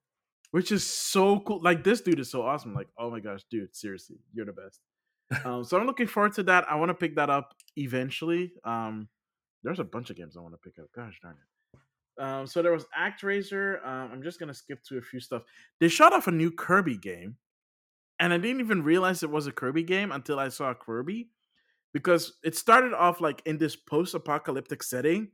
Which 0.50 0.72
is 0.72 0.87
so 0.87 1.40
cool. 1.40 1.61
Like 1.62 1.85
this 1.85 2.00
dude 2.00 2.20
is 2.20 2.31
so 2.31 2.42
awesome. 2.42 2.74
Like, 2.74 2.88
oh 2.98 3.11
my 3.11 3.20
gosh, 3.20 3.40
dude, 3.50 3.74
seriously, 3.74 4.16
you're 4.33 4.46
the 4.46 4.52
best. 4.52 4.81
um, 5.44 5.62
so 5.62 5.78
I'm 5.78 5.87
looking 5.87 6.07
forward 6.07 6.33
to 6.35 6.42
that. 6.44 6.70
I 6.70 6.76
want 6.76 6.88
to 6.88 6.94
pick 6.94 7.16
that 7.16 7.28
up 7.28 7.54
eventually. 7.76 8.52
Um, 8.64 9.09
there's 9.62 9.78
a 9.78 9.85
bunch 9.85 10.11
of 10.11 10.16
games 10.16 10.37
I 10.37 10.40
want 10.40 10.54
to 10.54 10.59
pick 10.59 10.78
up. 10.78 10.87
Gosh 10.94 11.18
darn 11.22 11.35
it. 11.35 12.22
Um, 12.22 12.46
so 12.46 12.62
there 12.62 12.72
was 12.72 12.87
ActRaiser. 12.98 13.87
Um, 13.87 14.11
I'm 14.12 14.22
just 14.22 14.40
gonna 14.40 14.54
skip 14.54 14.83
to 14.85 14.98
a 14.98 15.02
few 15.02 15.20
stuff. 15.20 15.42
They 15.81 15.88
shot 15.88 16.12
off 16.12 16.26
a 16.26 16.33
new 16.33 16.50
Kirby 16.50 16.96
game, 16.96 17.37
and 18.18 18.33
I 18.33 18.38
didn't 18.38 18.61
even 18.61 18.83
realize 18.83 19.22
it 19.22 19.31
was 19.31 19.46
a 19.46 19.52
Kirby 19.52 19.83
game 19.83 20.12
until 20.12 20.38
I 20.38 20.48
saw 20.48 20.74
Kirby, 20.74 21.31
because 21.92 22.38
it 22.42 22.57
started 22.57 22.92
off 22.92 23.20
like 23.20 23.42
in 23.46 23.59
this 23.59 23.76
post-apocalyptic 23.76 24.83
setting. 24.83 25.28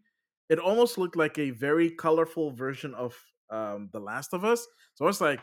It 0.51 0.59
almost 0.59 0.99
looked 0.99 1.17
like 1.17 1.39
a 1.39 1.51
very 1.51 1.91
colorful 1.91 2.51
version 2.51 2.95
of 2.95 3.17
um, 3.51 3.89
The 3.93 4.01
Last 4.01 4.35
of 4.35 4.45
Us. 4.45 4.67
So 4.95 5.05
I 5.05 5.09
was 5.09 5.21
like, 5.21 5.41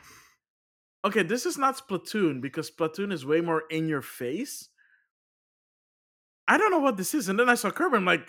okay, 1.04 1.24
this 1.24 1.46
is 1.46 1.58
not 1.58 1.80
Splatoon 1.80 2.42
because 2.42 2.70
Splatoon 2.70 3.12
is 3.12 3.26
way 3.26 3.42
more 3.42 3.64
in 3.72 3.88
your 3.88 4.04
face. 4.04 4.70
I 6.48 6.58
don't 6.58 6.72
know 6.72 6.80
what 6.80 6.98
this 6.98 7.14
is, 7.14 7.30
and 7.30 7.40
then 7.40 7.50
I 7.50 7.56
saw 7.56 7.72
Kirby. 7.72 7.98
I'm 7.98 8.06
like, 8.06 8.28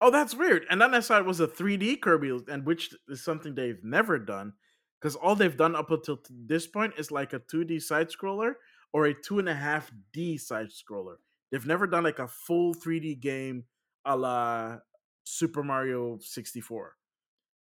oh, 0.00 0.10
that's 0.10 0.34
weird. 0.34 0.64
And 0.70 0.80
then 0.80 0.94
I 0.94 1.00
saw 1.00 1.18
it 1.18 1.26
was 1.26 1.40
a 1.40 1.46
3D 1.46 2.00
Kirby, 2.00 2.38
and 2.48 2.66
which 2.66 2.94
is 3.08 3.22
something 3.22 3.54
they've 3.54 3.84
never 3.84 4.18
done 4.18 4.54
because 5.00 5.16
all 5.16 5.34
they've 5.34 5.56
done 5.56 5.74
up 5.74 5.90
until 5.90 6.20
this 6.28 6.66
point 6.66 6.94
is 6.98 7.10
like 7.10 7.32
a 7.32 7.40
2D 7.40 7.82
side 7.82 8.08
scroller 8.08 8.54
or 8.92 9.06
a 9.06 9.14
two 9.14 9.38
and 9.38 9.48
a 9.48 9.54
half 9.54 9.90
D 10.12 10.36
side 10.36 10.68
scroller. 10.68 11.16
They've 11.50 11.66
never 11.66 11.86
done 11.86 12.04
like 12.04 12.18
a 12.18 12.28
full 12.28 12.74
3D 12.74 13.20
game 13.20 13.64
a 14.04 14.16
la 14.16 14.78
Super 15.24 15.62
Mario 15.62 16.18
64. 16.20 16.96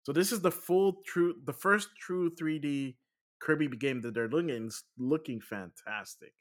So 0.03 0.13
this 0.13 0.31
is 0.31 0.41
the 0.41 0.51
full 0.51 1.01
true, 1.05 1.35
the 1.45 1.53
first 1.53 1.89
true 1.99 2.31
3D 2.31 2.95
Kirby 3.39 3.67
game 3.67 4.01
that 4.01 4.13
they're 4.13 4.29
looking 4.29 4.69
looking 4.97 5.39
fantastic. 5.39 6.33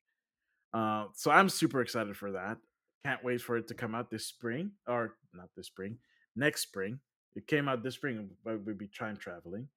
Uh, 0.72 1.06
so 1.14 1.30
I'm 1.30 1.48
super 1.48 1.80
excited 1.80 2.16
for 2.16 2.32
that. 2.32 2.58
Can't 3.04 3.22
wait 3.24 3.40
for 3.40 3.56
it 3.56 3.68
to 3.68 3.74
come 3.74 3.94
out 3.94 4.11
this 4.11 4.26
spring, 4.26 4.72
or 4.87 5.16
not 5.32 5.48
this 5.56 5.66
spring, 5.66 5.98
next 6.37 6.62
spring. 6.62 7.00
It 7.37 7.46
came 7.46 7.68
out 7.68 7.82
this 7.82 7.94
spring, 7.94 8.30
but 8.44 8.64
we'll 8.64 8.74
be 8.74 8.88
time 8.88 9.16
traveling. 9.16 9.68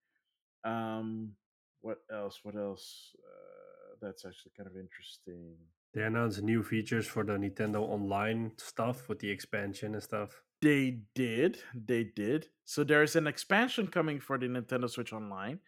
Um, 0.64 1.34
what 1.82 1.98
else? 2.12 2.40
What 2.44 2.56
else? 2.56 3.16
Uh, 3.18 3.96
that's 4.02 4.26
actually 4.26 4.52
kind 4.58 4.68
of 4.68 4.76
interesting. 4.76 5.56
They 5.94 6.04
announced 6.04 6.42
new 6.42 6.64
features 6.64 7.06
for 7.06 7.24
the 7.24 7.34
Nintendo 7.34 7.82
Online 7.82 8.52
stuff 8.58 9.10
with 9.10 9.20
the 9.20 9.30
expansion 9.30 9.94
and 9.94 10.04
stuff. 10.04 10.42
They 10.62 11.00
did. 11.16 11.60
They 11.74 12.04
did. 12.04 12.48
So 12.66 12.84
there's 12.84 13.16
an 13.16 13.28
expansion 13.28 13.88
coming 13.88 14.20
for 14.20 14.38
the 14.38 14.46
Nintendo 14.46 14.90
Switch 14.90 15.12
Online 15.12 15.60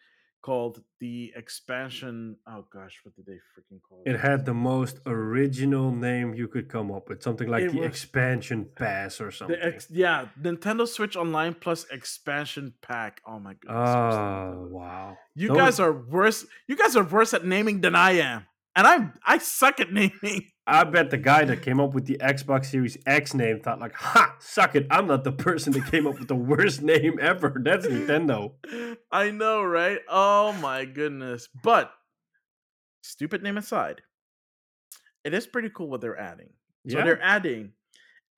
called 0.44 0.82
the 1.00 1.32
expansion. 1.34 2.36
Oh 2.46 2.66
gosh, 2.70 3.00
what 3.02 3.16
did 3.16 3.24
they 3.24 3.32
freaking 3.32 3.80
call 3.88 4.02
it? 4.04 4.10
It 4.10 4.20
had 4.20 4.44
the 4.44 4.52
most 4.52 4.98
original 5.06 5.90
name 5.90 6.34
you 6.34 6.48
could 6.48 6.68
come 6.68 6.92
up 6.92 7.08
with, 7.08 7.22
something 7.22 7.48
like 7.48 7.62
it 7.62 7.72
the 7.72 7.78
was, 7.78 7.86
expansion 7.86 8.68
pass 8.76 9.22
or 9.22 9.30
something. 9.30 9.56
Ex, 9.58 9.88
yeah, 9.90 10.26
Nintendo 10.40 10.86
Switch 10.86 11.16
Online 11.16 11.54
plus 11.54 11.86
expansion 11.90 12.74
pack. 12.82 13.22
Oh 13.26 13.38
my 13.38 13.54
goodness! 13.54 13.88
Oh 13.88 14.68
wow! 14.70 15.16
You 15.34 15.48
Those... 15.48 15.56
guys 15.56 15.80
are 15.80 15.92
worse. 15.92 16.44
You 16.68 16.76
guys 16.76 16.94
are 16.94 17.04
worse 17.04 17.32
at 17.32 17.46
naming 17.46 17.80
than 17.80 17.94
I 17.94 18.12
am 18.12 18.46
and 18.76 18.86
I 18.86 19.08
I 19.24 19.38
suck 19.38 19.80
at 19.80 19.92
naming. 19.92 20.50
I 20.66 20.84
bet 20.84 21.10
the 21.10 21.18
guy 21.18 21.44
that 21.44 21.60
came 21.60 21.78
up 21.78 21.92
with 21.92 22.06
the 22.06 22.16
Xbox 22.16 22.66
Series 22.66 22.96
X 23.06 23.34
name 23.34 23.60
thought 23.60 23.80
like, 23.80 23.94
"Ha, 23.94 24.36
suck 24.40 24.74
it! 24.74 24.86
I'm 24.90 25.06
not 25.06 25.24
the 25.24 25.32
person 25.32 25.72
that 25.74 25.90
came 25.90 26.06
up 26.06 26.18
with 26.18 26.28
the 26.28 26.34
worst 26.34 26.82
name 26.82 27.18
ever. 27.20 27.60
That's 27.62 27.86
Nintendo." 27.86 28.52
I 29.12 29.30
know, 29.30 29.62
right? 29.62 29.98
Oh 30.08 30.52
my 30.54 30.84
goodness! 30.86 31.48
But 31.62 31.92
stupid 33.02 33.42
name 33.42 33.58
aside, 33.58 34.02
it 35.22 35.34
is 35.34 35.46
pretty 35.46 35.70
cool 35.74 35.90
what 35.90 36.00
they're 36.00 36.18
adding. 36.18 36.50
So 36.88 36.98
yeah. 36.98 37.04
they're 37.04 37.22
adding 37.22 37.72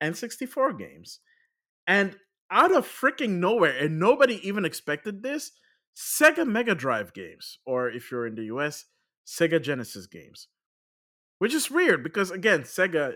N64 0.03 0.77
games, 0.77 1.19
and 1.85 2.17
out 2.51 2.75
of 2.75 2.85
freaking 2.87 3.39
nowhere, 3.39 3.77
and 3.77 3.99
nobody 3.99 4.45
even 4.47 4.65
expected 4.65 5.23
this, 5.23 5.51
Sega 5.95 6.47
Mega 6.47 6.75
Drive 6.75 7.13
games, 7.13 7.59
or 7.65 7.89
if 7.89 8.11
you're 8.11 8.27
in 8.27 8.35
the 8.35 8.45
US, 8.45 8.85
Sega 9.27 9.61
Genesis 9.61 10.07
games, 10.07 10.47
which 11.39 11.53
is 11.53 11.69
weird 11.69 12.01
because 12.01 12.31
again, 12.31 12.61
Sega, 12.61 13.15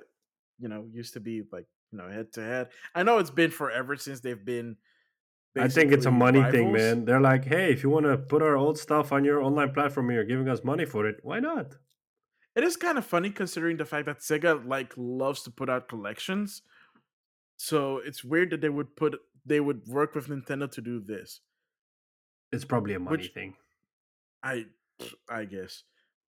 you 0.59 0.67
know, 0.67 0.85
used 0.91 1.13
to 1.13 1.21
be 1.21 1.43
like 1.51 1.65
you 1.91 1.97
know 1.97 2.09
head 2.09 2.33
to 2.33 2.41
head. 2.41 2.67
I 2.93 3.03
know 3.03 3.17
it's 3.17 3.31
been 3.31 3.51
forever 3.51 3.95
since 3.95 4.19
they've 4.19 4.43
been. 4.43 4.75
I 5.57 5.67
think 5.67 5.91
it's 5.91 6.05
a 6.05 6.11
money 6.11 6.39
rivals. 6.39 6.53
thing, 6.53 6.71
man. 6.71 7.05
They're 7.05 7.19
like, 7.19 7.43
hey, 7.45 7.73
if 7.73 7.83
you 7.83 7.89
want 7.89 8.05
to 8.05 8.17
put 8.17 8.41
our 8.41 8.55
old 8.55 8.77
stuff 8.77 9.11
on 9.11 9.25
your 9.25 9.41
online 9.41 9.73
platform, 9.73 10.09
you're 10.09 10.23
giving 10.23 10.47
us 10.47 10.63
money 10.63 10.85
for 10.85 11.05
it. 11.05 11.17
Why 11.23 11.41
not? 11.41 11.75
It 12.55 12.63
is 12.63 12.77
kind 12.77 12.97
of 12.97 13.05
funny 13.05 13.31
considering 13.31 13.77
the 13.77 13.85
fact 13.85 14.05
that 14.05 14.19
Sega 14.19 14.65
like 14.65 14.93
loves 14.97 15.43
to 15.43 15.51
put 15.51 15.69
out 15.69 15.87
collections. 15.87 16.61
So 17.57 17.97
it's 18.03 18.23
weird 18.23 18.49
that 18.51 18.61
they 18.61 18.69
would 18.69 18.95
put 18.95 19.17
they 19.45 19.59
would 19.59 19.87
work 19.87 20.15
with 20.15 20.27
Nintendo 20.27 20.69
to 20.71 20.81
do 20.81 20.99
this. 20.99 21.39
It's 22.51 22.65
probably 22.65 22.93
a 22.95 22.99
money 22.99 23.17
Which, 23.17 23.33
thing. 23.33 23.55
I 24.43 24.65
I 25.29 25.45
guess. 25.45 25.83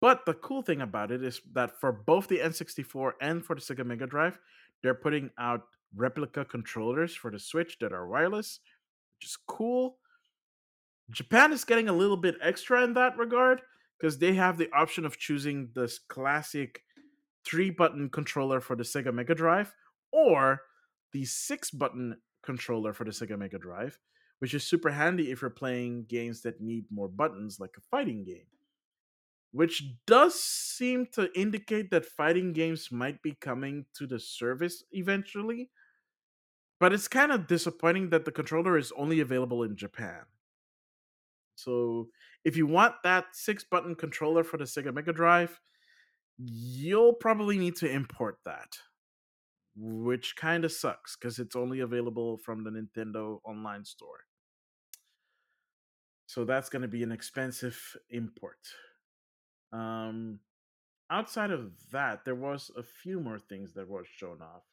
But 0.01 0.25
the 0.25 0.33
cool 0.33 0.61
thing 0.61 0.81
about 0.81 1.11
it 1.11 1.23
is 1.23 1.41
that 1.53 1.79
for 1.79 1.91
both 1.91 2.27
the 2.27 2.39
N64 2.39 3.13
and 3.21 3.45
for 3.45 3.55
the 3.55 3.61
Sega 3.61 3.85
Mega 3.85 4.07
Drive, 4.07 4.39
they're 4.81 4.93
putting 4.93 5.29
out 5.37 5.63
replica 5.95 6.45
controllers 6.45 7.15
for 7.15 7.31
the 7.31 7.39
Switch 7.39 7.77
that 7.79 7.91
are 7.91 8.07
wireless, 8.07 8.59
which 9.17 9.29
is 9.29 9.37
cool. 9.47 9.97
Japan 11.11 11.51
is 11.51 11.65
getting 11.65 11.89
a 11.89 11.93
little 11.93 12.17
bit 12.17 12.35
extra 12.41 12.83
in 12.83 12.93
that 12.93 13.17
regard 13.17 13.61
because 13.99 14.17
they 14.17 14.33
have 14.35 14.57
the 14.57 14.71
option 14.71 15.05
of 15.05 15.17
choosing 15.17 15.69
this 15.75 15.99
classic 15.99 16.83
three 17.43 17.69
button 17.69 18.09
controller 18.09 18.61
for 18.61 18.75
the 18.75 18.83
Sega 18.83 19.13
Mega 19.13 19.35
Drive 19.35 19.73
or 20.13 20.61
the 21.11 21.25
six 21.25 21.71
button 21.71 22.15
controller 22.43 22.93
for 22.93 23.03
the 23.03 23.11
Sega 23.11 23.37
Mega 23.37 23.57
Drive, 23.57 23.99
which 24.37 24.53
is 24.53 24.63
super 24.63 24.91
handy 24.91 25.31
if 25.31 25.41
you're 25.41 25.49
playing 25.49 26.05
games 26.07 26.41
that 26.43 26.61
need 26.61 26.85
more 26.89 27.09
buttons, 27.09 27.59
like 27.59 27.75
a 27.77 27.81
fighting 27.91 28.23
game 28.23 28.45
which 29.51 29.83
does 30.05 30.39
seem 30.39 31.07
to 31.13 31.29
indicate 31.37 31.89
that 31.91 32.05
fighting 32.05 32.53
games 32.53 32.89
might 32.91 33.21
be 33.21 33.35
coming 33.41 33.85
to 33.95 34.05
the 34.05 34.19
service 34.19 34.83
eventually. 34.91 35.69
But 36.79 36.93
it's 36.93 37.07
kind 37.07 37.31
of 37.31 37.47
disappointing 37.47 38.09
that 38.11 38.25
the 38.25 38.31
controller 38.31 38.77
is 38.77 38.93
only 38.95 39.19
available 39.19 39.63
in 39.63 39.75
Japan. 39.75 40.21
So, 41.55 42.07
if 42.45 42.55
you 42.55 42.65
want 42.67 42.95
that 43.03 43.25
six 43.33 43.65
button 43.65 43.95
controller 43.95 44.45
for 44.45 44.55
the 44.55 44.63
Sega 44.63 44.93
Mega 44.93 45.11
Drive, 45.11 45.59
you'll 46.37 47.13
probably 47.13 47.57
need 47.57 47.75
to 47.77 47.91
import 47.91 48.37
that, 48.45 48.77
which 49.75 50.37
kind 50.37 50.63
of 50.63 50.71
sucks 50.71 51.17
because 51.17 51.37
it's 51.37 51.57
only 51.57 51.81
available 51.81 52.37
from 52.37 52.63
the 52.63 52.69
Nintendo 52.69 53.39
Online 53.43 53.83
Store. 53.83 54.23
So 56.27 56.45
that's 56.45 56.69
going 56.69 56.83
to 56.83 56.87
be 56.87 57.03
an 57.03 57.11
expensive 57.11 57.97
import. 58.09 58.59
Um, 59.71 60.39
outside 61.09 61.51
of 61.51 61.71
that, 61.91 62.25
there 62.25 62.35
was 62.35 62.71
a 62.77 62.83
few 62.83 63.19
more 63.19 63.39
things 63.39 63.73
that 63.73 63.87
were 63.87 64.05
shown 64.05 64.41
off. 64.41 64.63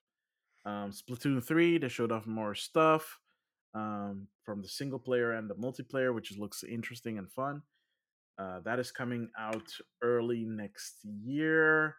Um, 0.64 0.90
Splatoon 0.90 1.42
3, 1.42 1.78
they 1.78 1.88
showed 1.88 2.12
off 2.12 2.26
more 2.26 2.54
stuff 2.54 3.20
um, 3.74 4.28
from 4.44 4.62
the 4.62 4.68
single 4.68 4.98
player 4.98 5.32
and 5.32 5.48
the 5.48 5.54
multiplayer, 5.54 6.14
which 6.14 6.36
looks 6.36 6.64
interesting 6.64 7.18
and 7.18 7.30
fun. 7.30 7.62
Uh, 8.38 8.60
that 8.60 8.78
is 8.78 8.90
coming 8.90 9.30
out 9.38 9.68
early 10.02 10.44
next 10.44 10.96
year. 11.04 11.96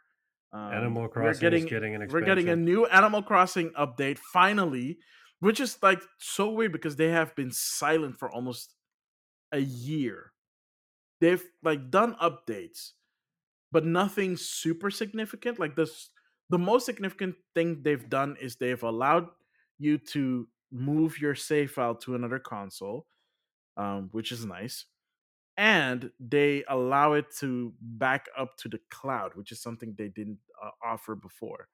Um, 0.54 0.74
Animal 0.74 1.08
Crossing 1.08 1.28
we're 1.28 1.39
getting, 1.39 1.66
getting 1.66 1.95
an 1.95 2.02
expansion. 2.02 2.28
We're 2.28 2.36
getting 2.36 2.50
a 2.50 2.56
new 2.56 2.86
Animal 2.88 3.24
Crossing 3.24 3.72
update 3.72 4.18
finally, 4.18 5.00
which 5.39 5.60
is 5.60 5.78
like 5.82 6.02
so 6.20 6.52
weird 6.52 6.72
because 6.72 6.95
they 6.95 7.10
have 7.10 7.36
been 7.36 7.52
silent 7.52 8.18
for 8.18 8.32
almost 8.32 8.74
a 9.52 9.60
year. 9.60 10.32
They've 11.20 11.43
like 11.63 11.89
done 11.89 12.15
updates, 12.22 12.91
but 13.72 13.86
nothing 13.86 14.38
super 14.38 14.91
significant. 14.91 15.59
Like 15.59 15.76
this, 15.76 16.09
the 16.49 16.59
most 16.59 16.86
significant 16.86 17.36
thing 17.55 17.82
they've 17.82 18.09
done 18.09 18.38
is 18.39 18.55
they've 18.55 18.84
allowed 18.84 19.28
you 19.80 19.97
to 19.97 20.47
move 20.72 21.20
your 21.20 21.36
save 21.36 21.72
file 21.72 21.95
to 21.95 22.15
another 22.15 22.39
console, 22.39 23.07
um, 23.78 24.09
which 24.11 24.32
is 24.32 24.45
nice. 24.45 24.86
And 25.57 26.11
they 26.20 26.63
allow 26.70 27.13
it 27.13 27.26
to 27.39 27.74
back 27.82 28.28
up 28.38 28.57
to 28.57 28.70
the 28.70 28.80
cloud, 28.91 29.32
which 29.34 29.51
is 29.51 29.59
something 29.61 29.95
they 29.97 30.09
didn't 30.09 30.38
uh, 30.63 30.70
offer 30.86 31.15
before. 31.15 31.68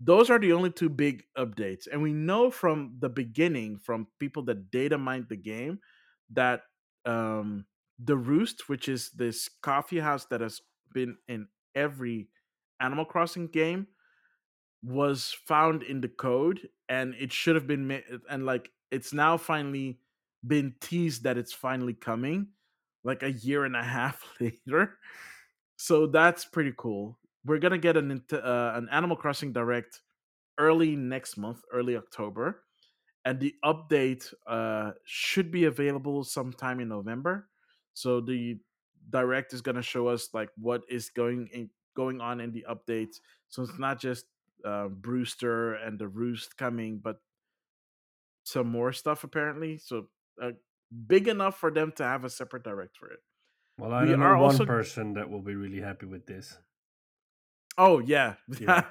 Those 0.00 0.28
are 0.28 0.38
the 0.38 0.52
only 0.52 0.70
two 0.70 0.88
big 0.88 1.24
updates. 1.38 1.86
And 1.90 2.02
we 2.02 2.12
know 2.12 2.50
from 2.50 2.96
the 2.98 3.08
beginning, 3.08 3.78
from 3.78 4.08
people 4.18 4.42
that 4.44 4.70
data 4.70 4.98
mined 4.98 5.26
the 5.28 5.36
game, 5.36 5.78
that 6.32 6.62
um, 7.06 7.64
the 7.98 8.16
Roost, 8.16 8.68
which 8.68 8.88
is 8.88 9.10
this 9.10 9.48
coffee 9.62 10.00
house 10.00 10.26
that 10.26 10.40
has 10.40 10.60
been 10.92 11.16
in 11.28 11.48
every 11.74 12.28
Animal 12.80 13.04
Crossing 13.04 13.48
game, 13.48 13.86
was 14.82 15.36
found 15.46 15.82
in 15.82 16.00
the 16.00 16.08
code, 16.08 16.68
and 16.88 17.14
it 17.18 17.32
should 17.32 17.54
have 17.54 17.66
been 17.66 17.86
made. 17.86 18.04
And 18.30 18.44
like, 18.46 18.70
it's 18.90 19.12
now 19.12 19.36
finally 19.36 20.00
been 20.46 20.74
teased 20.80 21.24
that 21.24 21.38
it's 21.38 21.52
finally 21.52 21.94
coming, 21.94 22.48
like 23.04 23.22
a 23.22 23.32
year 23.32 23.64
and 23.64 23.74
a 23.76 23.82
half 23.82 24.22
later. 24.40 24.98
So 25.76 26.06
that's 26.06 26.44
pretty 26.44 26.72
cool. 26.76 27.18
We're 27.44 27.58
gonna 27.58 27.78
get 27.78 27.96
an 27.96 28.22
uh, 28.32 28.72
an 28.74 28.88
Animal 28.90 29.16
Crossing 29.16 29.52
Direct 29.52 30.02
early 30.58 30.96
next 30.96 31.36
month, 31.36 31.62
early 31.72 31.96
October 31.96 32.64
and 33.26 33.40
the 33.40 33.54
update 33.64 34.32
uh, 34.46 34.92
should 35.04 35.50
be 35.50 35.64
available 35.64 36.22
sometime 36.22 36.78
in 36.78 36.88
November. 36.88 37.48
So 37.96 38.20
the 38.20 38.58
direct 39.08 39.54
is 39.54 39.62
going 39.62 39.76
to 39.76 39.82
show 39.82 40.08
us 40.08 40.28
like 40.34 40.50
what 40.58 40.82
is 40.88 41.08
going 41.08 41.48
in, 41.50 41.70
going 41.96 42.20
on 42.20 42.40
in 42.40 42.52
the 42.52 42.66
updates. 42.68 43.20
So 43.48 43.62
it's 43.62 43.78
not 43.78 43.98
just 43.98 44.26
uh, 44.66 44.88
Brewster 44.88 45.74
and 45.74 45.98
the 45.98 46.06
Roost 46.06 46.58
coming, 46.58 47.00
but 47.02 47.16
some 48.44 48.68
more 48.68 48.92
stuff 48.92 49.24
apparently. 49.24 49.78
So 49.78 50.08
uh, 50.40 50.50
big 51.06 51.26
enough 51.26 51.58
for 51.58 51.70
them 51.70 51.90
to 51.96 52.04
have 52.04 52.24
a 52.24 52.30
separate 52.30 52.64
direct 52.64 52.98
for 52.98 53.08
it. 53.08 53.20
Well, 53.78 53.94
I 53.94 54.04
we 54.04 54.10
know 54.10 54.18
one 54.18 54.34
also... 54.40 54.66
person 54.66 55.14
that 55.14 55.30
will 55.30 55.42
be 55.42 55.54
really 55.54 55.80
happy 55.80 56.04
with 56.04 56.26
this. 56.26 56.58
Oh 57.78 57.98
yeah, 57.98 58.34
yeah. 58.60 58.84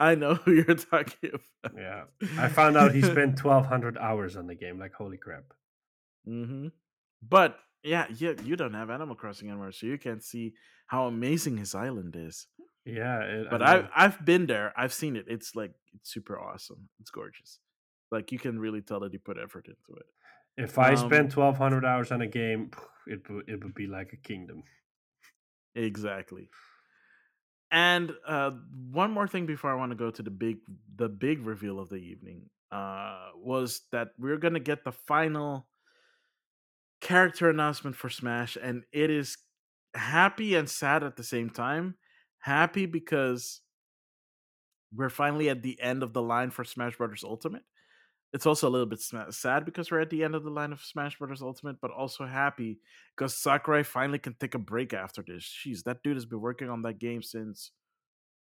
I 0.00 0.14
know 0.14 0.34
who 0.36 0.52
you're 0.52 0.74
talking 0.74 1.32
about. 1.62 1.78
Yeah, 1.78 2.04
I 2.38 2.48
found 2.48 2.78
out 2.78 2.94
he 2.94 3.02
spent 3.14 3.36
twelve 3.36 3.66
hundred 3.66 3.98
hours 3.98 4.36
on 4.36 4.46
the 4.46 4.54
game. 4.54 4.78
Like 4.78 4.94
holy 4.94 5.18
crap. 5.18 5.44
Mm-hmm. 6.26 6.68
But 7.26 7.58
yeah, 7.82 8.06
yeah, 8.16 8.32
you 8.44 8.56
don't 8.56 8.74
have 8.74 8.90
Animal 8.90 9.16
Crossing 9.16 9.48
anymore, 9.48 9.72
so 9.72 9.86
you 9.86 9.98
can't 9.98 10.22
see 10.22 10.54
how 10.86 11.06
amazing 11.06 11.56
his 11.56 11.74
island 11.74 12.16
is. 12.16 12.46
Yeah, 12.84 13.20
it, 13.20 13.46
but 13.50 13.62
I 13.62 13.74
I've, 13.74 13.88
I've 13.94 14.24
been 14.24 14.46
there. 14.46 14.72
I've 14.76 14.92
seen 14.92 15.16
it. 15.16 15.26
It's 15.28 15.54
like 15.54 15.72
it's 15.94 16.12
super 16.12 16.38
awesome. 16.38 16.88
It's 17.00 17.10
gorgeous. 17.10 17.58
Like 18.10 18.32
you 18.32 18.38
can 18.38 18.58
really 18.58 18.82
tell 18.82 19.00
that 19.00 19.12
he 19.12 19.18
put 19.18 19.38
effort 19.42 19.66
into 19.66 19.98
it. 19.98 20.06
If 20.56 20.78
I 20.78 20.90
um, 20.90 20.96
spent 20.96 21.30
twelve 21.30 21.56
hundred 21.56 21.84
hours 21.84 22.12
on 22.12 22.20
a 22.20 22.26
game, 22.26 22.70
it 23.06 23.22
it 23.46 23.62
would 23.62 23.74
be 23.74 23.86
like 23.86 24.12
a 24.12 24.16
kingdom. 24.16 24.64
Exactly. 25.74 26.50
And 27.70 28.12
uh, 28.26 28.50
one 28.90 29.10
more 29.12 29.26
thing 29.26 29.46
before 29.46 29.70
I 29.70 29.74
want 29.76 29.92
to 29.92 29.96
go 29.96 30.10
to 30.10 30.22
the 30.22 30.30
big 30.30 30.58
the 30.96 31.08
big 31.08 31.46
reveal 31.46 31.80
of 31.80 31.88
the 31.88 31.96
evening 31.96 32.50
uh, 32.70 33.28
was 33.36 33.82
that 33.92 34.08
we're 34.18 34.36
gonna 34.36 34.60
get 34.60 34.84
the 34.84 34.92
final 34.92 35.66
character 37.02 37.50
announcement 37.50 37.94
for 37.96 38.08
Smash, 38.08 38.56
and 38.56 38.84
it 38.92 39.10
is 39.10 39.36
happy 39.94 40.54
and 40.54 40.70
sad 40.70 41.04
at 41.04 41.16
the 41.16 41.24
same 41.24 41.50
time. 41.50 41.96
Happy 42.38 42.86
because 42.86 43.60
we're 44.94 45.10
finally 45.10 45.50
at 45.50 45.62
the 45.62 45.78
end 45.80 46.02
of 46.02 46.14
the 46.14 46.22
line 46.22 46.50
for 46.50 46.64
Smash 46.64 46.96
Brothers 46.96 47.24
Ultimate. 47.24 47.62
It's 48.32 48.46
also 48.46 48.66
a 48.66 48.70
little 48.70 48.86
bit 48.86 49.02
sad 49.30 49.66
because 49.66 49.90
we're 49.90 50.00
at 50.00 50.08
the 50.08 50.24
end 50.24 50.34
of 50.34 50.42
the 50.42 50.50
line 50.50 50.72
of 50.72 50.80
Smash 50.80 51.18
Brothers 51.18 51.42
Ultimate, 51.42 51.76
but 51.82 51.90
also 51.90 52.24
happy 52.24 52.80
because 53.14 53.36
Sakurai 53.36 53.82
finally 53.82 54.18
can 54.18 54.34
take 54.40 54.54
a 54.54 54.58
break 54.58 54.94
after 54.94 55.22
this. 55.26 55.44
Jeez, 55.44 55.82
that 55.84 56.02
dude 56.02 56.16
has 56.16 56.24
been 56.24 56.40
working 56.40 56.70
on 56.70 56.80
that 56.82 56.98
game 56.98 57.22
since 57.22 57.72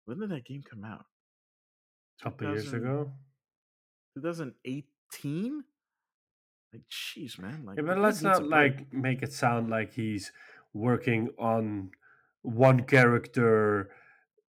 when 0.05 0.19
did 0.19 0.29
that 0.29 0.45
game 0.45 0.63
come 0.63 0.85
out? 0.85 1.03
A 2.21 2.23
couple 2.23 2.49
years 2.51 2.71
ago. 2.71 3.11
2018? 4.15 5.63
Like, 6.75 6.83
jeez, 6.89 7.39
man. 7.39 7.63
Like, 7.65 7.77
yeah, 7.77 7.83
but 7.83 7.97
let's 7.99 8.21
not 8.21 8.47
like 8.47 8.91
make 8.93 9.21
it 9.23 9.33
sound 9.33 9.69
like 9.69 9.93
he's 9.93 10.31
working 10.73 11.29
on 11.39 11.91
one 12.41 12.81
character 12.83 13.89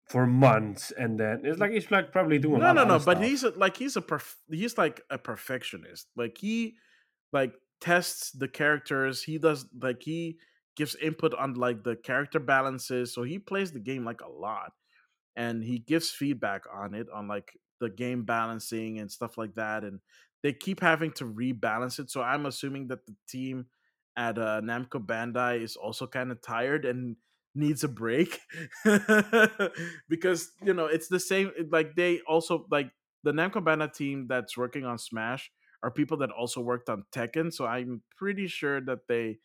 for 0.09 0.27
months 0.27 0.91
and 0.97 1.19
then 1.19 1.41
it's 1.43 1.59
like 1.59 1.71
he's 1.71 1.89
like 1.89 2.11
probably 2.11 2.37
doing 2.37 2.59
no 2.59 2.73
no 2.73 2.83
no 2.83 2.99
but 2.99 3.23
he's 3.23 3.43
a, 3.43 3.49
like 3.51 3.77
he's 3.77 3.95
a 3.95 4.01
perf- 4.01 4.35
he's 4.49 4.77
like 4.77 5.01
a 5.09 5.17
perfectionist 5.17 6.07
like 6.17 6.37
he 6.37 6.75
like 7.31 7.53
tests 7.79 8.31
the 8.31 8.47
characters 8.47 9.23
he 9.23 9.37
does 9.37 9.65
like 9.81 10.03
he 10.03 10.37
gives 10.75 10.95
input 10.95 11.33
on 11.35 11.53
like 11.53 11.83
the 11.83 11.95
character 11.95 12.39
balances 12.39 13.13
so 13.13 13.23
he 13.23 13.39
plays 13.39 13.71
the 13.71 13.79
game 13.79 14.03
like 14.03 14.21
a 14.21 14.29
lot 14.29 14.73
and 15.35 15.63
he 15.63 15.79
gives 15.79 16.11
feedback 16.11 16.63
on 16.73 16.93
it 16.93 17.07
on 17.13 17.27
like 17.27 17.57
the 17.79 17.89
game 17.89 18.23
balancing 18.23 18.99
and 18.99 19.11
stuff 19.11 19.37
like 19.37 19.55
that 19.55 19.83
and 19.83 19.99
they 20.43 20.53
keep 20.53 20.81
having 20.81 21.11
to 21.11 21.25
rebalance 21.25 21.99
it 21.99 22.11
so 22.11 22.21
i'm 22.21 22.45
assuming 22.45 22.87
that 22.87 23.05
the 23.05 23.15
team 23.27 23.65
at 24.15 24.37
uh, 24.37 24.61
namco 24.61 25.03
bandai 25.03 25.61
is 25.61 25.75
also 25.75 26.05
kind 26.05 26.31
of 26.31 26.41
tired 26.41 26.85
and 26.85 27.15
needs 27.55 27.83
a 27.83 27.87
break 27.87 28.39
because 30.09 30.51
you 30.63 30.73
know 30.73 30.85
it's 30.85 31.07
the 31.07 31.19
same 31.19 31.51
like 31.71 31.95
they 31.95 32.19
also 32.27 32.65
like 32.71 32.89
the 33.23 33.31
Namco 33.31 33.63
Bandai 33.63 33.93
team 33.93 34.25
that's 34.27 34.57
working 34.57 34.85
on 34.85 34.97
Smash 34.97 35.51
are 35.81 35.91
people 35.91 36.17
that 36.17 36.31
also 36.31 36.61
worked 36.61 36.89
on 36.89 37.05
Tekken 37.13 37.53
so 37.53 37.65
I'm 37.65 38.01
pretty 38.17 38.47
sure 38.47 38.81
that 38.81 39.07
they 39.07 39.37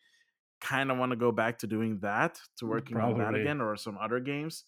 kind 0.59 0.91
of 0.91 0.97
want 0.97 1.11
to 1.11 1.15
go 1.15 1.31
back 1.31 1.59
to 1.59 1.67
doing 1.67 1.99
that 2.01 2.39
to 2.57 2.65
working 2.65 2.97
Probably. 2.97 3.23
on 3.23 3.33
that 3.33 3.39
again 3.39 3.61
or 3.61 3.75
some 3.75 3.97
other 4.01 4.19
games 4.19 4.65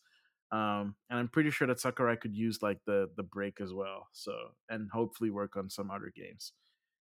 um 0.52 0.96
and 1.10 1.20
I'm 1.20 1.28
pretty 1.28 1.50
sure 1.50 1.68
that 1.68 1.80
Sakurai 1.80 2.18
could 2.18 2.36
use 2.36 2.62
like 2.62 2.80
the 2.86 3.10
the 3.16 3.24
break 3.24 3.62
as 3.62 3.74
well 3.74 4.08
so 4.12 4.34
and 4.70 4.90
hopefully 4.92 5.30
work 5.30 5.56
on 5.56 5.70
some 5.70 5.90
other 5.90 6.12
games 6.16 6.54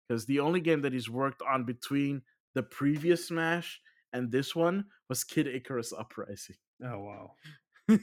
because 0.08 0.26
the 0.26 0.40
only 0.40 0.60
game 0.60 0.82
that 0.82 0.92
he's 0.92 1.10
worked 1.10 1.42
on 1.42 1.64
between 1.64 2.22
the 2.54 2.62
previous 2.62 3.28
Smash 3.28 3.80
and 4.12 4.32
this 4.32 4.56
one 4.56 4.86
was 5.08 5.24
Kid 5.24 5.46
Icarus 5.46 5.92
Uprising. 5.92 6.56
Oh 6.84 6.98
wow. 7.00 7.30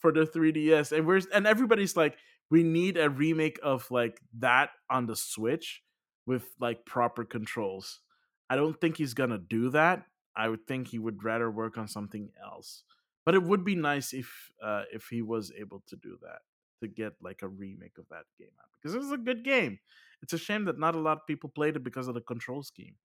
for 0.00 0.12
the 0.12 0.26
3DS. 0.26 0.96
And 0.96 1.06
we're 1.06 1.20
and 1.32 1.46
everybody's 1.46 1.96
like, 1.96 2.16
we 2.50 2.62
need 2.62 2.96
a 2.96 3.10
remake 3.10 3.58
of 3.62 3.90
like 3.90 4.20
that 4.38 4.70
on 4.88 5.06
the 5.06 5.16
Switch 5.16 5.82
with 6.26 6.44
like 6.60 6.84
proper 6.84 7.24
controls. 7.24 8.00
I 8.48 8.56
don't 8.56 8.80
think 8.80 8.96
he's 8.96 9.14
gonna 9.14 9.38
do 9.38 9.70
that. 9.70 10.04
I 10.36 10.48
would 10.48 10.66
think 10.66 10.88
he 10.88 10.98
would 10.98 11.24
rather 11.24 11.50
work 11.50 11.76
on 11.78 11.88
something 11.88 12.30
else. 12.42 12.84
But 13.24 13.34
it 13.34 13.42
would 13.42 13.64
be 13.64 13.74
nice 13.74 14.12
if 14.12 14.50
uh 14.62 14.84
if 14.92 15.08
he 15.08 15.22
was 15.22 15.52
able 15.56 15.82
to 15.86 15.96
do 15.96 16.18
that 16.22 16.40
to 16.80 16.88
get 16.88 17.14
like 17.20 17.42
a 17.42 17.48
remake 17.48 17.98
of 17.98 18.08
that 18.08 18.24
game 18.38 18.52
out 18.60 18.70
because 18.80 18.94
it 18.94 18.98
was 18.98 19.12
a 19.12 19.18
good 19.18 19.44
game. 19.44 19.78
It's 20.22 20.32
a 20.32 20.38
shame 20.38 20.64
that 20.66 20.78
not 20.78 20.94
a 20.94 21.00
lot 21.00 21.18
of 21.18 21.26
people 21.26 21.50
played 21.50 21.76
it 21.76 21.84
because 21.84 22.08
of 22.08 22.14
the 22.14 22.20
control 22.20 22.62
scheme. 22.62 22.96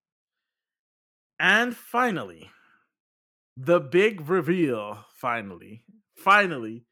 And 1.40 1.76
finally, 1.76 2.50
the 3.58 3.80
big 3.80 4.30
reveal. 4.30 5.06
Finally, 5.16 5.86
finally, 6.16 6.86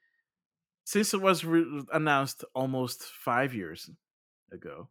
since 0.86 1.14
it 1.14 1.22
was 1.22 1.46
re- 1.46 1.84
announced 1.94 2.44
almost 2.56 3.04
five 3.04 3.54
years 3.54 3.90
ago, 4.52 4.90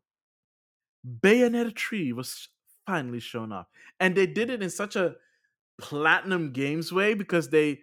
Bayonetta 1.07 1.77
3 1.77 2.13
was 2.13 2.49
finally 2.87 3.21
shown 3.21 3.53
off. 3.53 3.67
And 3.99 4.17
they 4.17 4.27
did 4.27 4.51
it 4.51 4.63
in 4.63 4.71
such 4.71 4.97
a 4.97 5.17
platinum 5.79 6.53
games 6.53 6.93
way 6.93 7.15
because 7.15 7.51
they 7.51 7.83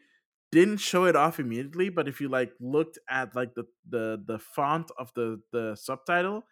didn't 0.51 0.77
show 0.77 1.05
it 1.05 1.15
off 1.15 1.39
immediately, 1.39 1.89
but 1.89 2.07
if 2.07 2.21
you 2.21 2.29
like 2.29 2.53
looked 2.59 2.97
at 3.09 3.35
like 3.35 3.53
the 3.55 3.65
the 3.87 4.21
the 4.25 4.39
font 4.39 4.91
of 4.97 5.13
the 5.15 5.41
the 5.51 5.75
subtitle, 5.75 6.43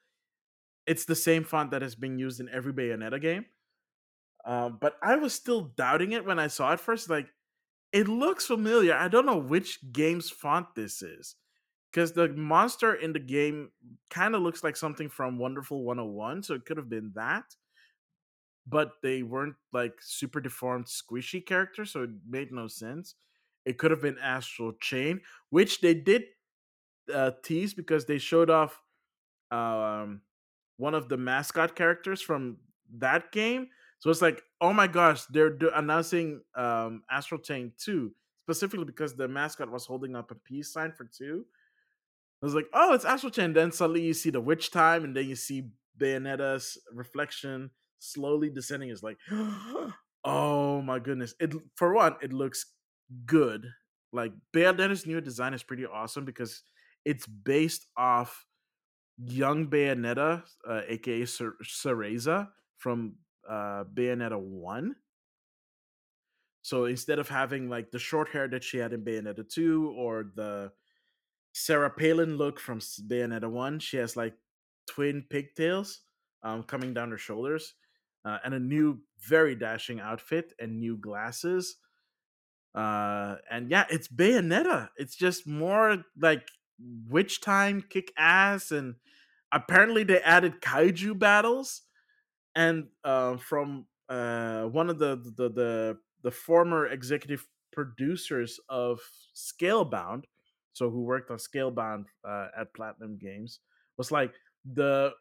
it's 0.86 1.06
the 1.06 1.16
same 1.16 1.44
font 1.44 1.72
that 1.72 1.82
has 1.82 1.96
been 1.96 2.18
used 2.20 2.40
in 2.40 2.50
every 2.50 2.74
Bayonetta 2.74 3.22
game. 3.22 3.46
Uh, 4.46 4.70
but 4.70 4.98
I 5.04 5.16
was 5.18 5.34
still 5.34 5.62
doubting 5.62 6.14
it 6.14 6.26
when 6.26 6.40
I 6.40 6.48
saw 6.48 6.74
it 6.74 6.80
first. 6.80 7.10
Like, 7.10 7.28
it 7.92 8.08
looks 8.08 8.46
familiar. 8.46 8.94
I 8.94 9.08
don't 9.08 9.26
know 9.26 9.38
which 9.38 9.80
game's 9.92 10.30
font 10.30 10.68
this 10.76 11.02
is 11.02 11.36
because 11.92 12.14
the 12.14 12.30
monster 12.30 12.94
in 12.96 13.14
the 13.14 13.20
game 13.20 13.72
kind 14.10 14.36
of 14.36 14.42
looks 14.42 14.64
like 14.64 14.78
something 14.78 15.10
from 15.10 15.40
Wonderful 15.40 15.84
101, 15.84 16.44
so 16.44 16.56
it 16.56 16.66
could 16.66 16.78
have 16.78 16.90
been 16.90 17.12
that. 17.16 17.46
But 18.68 19.02
they 19.02 19.24
weren't 19.24 19.56
like 19.72 19.96
super 20.02 20.42
deformed, 20.42 20.86
squishy 20.88 21.46
characters, 21.46 21.92
so 21.92 22.04
it 22.04 22.10
made 22.28 22.52
no 22.52 22.68
sense. 22.68 23.16
It 23.68 23.78
could 23.78 23.92
have 23.92 24.02
been 24.02 24.18
Astral 24.22 24.74
Chain, 24.80 25.22
which 25.50 25.82
they 25.82 25.94
did 25.94 26.24
uh, 27.14 27.32
tease 27.44 27.74
because 27.74 28.06
they 28.06 28.18
showed 28.18 28.50
off 28.50 28.82
um, 29.52 30.22
one 30.78 30.94
of 30.94 31.10
the 31.10 31.18
mascot 31.18 31.76
characters 31.76 32.22
from 32.22 32.58
that 32.98 33.32
game. 33.32 33.68
So 34.00 34.10
it's 34.10 34.22
like, 34.22 34.42
oh 34.62 34.74
my 34.74 34.88
gosh, 34.88 35.26
they're 35.26 35.50
do- 35.50 35.72
announcing 35.74 36.42
um, 36.56 37.04
Astral 37.12 37.42
Chain 37.42 37.74
2, 37.78 38.12
specifically 38.44 38.86
because 38.86 39.16
the 39.16 39.28
mascot 39.28 39.72
was 39.72 39.86
holding 39.86 40.16
up 40.16 40.32
a 40.32 40.36
peace 40.36 40.72
sign 40.72 40.92
for 40.92 41.06
2. 41.06 41.44
I 42.42 42.46
was 42.46 42.54
like, 42.54 42.68
oh, 42.74 42.94
it's 42.94 43.06
Astral 43.06 43.32
Chain. 43.32 43.54
Then 43.54 43.72
suddenly 43.72 44.04
you 44.04 44.14
see 44.14 44.30
the 44.30 44.40
witch 44.40 44.72
time, 44.72 45.04
and 45.04 45.16
then 45.16 45.28
you 45.28 45.36
see 45.36 45.70
Bayonetta's 46.00 46.78
reflection 46.94 47.72
slowly 48.00 48.50
descending. 48.50 48.92
It's 48.92 49.02
like, 49.04 49.18
oh 50.24 50.82
my 50.84 51.00
goodness. 51.00 51.34
It 51.40 51.54
for 51.76 51.94
one, 51.94 52.16
it 52.22 52.34
looks 52.34 52.66
good. 53.26 53.72
Like 54.14 54.32
Bayonetta's 54.56 55.06
new 55.06 55.22
design 55.22 55.54
is 55.54 55.64
pretty 55.64 55.86
awesome 55.86 56.26
because 56.26 56.64
it's 57.06 57.28
based 57.28 57.88
off 57.98 58.46
young 59.18 59.68
Bayonetta, 59.68 60.44
uh, 60.68 60.82
aka 60.88 61.24
Cereza 61.24 62.50
from 62.78 63.16
uh, 63.50 63.84
Bayonetta 63.94 64.40
1. 64.40 64.96
So 66.62 66.86
instead 66.86 67.20
of 67.20 67.30
having 67.30 67.70
like 67.70 67.92
the 67.92 68.00
short 68.00 68.30
hair 68.30 68.48
that 68.50 68.64
she 68.64 68.78
had 68.78 68.94
in 68.94 69.04
Bayonetta 69.04 69.48
2 69.50 69.96
or 69.98 70.32
the 70.36 70.72
Sarah 71.54 71.90
Palin 71.90 72.38
look 72.38 72.60
from 72.60 72.80
Bayonetta 72.80 73.50
1, 73.50 73.80
she 73.80 73.98
has 73.98 74.18
like 74.18 74.34
twin 74.88 75.24
pigtails 75.30 76.02
um, 76.44 76.64
coming 76.64 76.94
down 76.94 77.12
her 77.12 77.18
shoulders 77.18 77.74
uh, 78.26 78.38
and 78.44 78.54
a 78.54 78.60
new, 78.60 79.00
very 79.20 79.56
dashing 79.56 80.00
outfit 80.00 80.54
and 80.60 80.80
new 80.80 80.98
glasses. 80.98 81.78
Uh, 82.78 83.38
and 83.50 83.72
yeah, 83.72 83.86
it's 83.90 84.08
Bayonetta. 84.08 84.90
It's 84.98 85.16
just 85.16 85.48
more 85.48 86.04
like 86.22 86.48
witch 87.10 87.42
time, 87.42 87.84
kick 87.90 88.14
ass, 88.18 88.72
and 88.72 88.96
apparently 89.52 90.04
they 90.04 90.20
added 90.22 90.62
kaiju 90.62 91.18
battles 91.18 91.82
and 92.56 92.88
uh, 93.04 93.38
from 93.38 93.88
uh, 94.10 94.64
one 94.64 94.90
of 94.90 95.00
the, 95.00 95.16
the 95.38 95.50
the 95.50 95.98
the 96.24 96.32
former 96.32 96.88
executive 96.88 97.48
producers 97.72 98.60
of 98.70 99.00
Scalebound, 99.36 100.26
so 100.74 100.90
who 100.90 101.04
worked 101.04 101.32
on 101.32 101.38
Scalebound 101.38 102.06
uh, 102.28 102.48
at 102.60 102.74
Platinum 102.76 103.18
Games, 103.18 103.60
was 103.98 104.12
like 104.12 104.34
the 104.66 105.14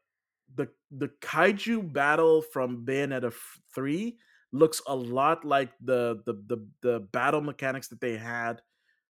the 0.57 0.69
the 0.91 1.09
kaiju 1.21 1.91
battle 1.91 2.43
from 2.43 2.85
Bayonetta 2.85 3.33
three 3.75 4.19
looks 4.53 4.81
a 4.87 4.95
lot 4.95 5.45
like 5.45 5.73
the 5.81 6.23
the 6.27 6.35
the, 6.47 6.69
the 6.83 7.01
battle 7.01 7.41
mechanics 7.41 7.89
that 7.89 8.01
they 8.01 8.17
had 8.17 8.63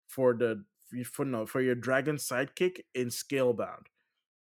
for 0.06 0.34
the 0.34 0.64
for 1.04 1.24
no 1.24 1.46
for 1.46 1.60
your 1.60 1.74
dragon 1.74 2.16
sidekick 2.16 2.80
in 2.94 3.08
Scalebound, 3.08 3.86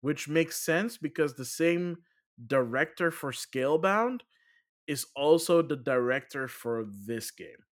which 0.01 0.27
makes 0.27 0.57
sense 0.57 0.97
because 0.97 1.35
the 1.35 1.45
same 1.45 1.97
director 2.47 3.11
for 3.11 3.31
Scalebound 3.31 4.21
is 4.87 5.05
also 5.15 5.61
the 5.61 5.77
director 5.77 6.47
for 6.47 6.85
this 7.07 7.31
game. 7.31 7.65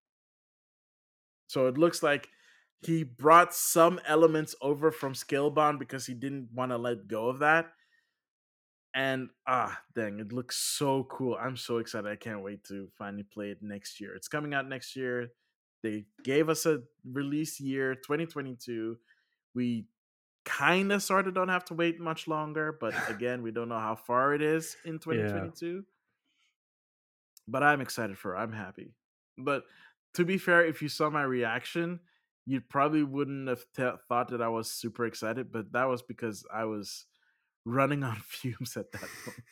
So 1.47 1.67
it 1.67 1.77
looks 1.77 2.01
like 2.01 2.29
he 2.81 3.03
brought 3.03 3.53
some 3.53 3.99
elements 4.05 4.55
over 4.61 4.91
from 4.91 5.13
Scalebound 5.13 5.79
because 5.79 6.05
he 6.05 6.13
didn't 6.13 6.49
want 6.53 6.71
to 6.71 6.77
let 6.77 7.07
go 7.07 7.29
of 7.29 7.39
that. 7.39 7.71
And 8.93 9.29
ah, 9.47 9.79
dang, 9.95 10.19
it 10.19 10.31
looks 10.31 10.57
so 10.57 11.03
cool. 11.05 11.35
I'm 11.39 11.57
so 11.57 11.77
excited. 11.77 12.09
I 12.09 12.15
can't 12.15 12.43
wait 12.43 12.63
to 12.65 12.89
finally 12.97 13.23
play 13.23 13.49
it 13.49 13.63
next 13.63 13.99
year. 13.99 14.13
It's 14.15 14.27
coming 14.27 14.53
out 14.53 14.69
next 14.69 14.95
year. 14.95 15.31
They 15.81 16.05
gave 16.23 16.47
us 16.47 16.65
a 16.65 16.81
release 17.11 17.59
year, 17.59 17.95
2022. 17.95 18.97
We 19.55 19.85
kind 20.45 20.91
of 20.91 21.01
sort 21.01 21.27
of 21.27 21.33
don't 21.33 21.49
have 21.49 21.65
to 21.65 21.73
wait 21.73 21.99
much 21.99 22.27
longer, 22.27 22.77
but 22.79 22.93
again, 23.09 23.41
we 23.41 23.51
don't 23.51 23.69
know 23.69 23.79
how 23.79 23.95
far 23.95 24.33
it 24.33 24.41
is 24.41 24.77
in 24.85 24.99
2022. 24.99 25.75
Yeah. 25.75 25.81
But 27.47 27.63
I'm 27.63 27.81
excited 27.81 28.17
for. 28.17 28.35
It. 28.35 28.39
I'm 28.39 28.53
happy. 28.53 28.93
But 29.37 29.63
to 30.13 30.23
be 30.23 30.37
fair, 30.37 30.65
if 30.65 30.81
you 30.81 30.87
saw 30.87 31.09
my 31.09 31.23
reaction, 31.23 31.99
you 32.45 32.61
probably 32.61 33.03
wouldn't 33.03 33.47
have 33.47 33.65
t- 33.75 33.97
thought 34.07 34.29
that 34.29 34.41
I 34.41 34.49
was 34.49 34.69
super 34.69 35.05
excited, 35.05 35.51
but 35.51 35.71
that 35.71 35.85
was 35.85 36.01
because 36.01 36.45
I 36.53 36.65
was 36.65 37.05
running 37.65 38.03
on 38.03 38.17
fumes 38.25 38.77
at 38.77 38.91
that 38.91 39.09
point. 39.25 39.43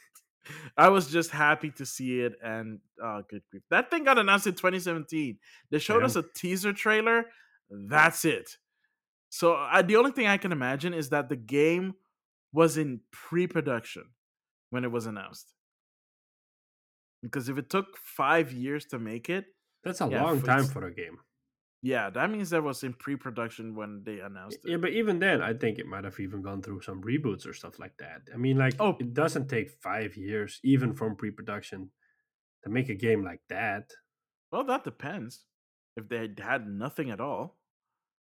I 0.75 0.89
was 0.89 1.07
just 1.07 1.31
happy 1.31 1.71
to 1.71 1.85
see 1.85 2.21
it, 2.21 2.33
and 2.43 2.79
oh, 3.01 3.21
good 3.29 3.43
grief! 3.51 3.63
That 3.69 3.91
thing 3.91 4.03
got 4.03 4.17
announced 4.17 4.47
in 4.47 4.53
2017. 4.53 5.37
They 5.69 5.79
showed 5.79 5.99
yeah. 5.99 6.05
us 6.05 6.15
a 6.15 6.23
teaser 6.35 6.73
trailer. 6.73 7.25
That's 7.69 8.25
it. 8.25 8.57
So 9.29 9.55
I, 9.55 9.81
the 9.81 9.95
only 9.95 10.11
thing 10.11 10.27
I 10.27 10.37
can 10.37 10.51
imagine 10.51 10.93
is 10.93 11.09
that 11.09 11.29
the 11.29 11.37
game 11.37 11.93
was 12.51 12.77
in 12.77 12.99
pre-production 13.11 14.03
when 14.71 14.83
it 14.83 14.91
was 14.91 15.05
announced. 15.05 15.53
Because 17.21 17.47
if 17.47 17.57
it 17.57 17.69
took 17.69 17.97
five 17.97 18.51
years 18.51 18.85
to 18.87 18.99
make 18.99 19.29
it, 19.29 19.45
that's 19.83 20.01
a 20.01 20.09
yeah, 20.09 20.23
long 20.23 20.41
time 20.41 20.65
for 20.65 20.85
a 20.85 20.93
game. 20.93 21.19
Yeah, 21.83 22.11
that 22.11 22.29
means 22.29 22.51
that 22.51 22.61
was 22.61 22.83
in 22.83 22.93
pre-production 22.93 23.73
when 23.75 24.03
they 24.05 24.19
announced 24.19 24.59
it. 24.63 24.69
Yeah, 24.71 24.77
but 24.77 24.91
even 24.91 25.17
then, 25.17 25.41
I 25.41 25.53
think 25.53 25.79
it 25.79 25.87
might 25.87 26.03
have 26.03 26.19
even 26.19 26.43
gone 26.43 26.61
through 26.61 26.81
some 26.81 27.01
reboots 27.01 27.47
or 27.47 27.53
stuff 27.53 27.79
like 27.79 27.97
that. 27.97 28.21
I 28.31 28.37
mean, 28.37 28.57
like, 28.57 28.75
oh. 28.79 28.95
it 28.99 29.15
doesn't 29.15 29.49
take 29.49 29.71
five 29.81 30.15
years, 30.15 30.59
even 30.63 30.93
from 30.93 31.15
pre-production, 31.15 31.89
to 32.63 32.69
make 32.69 32.89
a 32.89 32.93
game 32.93 33.23
like 33.23 33.41
that. 33.49 33.89
Well, 34.51 34.63
that 34.65 34.83
depends. 34.83 35.45
If 35.97 36.07
they 36.07 36.29
had 36.39 36.67
nothing 36.67 37.09
at 37.09 37.19
all. 37.19 37.57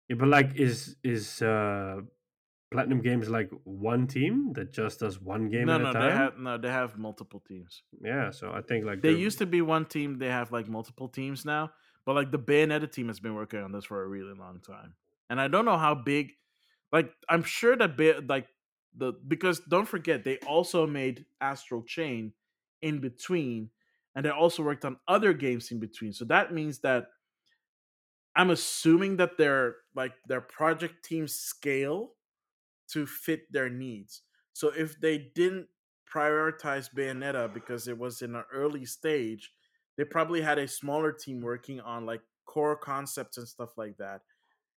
Yeah, 0.09 0.17
but 0.19 0.29
like, 0.29 0.57
is 0.57 0.97
is 1.05 1.41
uh 1.41 2.01
Platinum 2.73 3.01
Games 3.01 3.29
like 3.29 3.51
one 3.65 4.07
team 4.07 4.53
that 4.55 4.73
just 4.73 5.01
does 5.01 5.21
one 5.21 5.49
game 5.49 5.67
no, 5.67 5.77
at 5.77 5.83
no, 5.83 5.91
a 5.91 5.93
time? 5.93 6.03
they 6.03 6.17
have 6.17 6.39
no, 6.39 6.59
they 6.59 6.69
have 6.69 6.99
multiple 6.99 7.43
teams. 7.47 7.83
Yeah, 8.03 8.31
so 8.31 8.53
I 8.53 8.61
think 8.61 8.85
like 8.85 9.03
they 9.03 9.13
used 9.13 9.39
to 9.39 9.47
be 9.47 9.63
one 9.63 9.85
team. 9.85 10.19
They 10.19 10.29
have 10.29 10.51
like 10.51 10.69
multiple 10.69 11.09
teams 11.09 11.45
now, 11.45 11.71
but 12.07 12.15
like 12.17 12.33
the 12.33 12.41
Bayonetta 12.41 12.91
team 12.93 13.09
has 13.09 13.21
been 13.21 13.37
working 13.37 13.61
on 13.61 13.73
this 13.73 13.87
for 13.87 14.05
a 14.05 14.09
really 14.09 14.35
long 14.35 14.61
time, 14.61 14.97
and 15.31 15.41
I 15.41 15.49
don't 15.49 15.67
know 15.67 15.79
how 15.79 15.97
big. 15.97 16.33
Like, 16.93 17.13
I'm 17.29 17.45
sure 17.45 17.77
that 17.77 17.97
Bay- 17.99 18.21
like 18.21 18.49
the 18.95 19.13
because 19.29 19.61
don't 19.61 19.87
forget 19.89 20.25
they 20.25 20.39
also 20.41 20.87
made 20.87 21.27
Astral 21.41 21.85
Chain 21.85 22.35
in 22.83 23.01
between, 23.01 23.71
and 24.15 24.25
they 24.25 24.31
also 24.31 24.63
worked 24.63 24.87
on 24.87 24.99
other 25.09 25.35
games 25.35 25.73
in 25.73 25.81
between. 25.81 26.15
So 26.15 26.25
that 26.27 26.55
means 26.55 26.81
that 26.81 27.09
I'm 28.35 28.51
assuming 28.51 29.17
that 29.17 29.39
their 29.39 29.77
like 29.95 30.15
their 30.27 30.41
project 30.41 31.05
teams 31.05 31.35
scale 31.35 32.15
to 32.89 33.07
fit 33.07 33.53
their 33.53 33.71
needs. 33.71 34.23
So 34.53 34.69
if 34.69 35.01
they 35.01 35.19
didn't 35.19 35.69
prioritize 36.13 36.93
Bayonetta 36.95 37.53
because 37.53 37.89
it 37.89 37.99
was 37.99 38.23
in 38.23 38.37
an 38.37 38.45
early 38.53 38.87
stage, 38.87 39.53
they 39.97 40.05
probably 40.05 40.41
had 40.41 40.59
a 40.59 40.69
smaller 40.69 41.13
team 41.13 41.41
working 41.41 41.81
on 41.81 42.07
like 42.07 42.21
core 42.45 42.77
concepts 42.77 43.39
and 43.39 43.49
stuff 43.49 43.77
like 43.77 43.97
that. 43.99 44.23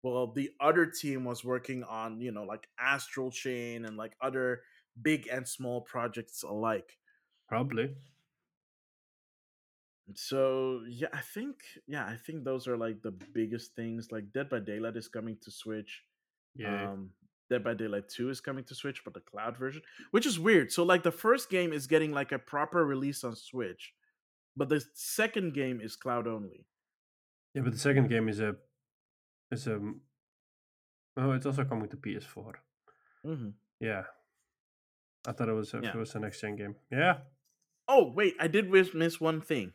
Well, 0.02 0.28
the 0.28 0.52
other 0.62 0.86
team 0.86 1.26
was 1.26 1.44
working 1.44 1.84
on, 1.84 2.22
you 2.22 2.32
know, 2.32 2.44
like 2.44 2.68
Astral 2.80 3.32
Chain 3.32 3.86
and 3.86 3.98
like 3.98 4.14
other 4.22 4.62
big 5.02 5.28
and 5.32 5.48
small 5.48 5.82
projects 5.82 6.44
alike. 6.44 6.98
Probably 7.48 7.96
so 10.16 10.82
yeah 10.88 11.08
i 11.14 11.22
think 11.22 11.58
yeah 11.88 12.06
i 12.06 12.16
think 12.16 12.44
those 12.44 12.68
are 12.68 12.78
like 12.78 13.02
the 13.02 13.12
biggest 13.34 13.76
things 13.76 14.12
like 14.12 14.32
dead 14.34 14.50
by 14.50 14.60
daylight 14.60 14.96
is 14.96 15.08
coming 15.08 15.38
to 15.42 15.52
switch 15.52 16.04
yeah 16.56 16.92
um 16.92 17.10
dead 17.50 17.64
by 17.64 17.74
daylight 17.74 18.08
2 18.10 18.30
is 18.30 18.42
coming 18.42 18.64
to 18.64 18.76
switch 18.76 19.04
but 19.04 19.14
the 19.14 19.20
cloud 19.20 19.58
version 19.58 19.82
which 20.12 20.26
is 20.26 20.40
weird 20.40 20.72
so 20.72 20.84
like 20.84 21.04
the 21.04 21.12
first 21.12 21.50
game 21.50 21.74
is 21.74 21.88
getting 21.88 22.12
like 22.12 22.32
a 22.32 22.40
proper 22.40 22.86
release 22.86 23.24
on 23.24 23.36
switch 23.36 23.94
but 24.60 24.70
the 24.70 24.84
second 24.94 25.54
game 25.54 25.82
is 25.82 25.96
cloud 25.96 26.28
only 26.28 26.66
yeah 27.56 27.62
but 27.64 27.74
the 27.74 27.80
second 27.80 28.10
game 28.10 28.30
is 28.30 28.40
a 28.40 28.56
is 29.52 29.66
a 29.68 29.80
oh 31.18 31.32
it's 31.32 31.46
also 31.46 31.64
coming 31.66 31.90
to 31.90 31.98
ps4 31.98 32.54
mm-hmm. 33.26 33.50
yeah 33.80 34.04
i 35.28 35.32
thought 35.32 35.50
it 35.50 35.54
was 35.54 35.74
a, 35.74 35.80
yeah. 35.82 35.90
it 35.90 35.96
was 35.96 36.14
a 36.16 36.20
next 36.20 36.42
gen 36.42 36.56
game 36.56 36.76
yeah 36.92 37.18
oh 37.88 38.12
wait 38.16 38.36
i 38.40 38.48
did 38.48 38.70
miss 38.70 39.20
one 39.20 39.42
thing 39.42 39.74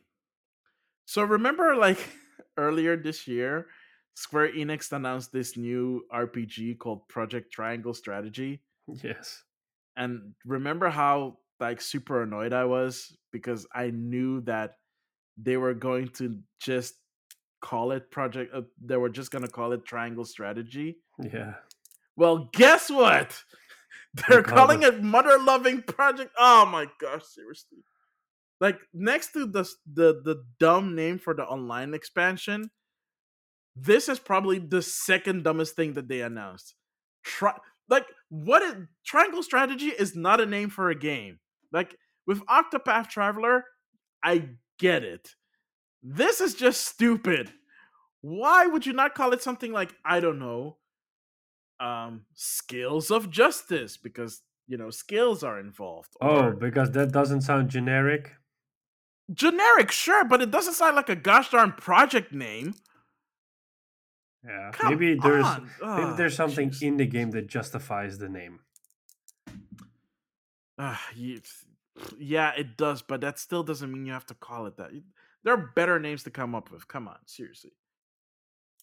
so 1.07 1.23
remember, 1.23 1.77
like 1.77 1.99
earlier 2.57 2.97
this 2.97 3.29
year, 3.29 3.67
Square 4.15 4.53
Enix 4.53 4.93
announced 4.93 5.33
this 5.33 5.57
new 5.57 6.05
RPG 6.13 6.79
called 6.79 7.09
Project 7.09 7.53
Triangle 7.53 7.95
Strategy. 7.95 8.61
Yes. 9.03 9.43
And 9.97 10.35
remember 10.45 10.91
how 10.91 11.39
like 11.61 11.81
super 11.81 12.23
annoyed 12.23 12.53
I 12.53 12.65
was 12.65 13.17
because 13.33 13.67
I 13.75 13.91
knew 13.91 14.41
that 14.43 14.77
they 15.37 15.57
were 15.57 15.75
going 15.75 16.09
to 16.09 16.39
just 16.61 16.95
call 17.61 17.93
it 17.93 18.11
project 18.11 18.55
uh, 18.55 18.63
they 18.83 18.97
were 18.97 19.09
just 19.09 19.31
going 19.31 19.45
to 19.45 19.51
call 19.51 19.73
it 19.73 19.85
triangle 19.85 20.25
strategy. 20.25 20.99
Yeah. 21.19 21.55
Well, 22.17 22.51
guess 22.53 22.91
what? 22.91 23.43
They're 24.29 24.43
calling 24.43 24.83
it 24.83 25.03
mother 25.03 25.39
loving 25.39 25.83
project. 25.83 26.33
Oh 26.39 26.67
my 26.67 26.87
gosh, 27.01 27.25
seriously. 27.25 27.79
Like 28.61 28.79
next 28.93 29.33
to 29.33 29.47
the 29.47 29.69
the 29.93 30.21
the 30.25 30.45
dumb 30.61 30.95
name 30.95 31.19
for 31.19 31.35
the 31.35 31.43
online 31.43 31.95
expansion, 31.95 32.71
this 33.75 34.09
is 34.09 34.19
probably 34.19 34.59
the 34.59 34.83
second 34.83 35.43
dumbest 35.43 35.75
thing 35.75 35.95
that 35.95 36.09
they 36.09 36.21
announced. 36.21 36.75
Try 37.25 37.55
like 37.89 38.07
what 38.29 38.63
is 38.63 38.75
Triangle 39.05 39.43
Strategy 39.43 39.89
is 39.89 40.15
not 40.15 40.41
a 40.41 40.47
name 40.47 40.71
for 40.71 40.91
a 40.91 40.95
game. 40.95 41.41
Like 41.75 41.99
with 42.27 42.47
Octopath 42.47 43.11
Traveler, 43.11 43.65
I 44.23 44.51
get 44.79 45.03
it. 45.03 45.35
This 46.03 46.41
is 46.41 46.55
just 46.55 46.87
stupid. 46.87 47.53
Why 48.23 48.67
would 48.67 48.87
you 48.87 48.93
not 48.93 49.15
call 49.15 49.33
it 49.33 49.43
something 49.43 49.73
like 49.73 49.93
I 50.05 50.21
don't 50.21 50.39
know, 50.39 50.79
um, 51.81 52.27
Scales 52.35 53.11
of 53.11 53.29
Justice? 53.29 53.97
Because 53.97 54.43
you 54.69 54.79
know 54.79 54.91
skills 54.91 55.43
are 55.43 55.59
involved. 55.59 56.11
Oh, 56.23 56.53
because 56.53 56.93
that 56.93 57.13
doesn't 57.13 57.43
sound 57.43 57.69
generic. 57.71 58.33
Generic, 59.33 59.91
sure, 59.91 60.25
but 60.25 60.43
it 60.43 60.51
doesn't 60.51 60.75
sound 60.75 60.97
like 60.97 61.09
a 61.09 61.17
gosh 61.17 61.51
darn 61.51 61.73
project 61.73 62.33
name. 62.33 62.75
Yeah, 64.47 64.71
Come 64.73 64.91
maybe 64.91 65.19
there's 65.21 65.45
on. 65.45 65.71
maybe 65.83 66.17
there's 66.17 66.37
something 66.37 66.73
in 66.83 66.99
the 66.99 67.07
game 67.07 67.31
that 67.33 67.49
justifies 67.49 68.19
the 68.19 68.29
name. 68.29 68.61
Uh, 70.79 70.97
yeah, 72.19 72.53
it 72.57 72.77
does, 72.77 73.03
but 73.03 73.21
that 73.21 73.39
still 73.39 73.63
doesn't 73.63 73.91
mean 73.91 74.07
you 74.07 74.13
have 74.13 74.27
to 74.27 74.35
call 74.35 74.67
it 74.67 74.77
that. 74.77 74.91
There 75.45 75.55
are 75.55 75.73
better 75.77 75.99
names 75.99 76.23
to 76.25 76.31
come 76.31 76.55
up 76.55 76.71
with. 76.71 76.89
Come 76.89 77.09
on, 77.09 77.19
seriously. 77.27 77.73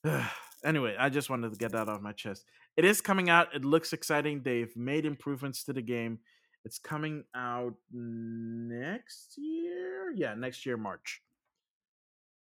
anyway, 0.63 0.95
I 0.97 1.09
just 1.09 1.29
wanted 1.29 1.51
to 1.51 1.57
get 1.57 1.71
that 1.71 1.89
off 1.89 2.01
my 2.01 2.13
chest. 2.13 2.45
It 2.77 2.85
is 2.85 3.01
coming 3.01 3.29
out. 3.29 3.53
It 3.53 3.65
looks 3.65 3.93
exciting. 3.93 4.41
They've 4.43 4.75
made 4.75 5.05
improvements 5.05 5.63
to 5.65 5.73
the 5.73 5.81
game. 5.81 6.19
It's 6.63 6.77
coming 6.77 7.23
out 7.35 7.73
next 7.91 9.35
year. 9.37 10.13
Yeah, 10.15 10.35
next 10.35 10.65
year 10.65 10.77
March. 10.77 11.21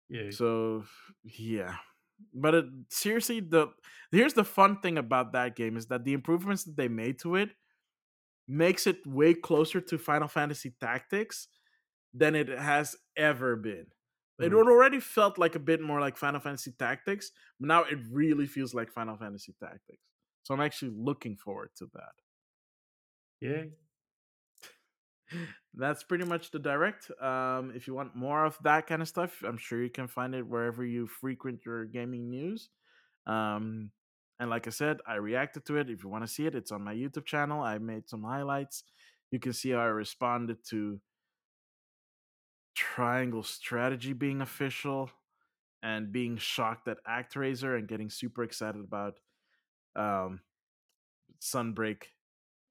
Yeah. 0.09 0.29
So 0.31 0.83
yeah, 1.23 1.75
but 2.33 2.55
it, 2.55 2.65
seriously, 2.89 3.39
the 3.39 3.67
here's 4.11 4.33
the 4.33 4.43
fun 4.43 4.79
thing 4.81 4.97
about 4.97 5.33
that 5.33 5.55
game 5.55 5.77
is 5.77 5.87
that 5.87 6.03
the 6.03 6.13
improvements 6.13 6.63
that 6.65 6.75
they 6.75 6.87
made 6.87 7.19
to 7.19 7.35
it 7.35 7.49
makes 8.49 8.87
it 8.87 9.05
way 9.05 9.33
closer 9.33 9.79
to 9.79 9.97
Final 9.97 10.27
Fantasy 10.27 10.73
Tactics 10.81 11.47
than 12.13 12.35
it 12.35 12.49
has 12.49 12.95
ever 13.15 13.55
been. 13.55 13.85
Mm. 14.41 14.47
It 14.47 14.53
already 14.53 14.99
felt 14.99 15.37
like 15.37 15.55
a 15.55 15.59
bit 15.59 15.81
more 15.81 15.99
like 15.99 16.17
Final 16.17 16.39
Fantasy 16.39 16.73
Tactics, 16.77 17.31
but 17.59 17.67
now 17.67 17.83
it 17.83 17.99
really 18.11 18.47
feels 18.47 18.73
like 18.73 18.91
Final 18.91 19.15
Fantasy 19.17 19.53
Tactics. 19.59 20.03
So 20.43 20.53
I'm 20.53 20.61
actually 20.61 20.93
looking 20.97 21.35
forward 21.35 21.69
to 21.77 21.89
that. 21.93 22.13
Yeah. 23.39 23.63
That's 25.75 26.03
pretty 26.03 26.25
much 26.25 26.49
the 26.49 26.59
direct. 26.59 27.11
Um, 27.21 27.71
if 27.75 27.85
you 27.85 27.93
want 27.93 28.15
more 28.15 28.45
of 28.45 28.57
that 28.63 28.87
kind 28.87 29.03
of 29.03 29.07
stuff, 29.07 29.43
I'm 29.45 29.57
sure 29.57 29.81
you 29.81 29.91
can 29.91 30.07
find 30.07 30.33
it 30.33 30.47
wherever 30.47 30.83
you 30.83 31.05
frequent 31.05 31.65
your 31.65 31.85
gaming 31.85 32.31
news. 32.31 32.69
Um, 33.27 33.91
and 34.39 34.49
like 34.49 34.67
I 34.67 34.69
said, 34.69 34.99
I 35.05 35.15
reacted 35.15 35.65
to 35.65 35.77
it. 35.77 35.89
If 35.89 36.03
you 36.03 36.09
want 36.09 36.23
to 36.23 36.31
see 36.31 36.45
it, 36.45 36.55
it's 36.55 36.71
on 36.71 36.83
my 36.83 36.93
YouTube 36.93 37.25
channel. 37.25 37.61
I 37.61 37.77
made 37.77 38.07
some 38.07 38.23
highlights. 38.23 38.83
You 39.31 39.39
can 39.39 39.53
see 39.53 39.71
how 39.71 39.79
I 39.79 39.85
responded 39.85 40.57
to 40.69 40.99
Triangle 42.73 43.43
Strategy 43.43 44.13
being 44.13 44.41
official 44.41 45.09
and 45.83 46.11
being 46.11 46.37
shocked 46.37 46.87
at 46.87 47.03
ActRaiser 47.05 47.77
and 47.77 47.87
getting 47.87 48.09
super 48.09 48.43
excited 48.43 48.81
about 48.81 49.19
um, 49.95 50.39
Sunbreak 51.41 52.03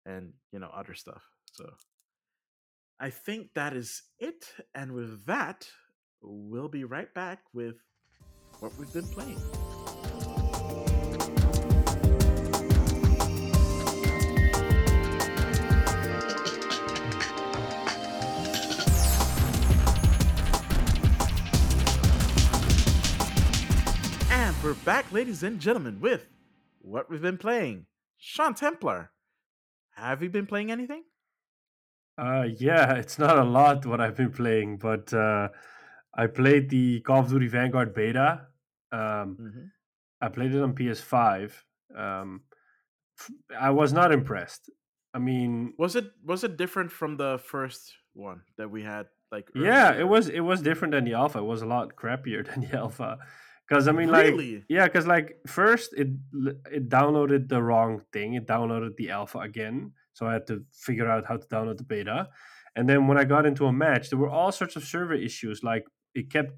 and 0.07 0.33
you 0.53 0.59
know 0.59 0.71
other 0.75 0.95
stuff. 0.95 1.23
So 1.53 1.71
I 2.99 3.11
think 3.11 3.51
that 3.55 3.75
is 3.75 4.03
it. 4.19 4.47
And 4.75 4.93
with 4.93 5.27
that, 5.27 5.69
we'll 6.23 6.69
be 6.69 6.85
right 6.85 7.13
back 7.13 7.41
with 7.53 7.77
what 8.61 8.73
we've 8.79 8.93
been 8.93 9.09
playing. 9.09 9.39
We're 24.69 24.75
back, 24.85 25.11
ladies 25.13 25.43
and 25.43 25.59
gentlemen, 25.59 25.99
with 25.99 26.29
what 26.83 27.09
we've 27.09 27.23
been 27.23 27.39
playing. 27.39 27.87
Sean 28.19 28.53
Templar, 28.53 29.11
have 29.93 30.23
you 30.23 30.29
been 30.29 30.45
playing 30.45 30.71
anything? 30.71 31.05
Uh, 32.19 32.49
yeah, 32.59 32.93
it's 32.93 33.19
not 33.19 33.39
a 33.39 33.45
lot 33.45 33.87
what 33.87 33.99
I've 33.99 34.15
been 34.15 34.31
playing, 34.31 34.77
but 34.77 35.11
uh, 35.15 35.49
I 36.15 36.27
played 36.27 36.69
the 36.69 37.01
Call 37.01 37.21
of 37.21 37.31
Duty 37.31 37.49
Vanguard 37.49 37.95
beta. 37.95 38.43
Um, 38.93 39.39
mm-hmm. 39.41 39.65
I 40.21 40.29
played 40.29 40.55
it 40.55 40.61
on 40.61 40.75
PS5. 40.75 41.51
Um, 41.97 42.43
I 43.59 43.71
was 43.71 43.95
not 43.95 44.13
impressed. 44.13 44.69
I 45.15 45.19
mean, 45.19 45.73
was 45.79 45.97
it 45.97 46.11
was 46.23 46.45
it 46.45 46.59
different 46.59 46.93
from 46.93 47.17
the 47.17 47.41
first 47.43 47.95
one 48.13 48.43
that 48.59 48.71
we 48.71 48.83
had? 48.83 49.07
Like, 49.33 49.49
earlier? 49.57 49.71
yeah, 49.71 49.95
it 49.95 50.07
was. 50.07 50.29
It 50.29 50.41
was 50.41 50.61
different 50.61 50.93
than 50.93 51.05
the 51.05 51.15
alpha. 51.15 51.39
It 51.39 51.45
was 51.45 51.63
a 51.63 51.67
lot 51.67 51.97
crappier 51.97 52.47
than 52.53 52.69
the 52.69 52.77
alpha. 52.77 53.19
Because 53.69 53.87
I 53.87 53.93
mean, 53.93 54.11
really? 54.11 54.55
like, 54.57 54.65
yeah, 54.69 54.87
because 54.87 55.07
like 55.07 55.37
first 55.47 55.93
it 55.93 56.09
it 56.73 56.89
downloaded 56.89 57.49
the 57.49 57.63
wrong 57.63 58.03
thing. 58.13 58.35
It 58.35 58.47
downloaded 58.47 58.97
the 58.97 59.11
alpha 59.11 59.41
again, 59.41 59.93
so 60.15 60.27
I 60.27 60.33
had 60.33 60.47
to 60.47 60.65
figure 60.73 61.09
out 61.09 61.27
how 61.27 61.37
to 61.37 61.47
download 61.49 61.77
the 61.77 61.85
beta. 61.85 62.29
And 62.77 62.89
then 62.89 63.09
when 63.09 63.19
I 63.19 63.25
got 63.25 63.45
into 63.45 63.67
a 63.67 63.73
match, 63.73 64.09
there 64.09 64.19
were 64.19 64.31
all 64.31 64.53
sorts 64.53 64.77
of 64.77 64.85
server 64.85 65.15
issues. 65.15 65.63
Like 65.63 65.85
it 66.15 66.31
kept 66.31 66.53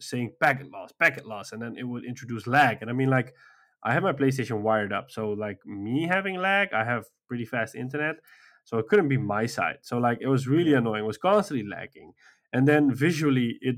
saying 0.00 0.32
packet 0.40 0.70
loss, 0.70 0.92
packet 0.92 1.26
loss, 1.26 1.52
and 1.52 1.60
then 1.60 1.76
it 1.76 1.84
would 1.84 2.04
introduce 2.04 2.46
lag. 2.46 2.78
And 2.80 2.90
I 2.90 2.92
mean, 2.92 3.10
like, 3.10 3.34
I 3.82 3.92
have 3.92 4.02
my 4.02 4.12
PlayStation 4.12 4.60
wired 4.60 4.92
up, 4.92 5.10
so 5.10 5.30
like 5.30 5.58
me 5.66 6.06
having 6.06 6.36
lag, 6.36 6.72
I 6.72 6.84
have 6.84 7.04
pretty 7.28 7.44
fast 7.44 7.74
internet, 7.74 8.16
so 8.64 8.78
it 8.78 8.86
couldn't 8.88 9.08
be 9.08 9.16
my 9.18 9.46
side. 9.46 9.78
So 9.82 9.98
like 9.98 10.18
it 10.20 10.28
was 10.28 10.46
really 10.46 10.74
annoying. 10.74 11.04
It 11.04 11.06
was 11.06 11.18
constantly 11.18 11.66
lagging. 11.66 12.12
And 12.52 12.68
then 12.68 12.94
visually, 12.94 13.58
it 13.60 13.76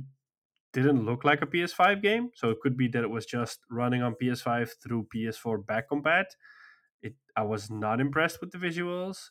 didn't 0.83 1.05
look 1.05 1.25
like 1.25 1.43
a 1.43 1.47
PS5 1.47 2.03
game. 2.03 2.31
So 2.35 2.51
it 2.51 2.59
could 2.61 2.77
be 2.77 2.89
that 2.89 3.03
it 3.03 3.11
was 3.11 3.27
just 3.27 3.61
running 3.71 4.03
on 4.03 4.15
PS5 4.21 4.71
through 4.83 5.09
PS4 5.15 5.67
back 5.67 5.91
compat. 5.91 6.27
It 7.03 7.15
I 7.37 7.43
was 7.43 7.71
not 7.71 8.01
impressed 8.01 8.41
with 8.41 8.53
the 8.53 8.59
visuals. 8.59 9.31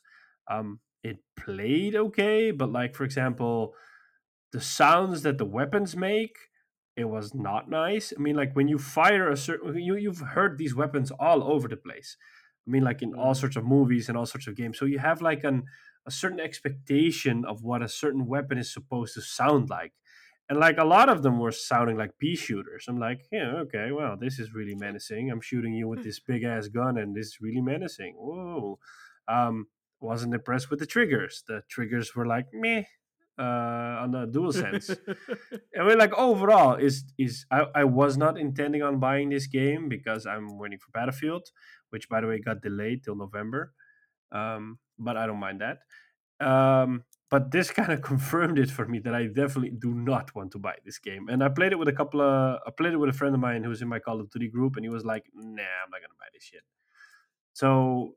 Um, 0.50 0.80
it 1.02 1.18
played 1.36 1.94
okay, 1.96 2.50
but 2.50 2.72
like 2.72 2.94
for 2.94 3.04
example, 3.04 3.74
the 4.52 4.60
sounds 4.60 5.22
that 5.22 5.38
the 5.38 5.44
weapons 5.44 5.96
make, 5.96 6.36
it 6.96 7.04
was 7.04 7.34
not 7.34 7.68
nice. 7.68 8.12
I 8.16 8.20
mean, 8.20 8.36
like 8.36 8.54
when 8.54 8.68
you 8.68 8.78
fire 8.78 9.30
a 9.30 9.36
certain, 9.36 9.78
you 9.78 9.96
you've 9.96 10.20
heard 10.20 10.58
these 10.58 10.74
weapons 10.74 11.10
all 11.10 11.44
over 11.44 11.68
the 11.68 11.76
place. 11.76 12.16
I 12.66 12.70
mean, 12.70 12.82
like 12.82 13.02
in 13.02 13.14
all 13.14 13.32
mm-hmm. 13.32 13.40
sorts 13.40 13.56
of 13.56 13.64
movies 13.64 14.08
and 14.08 14.16
all 14.16 14.26
sorts 14.26 14.46
of 14.46 14.56
games. 14.56 14.78
So 14.78 14.84
you 14.84 14.98
have 14.98 15.22
like 15.22 15.44
an 15.44 15.64
a 16.06 16.10
certain 16.10 16.40
expectation 16.40 17.44
of 17.44 17.64
what 17.64 17.82
a 17.82 17.88
certain 17.88 18.26
weapon 18.26 18.58
is 18.58 18.72
supposed 18.72 19.14
to 19.14 19.20
sound 19.20 19.68
like 19.68 19.92
and 20.48 20.58
like 20.58 20.78
a 20.78 20.84
lot 20.84 21.08
of 21.08 21.22
them 21.22 21.38
were 21.38 21.52
sounding 21.52 21.96
like 21.96 22.18
pea 22.18 22.36
shooters. 22.36 22.86
I'm 22.88 22.98
like, 22.98 23.26
yeah, 23.32 23.54
okay, 23.62 23.90
well, 23.92 24.16
this 24.16 24.38
is 24.38 24.54
really 24.54 24.74
menacing. 24.74 25.30
I'm 25.30 25.40
shooting 25.40 25.72
you 25.72 25.88
with 25.88 26.04
this 26.04 26.20
big 26.20 26.44
ass 26.44 26.68
gun, 26.68 26.98
and 26.98 27.14
this 27.14 27.26
is 27.26 27.38
really 27.40 27.60
menacing. 27.60 28.14
Whoa. 28.16 28.78
Um, 29.28 29.66
wasn't 30.00 30.34
impressed 30.34 30.70
with 30.70 30.78
the 30.78 30.86
triggers. 30.86 31.42
The 31.48 31.62
triggers 31.68 32.14
were 32.14 32.26
like 32.26 32.46
meh 32.52 32.84
uh, 33.38 34.02
on 34.02 34.12
the 34.12 34.26
dual 34.26 34.52
sense. 34.52 34.90
I 35.78 35.82
mean, 35.86 35.98
like 35.98 36.12
overall, 36.14 36.74
is 36.74 37.04
is 37.18 37.44
I, 37.50 37.66
I 37.74 37.84
was 37.84 38.16
not 38.16 38.38
intending 38.38 38.82
on 38.82 38.98
buying 38.98 39.30
this 39.30 39.46
game 39.46 39.88
because 39.88 40.26
I'm 40.26 40.58
waiting 40.58 40.78
for 40.78 40.90
Battlefield, 40.92 41.48
which 41.90 42.08
by 42.08 42.20
the 42.20 42.26
way 42.26 42.38
got 42.38 42.62
delayed 42.62 43.04
till 43.04 43.16
November. 43.16 43.72
Um, 44.32 44.78
but 44.98 45.16
I 45.16 45.26
don't 45.26 45.40
mind 45.40 45.60
that. 45.60 45.78
Um, 46.44 47.04
but 47.30 47.50
this 47.50 47.70
kind 47.70 47.92
of 47.92 48.02
confirmed 48.12 48.58
it 48.58 48.70
for 48.70 48.86
me 48.86 48.98
that 49.00 49.14
I 49.14 49.26
definitely 49.26 49.70
do 49.70 49.92
not 49.94 50.34
want 50.34 50.52
to 50.52 50.58
buy 50.58 50.76
this 50.84 50.98
game. 50.98 51.28
And 51.28 51.42
I 51.42 51.48
played 51.48 51.72
it 51.72 51.78
with 51.78 51.88
a 51.88 51.92
couple 51.92 52.20
of, 52.20 52.60
I 52.66 52.70
played 52.70 52.92
it 52.92 52.98
with 52.98 53.10
a 53.10 53.12
friend 53.12 53.34
of 53.34 53.40
mine 53.40 53.62
who 53.62 53.70
was 53.70 53.82
in 53.82 53.88
my 53.88 53.98
Call 53.98 54.20
of 54.20 54.30
Duty 54.30 54.48
group, 54.48 54.76
and 54.76 54.84
he 54.84 54.88
was 54.88 55.04
like, 55.04 55.24
"Nah, 55.34 55.62
I'm 55.62 55.90
not 55.90 56.00
gonna 56.00 56.18
buy 56.18 56.26
this 56.32 56.44
shit." 56.44 56.62
So, 57.52 58.16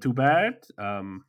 too 0.00 0.12
mm. 0.12 0.16
bad. 0.16 0.54
Um, 0.78 1.24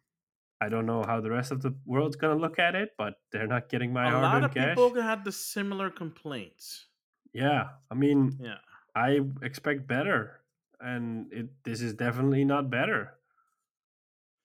I 0.62 0.70
don't 0.70 0.86
know 0.86 1.04
how 1.04 1.22
the 1.22 1.30
rest 1.30 1.52
of 1.52 1.62
the 1.62 1.76
world's 1.86 2.16
gonna 2.16 2.40
look 2.40 2.60
at 2.60 2.76
it, 2.76 2.90
but 2.98 3.16
they're 3.32 3.48
not 3.48 3.70
getting 3.70 3.94
my 3.94 4.08
a 4.08 4.12
cash. 4.12 4.22
Lot 4.22 4.44
of 4.44 4.54
people 4.54 5.02
had 5.02 5.24
the 5.24 5.32
similar 5.32 5.90
complaints. 5.90 6.88
Yeah, 7.34 7.70
I 7.92 7.96
mean, 7.96 8.38
yeah, 8.42 8.60
I 8.96 9.20
expect 9.42 9.88
better, 9.88 10.42
and 10.80 11.32
it 11.32 11.50
this 11.64 11.82
is 11.82 11.94
definitely 11.94 12.46
not 12.46 12.70
better. 12.70 13.16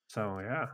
So 0.09 0.41
yeah. 0.41 0.67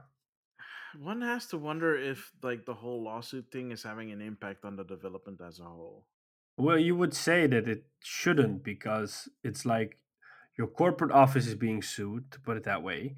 One 0.98 1.20
has 1.22 1.46
to 1.48 1.58
wonder 1.58 1.94
if 1.96 2.32
like 2.42 2.64
the 2.66 2.74
whole 2.74 3.02
lawsuit 3.02 3.52
thing 3.52 3.70
is 3.70 3.84
having 3.84 4.10
an 4.10 4.20
impact 4.20 4.64
on 4.64 4.76
the 4.76 4.84
development 4.84 5.40
as 5.40 5.60
a 5.60 5.64
whole. 5.64 6.08
Well, 6.58 6.78
you 6.78 6.96
would 6.96 7.14
say 7.14 7.46
that 7.46 7.68
it 7.68 7.84
shouldn't 8.02 8.62
because 8.62 9.28
it's 9.42 9.64
like 9.66 9.98
your 10.56 10.66
corporate 10.66 11.12
office 11.12 11.46
is 11.46 11.54
being 11.54 11.82
sued, 11.82 12.30
to 12.32 12.40
put 12.40 12.56
it 12.56 12.64
that 12.64 12.82
way, 12.82 13.16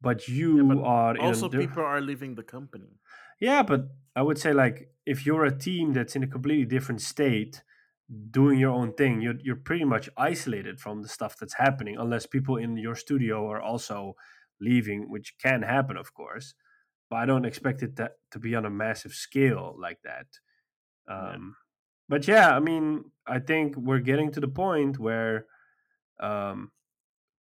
but 0.00 0.28
Yeah, 0.50 0.62
you 0.62 0.66
but 0.66 0.78
are 0.84 1.16
also 1.18 1.48
di- 1.48 1.58
people 1.58 1.82
are 1.84 2.00
leaving 2.00 2.34
the 2.34 2.42
company. 2.42 2.98
yeah, 3.40 3.62
but 3.62 3.88
I 4.14 4.22
would 4.22 4.38
say 4.38 4.52
like 4.52 4.90
if 5.04 5.26
you're 5.26 5.44
a 5.44 5.56
team 5.56 5.92
that's 5.92 6.16
in 6.16 6.22
a 6.22 6.26
completely 6.26 6.64
different 6.64 7.00
state, 7.00 7.62
doing 8.30 8.58
your 8.58 8.72
own 8.72 8.94
thing, 8.94 9.20
you're 9.20 9.38
you're 9.42 9.56
pretty 9.56 9.84
much 9.84 10.08
isolated 10.16 10.80
from 10.80 11.02
the 11.02 11.08
stuff 11.08 11.36
that's 11.38 11.54
happening, 11.54 11.96
unless 11.98 12.26
people 12.26 12.56
in 12.56 12.76
your 12.76 12.94
studio 12.96 13.48
are 13.50 13.60
also 13.60 14.14
leaving, 14.60 15.10
which 15.10 15.36
can 15.38 15.62
happen, 15.62 15.96
of 15.96 16.14
course. 16.14 16.54
But 17.08 17.16
I 17.16 17.26
don't 17.26 17.44
expect 17.44 17.82
it 17.82 17.96
to, 17.96 18.10
to 18.32 18.38
be 18.38 18.54
on 18.54 18.64
a 18.64 18.70
massive 18.70 19.12
scale 19.12 19.76
like 19.78 19.98
that. 20.04 20.26
Yeah. 21.08 21.34
Um, 21.34 21.56
but 22.08 22.26
yeah, 22.28 22.56
I 22.56 22.60
mean, 22.60 23.04
I 23.26 23.38
think 23.38 23.76
we're 23.76 24.00
getting 24.00 24.30
to 24.32 24.40
the 24.40 24.48
point 24.48 24.98
where 24.98 25.46
um, 26.20 26.70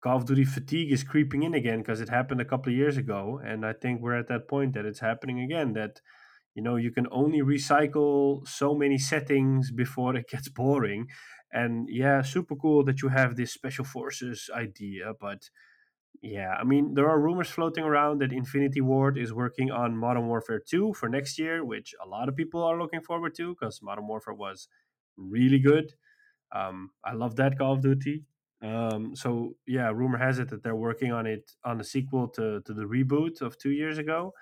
Call 0.03 0.19
of 0.19 0.27
Duty 0.27 0.45
fatigue 0.45 0.93
is 0.93 1.03
creeping 1.03 1.43
in 1.43 1.55
again 1.55 1.79
because 1.79 2.01
it 2.01 2.09
happened 2.09 2.41
a 2.41 2.45
couple 2.45 2.73
of 2.73 2.77
years 2.77 2.97
ago, 2.97 3.41
and 3.45 3.65
I 3.65 3.73
think 3.73 4.01
we're 4.01 4.19
at 4.19 4.29
that 4.29 4.49
point 4.49 4.75
that 4.75 4.85
it's 4.85 5.01
happening 5.01 5.41
again. 5.41 5.73
That 5.75 6.01
you 6.55 6.63
know 6.63 6.77
you 6.77 6.91
can 6.91 7.07
only 7.11 7.41
recycle 7.41 8.47
so 8.47 8.75
many 8.75 8.99
settings 8.99 9.71
before 9.71 10.17
it 10.17 10.29
gets 10.31 10.49
boring. 10.49 11.07
And 11.53 11.89
yeah, 11.89 12.23
super 12.23 12.57
cool 12.57 12.85
that 12.85 13.01
you 13.01 13.09
have 13.09 13.37
this 13.37 13.53
special 13.53 13.85
forces 13.85 14.51
idea, 14.53 15.13
but 15.21 15.51
yeah, 16.25 16.55
I 16.59 16.65
mean, 16.65 16.95
there 16.95 17.09
are 17.11 17.21
rumors 17.21 17.51
floating 17.51 17.85
around 17.85 18.21
that 18.23 18.33
Infinity 18.33 18.81
Ward 18.81 19.19
is 19.19 19.35
working 19.35 19.71
on 19.71 19.95
Modern 19.95 20.27
Warfare 20.27 20.59
2 20.59 20.95
for 20.95 21.07
next 21.07 21.39
year, 21.39 21.63
which 21.63 21.95
a 22.03 22.09
lot 22.09 22.31
of 22.31 22.35
people 22.35 22.63
are 22.65 22.79
looking 22.79 23.03
forward 23.03 23.35
to 23.35 23.55
because 23.55 23.83
Modern 23.83 24.07
Warfare 24.07 24.33
was 24.33 24.67
really 25.19 25.59
good. 25.59 25.93
Um, 26.53 26.93
I 27.05 27.13
love 27.13 27.37
that 27.37 27.59
Call 27.59 27.75
of 27.75 27.83
Duty. 27.83 28.25
Um, 28.63 29.15
so 29.15 29.57
yeah, 29.67 29.91
rumor 29.91 30.17
has 30.17 30.39
it 30.39 30.49
that 30.49 30.63
they're 30.63 30.75
working 30.75 31.13
on 31.13 31.27
it 31.27 31.53
on 31.63 31.77
the 31.77 31.85
sequel 31.85 32.29
to 32.29 32.63
to 32.63 32.73
the 32.73 32.85
reboot 32.85 33.43
of 33.43 33.59
two 33.59 33.73
years 33.73 33.99
ago. 33.99 34.33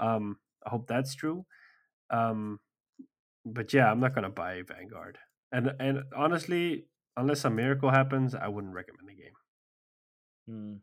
Um, 0.00 0.38
I 0.66 0.70
hope 0.70 0.88
that's 0.88 1.14
true. 1.14 1.46
Um, 2.10 2.60
but 3.46 3.72
yeah, 3.72 3.90
I'm 3.90 4.00
not 4.00 4.14
gonna 4.14 4.30
buy 4.30 4.62
Vanguard, 4.62 5.18
and 5.52 5.74
and 5.80 6.04
honestly, 6.16 6.86
unless 7.16 7.44
a 7.44 7.50
miracle 7.50 7.90
happens, 7.90 8.34
I 8.34 8.48
wouldn't 8.48 8.74
recommend 8.74 9.08
the 9.08 9.14
game. 9.14 9.36
Hmm. 10.46 10.76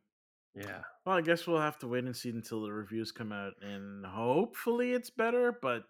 Yeah. 0.60 0.82
Well, 1.06 1.16
I 1.18 1.22
guess 1.22 1.48
we'll 1.48 1.62
have 1.62 1.80
to 1.80 1.88
wait 1.88 2.04
and 2.04 2.16
see 2.16 2.30
until 2.30 2.62
the 2.64 2.72
reviews 2.72 3.12
come 3.12 3.32
out, 3.32 3.54
and 3.62 4.06
hopefully 4.06 4.92
it's 4.92 5.10
better. 5.10 5.58
But 5.62 5.84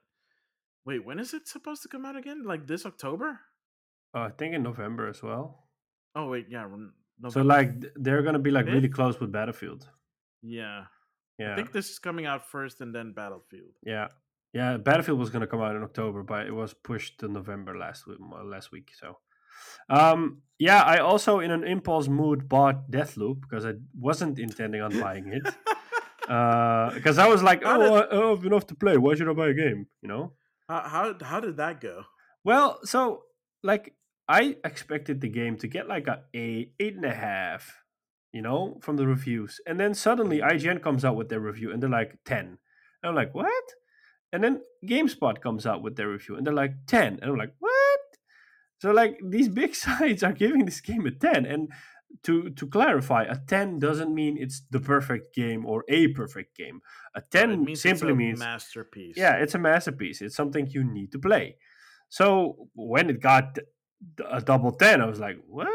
wait, 0.85 1.03
when 1.05 1.19
is 1.19 1.33
it 1.33 1.47
supposed 1.47 1.81
to 1.83 1.87
come 1.89 2.05
out 2.05 2.15
again? 2.15 2.43
Like 2.45 2.67
this 2.67 2.85
October? 2.85 3.39
Uh, 4.15 4.21
I 4.21 4.29
think 4.29 4.53
in 4.53 4.63
November 4.63 5.07
as 5.07 5.21
well. 5.23 5.67
Oh 6.15 6.27
wait, 6.29 6.47
yeah, 6.49 6.63
Ren- 6.63 6.93
So 7.29 7.41
like 7.41 7.71
they're 7.95 8.21
gonna 8.21 8.39
be 8.39 8.51
like 8.51 8.65
really 8.67 8.89
close 8.89 9.19
with 9.19 9.31
Battlefield. 9.31 9.87
Yeah, 10.41 10.85
Yeah. 11.37 11.53
I 11.53 11.55
think 11.55 11.71
this 11.71 11.89
is 11.89 11.99
coming 11.99 12.25
out 12.25 12.49
first, 12.49 12.81
and 12.81 12.93
then 12.93 13.13
Battlefield. 13.13 13.73
yeah, 13.83 14.07
yeah. 14.53 14.77
Battlefield 14.77 15.19
was 15.19 15.29
gonna 15.29 15.47
come 15.47 15.61
out 15.61 15.75
in 15.75 15.83
October, 15.83 16.23
but 16.23 16.47
it 16.47 16.51
was 16.53 16.73
pushed 16.73 17.19
to 17.19 17.27
November 17.27 17.77
last 17.77 18.07
week. 18.07 18.17
Last 18.43 18.71
week, 18.71 18.91
so 18.97 19.17
um, 19.89 20.41
yeah. 20.57 20.81
I 20.83 20.99
also, 20.99 21.39
in 21.39 21.51
an 21.51 21.63
impulse 21.63 22.07
mood, 22.07 22.47
bought 22.49 22.89
Deathloop 22.91 23.41
because 23.41 23.65
I 23.65 23.73
wasn't 23.99 24.39
intending 24.39 24.81
on 24.81 24.99
buying 24.99 25.33
it. 25.33 25.53
Because 26.29 27.17
I 27.17 27.27
was 27.27 27.41
like, 27.41 27.63
How 27.63 27.81
oh, 27.81 28.01
did- 28.01 28.13
I 28.13 28.21
I 28.21 28.29
have 28.29 28.45
enough 28.45 28.67
to 28.67 28.75
play. 28.75 28.97
Why 28.97 29.15
should 29.15 29.27
I 29.27 29.33
buy 29.33 29.49
a 29.49 29.53
game? 29.53 29.87
You 30.03 30.09
know. 30.09 30.33
how, 30.67 30.81
how 30.81 31.15
how 31.23 31.39
did 31.39 31.57
that 31.57 31.81
go? 31.81 32.03
Well, 32.43 32.79
so 32.83 33.23
like 33.63 33.95
I 34.27 34.57
expected 34.63 35.21
the 35.21 35.29
game 35.29 35.57
to 35.57 35.67
get 35.67 35.87
like 35.87 36.05
a 36.07 36.21
eight, 36.35 36.73
eight 36.79 36.95
and 36.95 37.05
a 37.05 37.15
half, 37.15 37.81
you 38.31 38.43
know, 38.43 38.77
from 38.83 38.95
the 38.97 39.07
reviews, 39.07 39.59
and 39.65 39.79
then 39.79 39.95
suddenly 39.95 40.37
IGN 40.37 40.83
comes 40.83 41.03
out 41.03 41.15
with 41.15 41.29
their 41.29 41.39
review 41.39 41.71
and 41.71 41.81
they're 41.81 41.89
like 41.89 42.19
ten. 42.25 42.59
And 43.01 43.09
I'm 43.09 43.15
like, 43.15 43.33
what? 43.33 43.63
And 44.31 44.43
then 44.43 44.61
GameSpot 44.85 45.41
comes 45.41 45.65
out 45.65 45.81
with 45.81 45.95
their 45.95 46.09
review 46.09 46.35
and 46.35 46.45
they're 46.45 46.53
like 46.53 46.75
ten, 46.85 47.17
and 47.23 47.31
I'm 47.31 47.37
like, 47.37 47.55
what? 47.57 47.88
So 48.79 48.91
like 48.91 49.19
these 49.23 49.49
big 49.49 49.75
sites 49.85 50.23
are 50.23 50.33
giving 50.33 50.65
this 50.65 50.81
game 50.81 51.05
a 51.05 51.11
ten, 51.11 51.45
and 51.45 51.69
to 52.23 52.49
to 52.51 52.67
clarify, 52.67 53.23
a 53.23 53.37
ten 53.47 53.79
doesn't 53.79 54.13
mean 54.13 54.37
it's 54.37 54.61
the 54.71 54.79
perfect 54.79 55.35
game 55.35 55.65
or 55.65 55.83
a 55.87 56.07
perfect 56.09 56.57
game. 56.57 56.81
A 57.15 57.21
ten 57.21 57.51
it 57.51 57.59
means 57.59 57.81
simply 57.81 58.09
it's 58.09 58.13
a 58.13 58.15
means 58.15 58.39
masterpiece. 58.39 59.15
yeah, 59.17 59.35
it's 59.35 59.55
a 59.55 59.59
masterpiece. 59.59 60.21
It's 60.21 60.35
something 60.35 60.67
you 60.67 60.83
need 60.83 61.11
to 61.11 61.19
play. 61.19 61.57
So 62.09 62.69
when 62.73 63.09
it 63.09 63.21
got 63.21 63.59
a 64.29 64.41
double 64.41 64.71
10, 64.71 65.01
I 65.01 65.05
was 65.05 65.19
like, 65.19 65.37
what? 65.47 65.67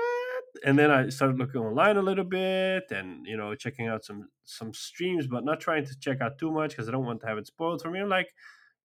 And 0.65 0.79
then 0.79 0.91
I 0.91 1.09
started 1.11 1.39
looking 1.39 1.61
online 1.61 1.97
a 1.97 2.03
little 2.03 2.25
bit 2.25 2.85
and, 2.91 3.27
you 3.27 3.37
know, 3.37 3.55
checking 3.55 3.87
out 3.87 4.05
some 4.05 4.29
some 4.45 4.73
streams, 4.73 5.27
but 5.27 5.45
not 5.45 5.61
trying 5.61 5.85
to 5.87 5.99
check 6.01 6.21
out 6.21 6.39
too 6.39 6.51
much 6.51 6.71
because 6.71 6.89
I 6.89 6.93
don't 6.93 7.05
want 7.05 7.21
to 7.21 7.27
have 7.27 7.39
it 7.39 7.47
spoiled 7.47 7.83
for 7.83 7.91
me. 7.91 8.01
I'm 8.01 8.09
like, 8.09 8.35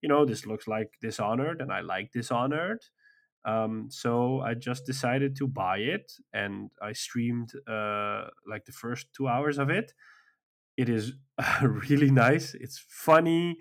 you 0.01 0.09
know, 0.09 0.25
this 0.25 0.45
looks 0.45 0.67
like 0.67 0.97
Dishonored 1.01 1.61
and 1.61 1.71
I 1.71 1.81
like 1.81 2.11
Dishonored. 2.11 2.81
Um, 3.45 3.87
so 3.89 4.41
I 4.41 4.53
just 4.53 4.85
decided 4.85 5.35
to 5.37 5.47
buy 5.47 5.77
it 5.77 6.11
and 6.33 6.71
I 6.81 6.93
streamed 6.93 7.53
uh, 7.67 8.25
like 8.47 8.65
the 8.65 8.71
first 8.71 9.07
two 9.13 9.27
hours 9.27 9.57
of 9.57 9.69
it. 9.69 9.93
It 10.77 10.89
is 10.89 11.13
really 11.61 12.11
nice. 12.11 12.53
It's 12.53 12.83
funny 12.87 13.57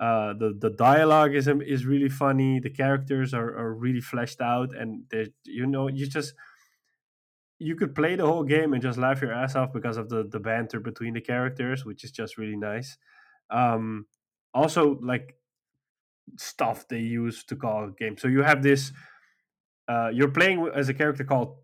uh, 0.00 0.32
the 0.34 0.56
the 0.58 0.70
dialogue 0.70 1.34
is 1.34 1.46
is 1.46 1.86
really 1.86 2.08
funny. 2.08 2.58
The 2.58 2.70
characters 2.70 3.32
are, 3.32 3.56
are 3.56 3.72
really 3.72 4.00
fleshed 4.00 4.40
out, 4.40 4.74
and 4.74 5.04
you 5.44 5.66
know 5.66 5.88
you 5.88 6.06
just 6.08 6.34
you 7.60 7.76
could 7.76 7.94
play 7.94 8.16
the 8.16 8.26
whole 8.26 8.42
game 8.42 8.72
and 8.72 8.82
just 8.82 8.98
laugh 8.98 9.22
your 9.22 9.32
ass 9.32 9.54
off 9.54 9.72
because 9.72 9.96
of 9.96 10.08
the 10.08 10.24
the 10.24 10.40
banter 10.40 10.80
between 10.80 11.14
the 11.14 11.20
characters, 11.20 11.84
which 11.84 12.02
is 12.02 12.10
just 12.10 12.36
really 12.38 12.56
nice. 12.56 12.98
Um, 13.50 14.06
also, 14.52 14.98
like 15.00 15.36
stuff 16.38 16.88
they 16.88 16.98
use 16.98 17.44
to 17.44 17.54
call 17.54 17.84
a 17.84 17.92
game. 17.92 18.16
So 18.18 18.26
you 18.26 18.42
have 18.42 18.62
this. 18.62 18.92
Uh, 19.88 20.10
you're 20.12 20.30
playing 20.30 20.68
as 20.74 20.88
a 20.88 20.94
character 20.94 21.24
called 21.24 21.56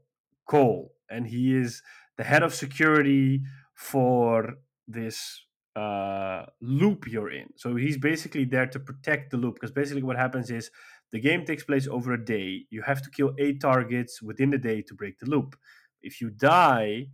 Colt, 0.47 0.91
and 1.09 1.27
he 1.27 1.57
is 1.57 1.83
the 2.19 2.25
head 2.25 2.43
of 2.43 2.55
security 2.55 3.43
for 3.75 4.55
this 4.87 5.45
uh, 5.77 6.45
loop 6.61 7.07
you're 7.07 7.31
in. 7.31 7.47
So 7.57 7.77
he's 7.77 7.97
basically 7.97 8.45
there 8.45 8.67
to 8.67 8.81
protect 8.81 9.31
the 9.31 9.37
loop 9.37 9.55
because 9.55 9.71
basically 9.71 10.03
what 10.03 10.17
happens 10.17 10.51
is 10.51 10.71
the 11.13 11.21
game 11.21 11.45
takes 11.45 11.65
place 11.65 11.89
over 11.89 12.13
a 12.13 12.25
day. 12.25 12.67
You 12.71 12.83
have 12.83 13.03
to 13.03 13.11
kill 13.11 13.35
eight 13.39 13.61
targets 13.61 14.21
within 14.21 14.51
the 14.51 14.59
day 14.59 14.83
to 14.83 14.95
break 14.95 15.19
the 15.19 15.27
loop. 15.27 15.57
If 16.03 16.21
you 16.21 16.31
die 16.31 17.09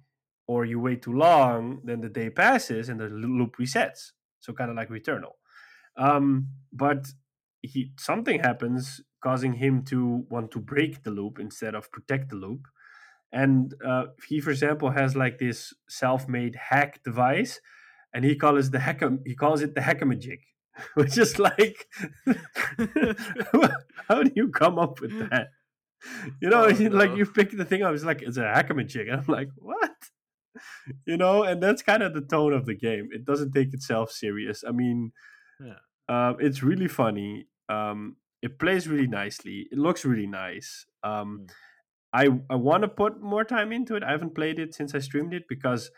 or 0.46 0.64
you 0.64 0.80
wait 0.80 1.02
too 1.02 1.12
long, 1.12 1.80
then 1.84 2.00
the 2.00 2.09
day 2.09 2.30
passes 2.30 2.88
and 2.88 3.00
the 3.00 3.09
loop 3.09 3.57
resets. 3.59 4.12
So 4.40 4.52
kind 4.52 4.70
of 4.70 4.76
like 4.76 4.88
Returnal. 4.88 5.32
Um, 5.96 6.48
but 6.72 7.09
he 7.62 7.92
something 7.98 8.40
happens 8.40 9.00
causing 9.26 9.54
him 9.64 9.74
to 9.92 9.98
want 10.34 10.48
to 10.52 10.60
break 10.72 10.92
the 11.02 11.10
loop 11.18 11.34
instead 11.46 11.74
of 11.78 11.90
protect 11.96 12.26
the 12.30 12.36
loop. 12.44 12.62
And 13.32 13.74
uh, 13.90 14.04
he, 14.28 14.36
for 14.44 14.50
example, 14.56 14.88
has 15.00 15.10
like 15.22 15.36
this 15.38 15.58
self-made 15.88 16.54
hack 16.70 16.92
device, 17.10 17.60
and 18.14 18.24
he 18.24 18.34
calls 18.42 18.70
the 18.70 18.78
hack 18.86 19.00
he 19.30 19.34
calls 19.34 19.60
it 19.66 19.74
the 19.74 19.80
hackamajig, 19.88 20.40
which 20.98 21.16
is 21.24 21.32
like, 21.48 21.76
how 24.08 24.22
do 24.22 24.30
you 24.34 24.48
come 24.48 24.78
up 24.78 25.00
with 25.00 25.14
that? 25.30 25.48
You 26.40 26.48
know, 26.50 26.64
Oh, 26.66 26.72
he- 26.74 26.88
like 27.02 27.16
you 27.16 27.26
pick 27.26 27.50
the 27.56 27.64
thing 27.64 27.82
up, 27.82 27.94
it's 27.94 28.04
like 28.04 28.22
it's 28.22 28.36
a 28.36 28.42
hackamajig, 28.56 29.06
and 29.10 29.20
I'm 29.20 29.26
like, 29.38 29.48
what? 29.56 29.90
You 31.04 31.16
know, 31.16 31.42
and 31.42 31.62
that's 31.62 31.82
kind 31.82 32.02
of 32.02 32.14
the 32.14 32.20
tone 32.22 32.52
of 32.52 32.64
the 32.64 32.74
game. 32.74 33.08
It 33.12 33.24
doesn't 33.24 33.52
take 33.52 33.74
itself 33.74 34.10
serious. 34.10 34.64
I 34.66 34.72
mean, 34.72 35.12
Yeah. 35.60 35.80
uh, 36.08 36.34
it's 36.38 36.62
really 36.62 36.88
funny. 36.88 37.48
Um, 37.68 38.16
it 38.43 38.59
plays 38.59 38.89
really 38.89 39.07
nicely. 39.09 39.68
It 39.72 39.78
looks 39.78 40.05
really 40.05 40.26
nice. 40.26 40.87
Um, 41.03 41.43
Mm. 41.43 41.51
I 42.12 42.28
I 42.51 42.57
want 42.57 42.82
to 42.82 42.89
put 42.89 43.20
more 43.20 43.45
time 43.45 43.72
into 43.72 43.97
it. 43.97 44.03
I 44.05 44.12
haven't 44.12 44.34
played 44.34 44.59
it 44.59 44.74
since 44.74 44.95
I 44.95 45.01
streamed 45.01 45.34
it 45.34 45.45
because 45.49 45.91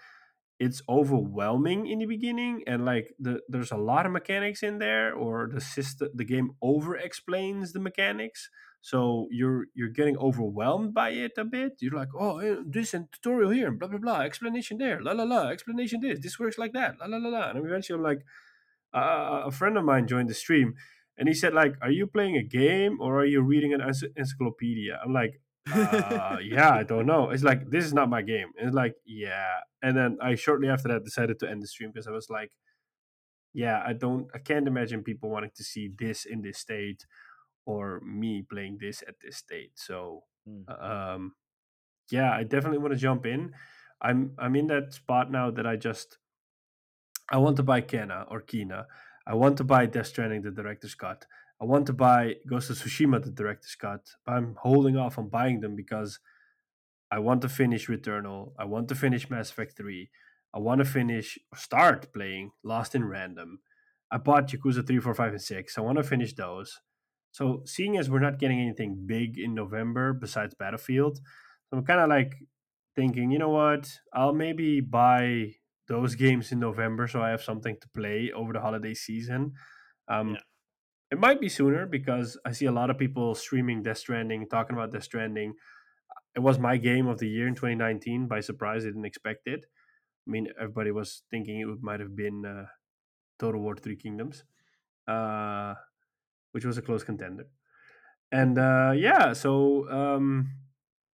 it's 0.58 0.82
overwhelming 0.88 1.86
in 1.86 2.00
the 2.00 2.06
beginning 2.06 2.64
and 2.66 2.84
like 2.84 3.14
the 3.18 3.40
there's 3.48 3.70
a 3.70 3.76
lot 3.76 4.06
of 4.06 4.12
mechanics 4.12 4.62
in 4.62 4.78
there 4.78 5.14
or 5.14 5.48
the 5.52 5.60
system 5.60 6.08
the 6.14 6.24
game 6.24 6.50
over 6.60 6.96
explains 6.96 7.72
the 7.72 7.78
mechanics 7.78 8.50
so 8.80 9.28
you're 9.30 9.66
you're 9.74 9.88
getting 9.88 10.16
overwhelmed 10.18 10.92
by 10.92 11.10
it 11.10 11.32
a 11.38 11.44
bit 11.44 11.74
you're 11.80 11.94
like 11.96 12.08
oh 12.18 12.38
eh, 12.38 12.56
this 12.66 12.92
and 12.92 13.06
tutorial 13.12 13.50
here 13.50 13.68
and 13.68 13.78
blah 13.78 13.86
blah 13.88 13.98
blah 13.98 14.20
explanation 14.20 14.78
there 14.78 15.00
la 15.00 15.12
la 15.12 15.22
la 15.22 15.48
explanation 15.48 16.00
this 16.00 16.18
this 16.20 16.40
works 16.40 16.58
like 16.58 16.72
that 16.72 16.98
la 16.98 17.06
la 17.06 17.18
la 17.18 17.28
la 17.28 17.50
and 17.50 17.64
eventually 17.64 17.96
i'm 17.96 18.02
like 18.02 18.24
uh, 18.94 19.42
a 19.44 19.50
friend 19.50 19.76
of 19.76 19.84
mine 19.84 20.06
joined 20.06 20.28
the 20.28 20.34
stream 20.34 20.74
and 21.18 21.28
he 21.28 21.34
said 21.34 21.52
like 21.54 21.74
are 21.82 21.90
you 21.90 22.06
playing 22.06 22.36
a 22.36 22.42
game 22.42 22.98
or 23.00 23.20
are 23.20 23.26
you 23.26 23.42
reading 23.42 23.74
an 23.74 23.80
ency- 23.82 24.12
encyclopedia 24.16 24.98
i'm 25.04 25.12
like 25.12 25.40
uh, 25.70 26.38
yeah, 26.42 26.70
I 26.72 26.82
don't 26.82 27.04
know. 27.04 27.28
It's 27.28 27.42
like 27.42 27.68
this 27.68 27.84
is 27.84 27.92
not 27.92 28.08
my 28.08 28.22
game. 28.22 28.48
It's 28.56 28.74
like 28.74 28.94
yeah, 29.04 29.60
and 29.82 29.94
then 29.94 30.16
I 30.22 30.34
shortly 30.34 30.68
after 30.68 30.88
that 30.88 31.04
decided 31.04 31.38
to 31.40 31.50
end 31.50 31.62
the 31.62 31.66
stream 31.66 31.90
because 31.92 32.06
I 32.06 32.10
was 32.10 32.30
like, 32.30 32.52
yeah, 33.52 33.82
I 33.86 33.92
don't, 33.92 34.28
I 34.34 34.38
can't 34.38 34.68
imagine 34.68 35.02
people 35.02 35.30
wanting 35.30 35.50
to 35.56 35.64
see 35.64 35.90
this 35.98 36.24
in 36.24 36.42
this 36.42 36.58
state 36.58 37.06
or 37.66 38.00
me 38.00 38.42
playing 38.42 38.78
this 38.80 39.02
at 39.06 39.16
this 39.22 39.36
state. 39.38 39.72
So, 39.76 40.24
Mm. 40.48 40.64
um, 40.82 41.34
yeah, 42.10 42.32
I 42.32 42.44
definitely 42.44 42.78
want 42.78 42.94
to 42.94 42.98
jump 42.98 43.26
in. 43.26 43.54
I'm 44.00 44.34
I'm 44.38 44.56
in 44.56 44.68
that 44.68 44.94
spot 44.94 45.30
now 45.30 45.50
that 45.50 45.66
I 45.66 45.76
just 45.76 46.18
I 47.30 47.36
want 47.38 47.56
to 47.56 47.62
buy 47.62 47.80
Kena 47.82 48.26
or 48.30 48.40
Kina. 48.40 48.86
I 49.28 49.34
want 49.34 49.58
to 49.58 49.64
buy 49.64 49.84
Death 49.84 50.06
Stranding, 50.06 50.40
the 50.40 50.50
director's 50.50 50.94
cut. 50.94 51.26
I 51.60 51.66
want 51.66 51.86
to 51.86 51.92
buy 51.92 52.36
Ghost 52.48 52.70
of 52.70 52.76
Tsushima, 52.78 53.22
the 53.22 53.30
director's 53.30 53.74
cut. 53.74 54.08
But 54.24 54.32
I'm 54.32 54.56
holding 54.58 54.96
off 54.96 55.18
on 55.18 55.28
buying 55.28 55.60
them 55.60 55.76
because 55.76 56.18
I 57.10 57.18
want 57.18 57.42
to 57.42 57.48
finish 57.50 57.88
Returnal. 57.88 58.52
I 58.58 58.64
want 58.64 58.88
to 58.88 58.94
finish 58.94 59.28
Mass 59.28 59.50
Effect 59.50 59.76
3. 59.76 60.08
I 60.54 60.58
want 60.58 60.78
to 60.78 60.86
finish, 60.86 61.38
start 61.54 62.10
playing 62.14 62.52
Lost 62.62 62.94
in 62.94 63.04
Random. 63.04 63.58
I 64.10 64.16
bought 64.16 64.48
Yakuza 64.48 64.86
3, 64.86 64.98
4, 64.98 65.14
5, 65.14 65.32
and 65.32 65.42
6. 65.42 65.76
I 65.76 65.80
want 65.82 65.98
to 65.98 66.04
finish 66.04 66.32
those. 66.34 66.80
So, 67.30 67.62
seeing 67.66 67.98
as 67.98 68.08
we're 68.08 68.20
not 68.20 68.38
getting 68.38 68.58
anything 68.58 69.02
big 69.04 69.38
in 69.38 69.54
November 69.54 70.14
besides 70.14 70.54
Battlefield, 70.54 71.20
I'm 71.70 71.84
kind 71.84 72.00
of 72.00 72.08
like 72.08 72.34
thinking, 72.96 73.30
you 73.30 73.38
know 73.38 73.50
what? 73.50 73.92
I'll 74.14 74.32
maybe 74.32 74.80
buy 74.80 75.54
those 75.88 76.14
games 76.14 76.52
in 76.52 76.60
November 76.60 77.06
so 77.08 77.22
I 77.22 77.30
have 77.30 77.42
something 77.42 77.76
to 77.80 77.88
play 77.90 78.30
over 78.32 78.52
the 78.52 78.60
holiday 78.60 78.94
season. 78.94 79.54
Um, 80.08 80.34
Yeah. 80.34 80.40
It 81.10 81.18
might 81.18 81.40
be 81.40 81.48
sooner 81.48 81.86
because 81.86 82.38
I 82.44 82.52
see 82.52 82.66
a 82.66 82.72
lot 82.72 82.90
of 82.90 82.98
people 82.98 83.34
streaming 83.34 83.82
Death 83.82 83.98
Stranding, 83.98 84.48
talking 84.48 84.76
about 84.76 84.92
Death 84.92 85.04
Stranding. 85.04 85.54
It 86.34 86.40
was 86.40 86.58
my 86.58 86.76
game 86.76 87.06
of 87.06 87.18
the 87.18 87.28
year 87.28 87.48
in 87.48 87.54
2019. 87.54 88.28
By 88.28 88.40
surprise, 88.40 88.84
I 88.84 88.88
didn't 88.88 89.04
expect 89.06 89.46
it. 89.46 89.66
I 90.26 90.30
mean, 90.30 90.48
everybody 90.60 90.90
was 90.92 91.24
thinking 91.30 91.60
it 91.60 91.82
might 91.82 92.00
have 92.00 92.16
been 92.16 92.44
uh, 92.46 92.66
Total 93.38 93.60
War 93.60 93.76
Three 93.76 93.96
Kingdoms, 93.96 94.44
uh, 95.08 95.74
which 96.52 96.64
was 96.64 96.78
a 96.78 96.82
close 96.82 97.04
contender. 97.04 97.46
And 98.32 98.58
uh, 98.58 98.92
yeah, 98.96 99.32
so 99.32 99.88
um, 99.90 100.50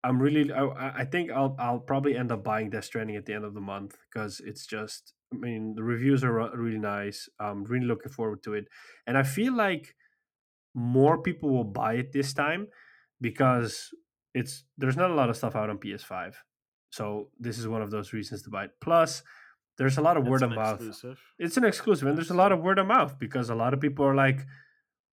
I'm 0.05 0.21
really. 0.21 0.53
I, 0.53 1.01
I 1.01 1.05
think 1.05 1.31
I'll 1.31 1.57
I'll 1.59 1.81
probably 1.81 2.17
end 2.17 2.31
up 2.31 2.45
buying 2.45 2.71
Death 2.71 2.85
Stranding 2.85 3.17
at 3.17 3.25
the 3.27 3.33
end 3.35 3.45
of 3.45 3.55
the 3.55 3.61
month 3.61 3.97
because 4.13 4.41
it's 4.45 4.67
just. 4.67 5.15
I 5.33 5.37
mean, 5.37 5.75
the 5.75 5.83
reviews 5.83 6.23
are 6.23 6.33
really 6.57 6.79
nice. 6.79 7.29
I'm 7.41 7.65
really 7.65 7.87
looking 7.87 8.13
forward 8.13 8.43
to 8.45 8.55
it, 8.55 8.67
and 9.07 9.19
I 9.19 9.25
feel 9.25 9.57
like 9.57 9.95
more 10.75 11.21
people 11.23 11.51
will 11.51 11.65
buy 11.65 11.95
it 11.95 12.13
this 12.13 12.33
time 12.35 12.69
because 13.21 13.89
it's 14.35 14.65
there's 14.77 14.97
not 14.97 15.11
a 15.11 15.15
lot 15.15 15.31
of 15.31 15.37
stuff 15.37 15.57
out 15.57 15.71
on 15.71 15.79
PS5. 15.79 16.35
So 16.91 17.31
this 17.41 17.59
is 17.59 17.67
one 17.67 17.83
of 17.83 17.91
those 17.91 18.13
reasons 18.13 18.43
to 18.43 18.51
buy 18.51 18.65
it. 18.67 18.71
Plus, 18.81 19.23
there's 19.79 19.99
a 19.99 20.03
lot 20.03 20.17
of 20.17 20.23
It's 20.25 20.31
word 20.31 20.43
of 20.43 20.51
mouth. 20.53 20.75
exclusive. 20.75 21.19
It's 21.39 21.57
an 21.57 21.65
exclusive, 21.65 22.07
and 22.07 22.17
there's 22.17 22.31
a 22.31 22.35
lot 22.35 22.53
of 22.53 22.61
word 22.61 22.79
of 22.79 22.87
mouth 22.87 23.19
because 23.19 23.51
a 23.51 23.55
lot 23.57 23.75
of 23.75 23.81
people 23.81 24.05
are 24.05 24.15
like, 24.15 24.47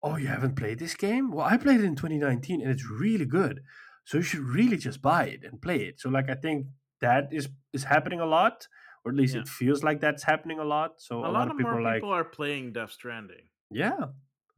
"Oh, 0.04 0.18
you 0.18 0.28
haven't 0.28 0.56
played 0.56 0.78
this 0.80 0.96
game? 0.96 1.32
Well, 1.32 1.46
I 1.48 1.58
played 1.58 1.80
it 1.80 1.86
in 1.86 1.96
2019, 1.96 2.62
and 2.62 2.70
it's 2.70 2.88
really 2.90 3.26
good. 3.26 3.62
So 4.04 4.18
you 4.18 4.24
should 4.24 4.42
really 4.42 4.78
just 4.78 5.02
buy 5.02 5.26
it 5.28 5.44
and 5.44 5.62
play 5.62 5.86
it." 5.86 6.00
So, 6.00 6.10
like, 6.10 6.30
I 6.30 6.36
think 6.36 6.68
that 7.02 7.30
is 7.32 7.50
is 7.74 7.84
happening 7.86 8.20
a 8.20 8.26
lot, 8.26 8.68
or 9.04 9.12
at 9.12 9.18
least 9.18 9.36
Yeah. 9.36 9.42
it 9.42 9.48
feels 9.48 9.84
like 9.84 10.00
that's 10.02 10.24
happening 10.24 10.60
a 10.60 10.64
lot. 10.64 11.02
So 11.02 11.24
A, 11.24 11.30
a, 11.30 11.32
lot, 11.32 11.48
of 11.48 11.52
of 11.52 11.58
people 11.58 11.72
are 11.72 11.82
like, 11.82 11.96
people 12.02 12.14
are 12.14 12.24
playing 12.26 12.74
Death 12.74 12.92
Stranding. 12.92 13.46
"Yeah, 13.70 14.06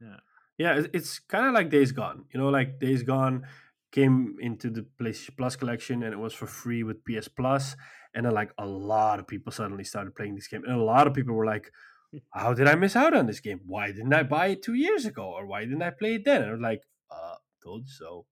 Yeah. 0.00 0.20
yeah." 0.58 0.78
it- 0.80 0.90
It's 0.94 1.18
kind 1.18 1.46
of 1.46 1.52
like 1.54 1.70
Days 1.70 1.92
Gone. 1.92 2.26
You 2.32 2.40
know, 2.40 2.48
like 2.48 2.78
Days 2.78 3.02
Gone 3.02 3.46
came 3.92 4.36
into 4.40 4.70
the 4.70 4.82
PlayStation 4.98 5.36
Plus 5.36 5.56
collection, 5.56 6.02
and 6.02 6.12
it 6.12 6.18
was 6.18 6.34
for 6.34 6.46
free 6.46 6.82
with 6.82 7.04
PS 7.04 7.28
Plus. 7.28 7.76
And 8.12 8.26
then, 8.26 8.34
like, 8.34 8.52
a 8.58 8.66
lot 8.66 9.18
of 9.20 9.26
people 9.26 9.50
suddenly 9.52 9.84
started 9.84 10.14
playing 10.14 10.34
this 10.36 10.48
game, 10.48 10.64
and 10.64 10.72
a 10.74 10.82
lot 10.94 11.06
of 11.06 11.14
people 11.14 11.34
were 11.34 11.46
like, 11.54 11.70
how 12.32 12.52
did 12.54 12.66
I 12.68 12.74
miss 12.74 12.94
out 12.96 13.14
on 13.14 13.26
this 13.26 13.40
game? 13.40 13.60
Why 13.66 13.86
didn't 13.92 14.12
I 14.12 14.22
buy 14.24 14.46
it 14.48 14.62
two 14.62 14.74
years 14.74 15.04
ago? 15.06 15.24
Or 15.36 15.46
why 15.46 15.60
didn't 15.64 15.82
I 15.82 15.90
play 15.90 16.14
it 16.16 16.24
then? 16.24 16.42
And 16.42 16.50
I 16.50 16.52
was 16.52 16.60
like, 16.60 16.82
uh, 17.10 17.36
told 17.62 17.82
you 17.86 17.92
so. 17.92 18.26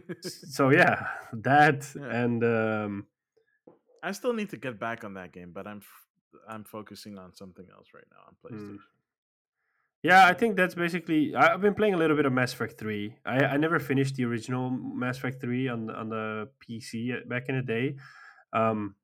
So 0.22 0.70
yeah, 0.70 1.06
that 1.32 1.86
Yeah. 1.96 2.22
and 2.22 2.44
um, 2.44 3.06
I 4.02 4.12
still 4.12 4.32
need 4.32 4.50
to 4.50 4.56
get 4.56 4.78
back 4.78 5.04
on 5.04 5.14
that 5.14 5.32
game, 5.32 5.52
but 5.52 5.66
I'm 5.66 5.78
f- 5.78 6.06
I'm 6.48 6.64
focusing 6.64 7.18
on 7.18 7.34
something 7.34 7.66
else 7.74 7.88
right 7.94 8.04
now 8.10 8.22
on 8.28 8.34
PlayStation. 8.42 8.78
yeah, 10.02 10.26
I 10.26 10.34
think 10.34 10.56
that's 10.56 10.74
basically. 10.74 11.34
I've 11.34 11.60
been 11.60 11.74
playing 11.74 11.94
a 11.94 11.96
little 11.96 12.16
bit 12.16 12.26
of 12.26 12.32
Mass 12.32 12.52
Effect 12.52 12.78
Three. 12.78 13.16
I, 13.24 13.44
I 13.44 13.56
never 13.56 13.78
finished 13.80 14.14
the 14.16 14.24
original 14.24 14.70
Mass 14.70 15.16
Effect 15.18 15.40
Three 15.40 15.68
on 15.68 15.86
the- 15.86 15.94
on 15.94 16.08
the 16.10 16.48
PC 16.62 17.26
back 17.28 17.48
in 17.48 17.56
the 17.56 17.62
day. 17.62 17.96
Um, 18.52 18.94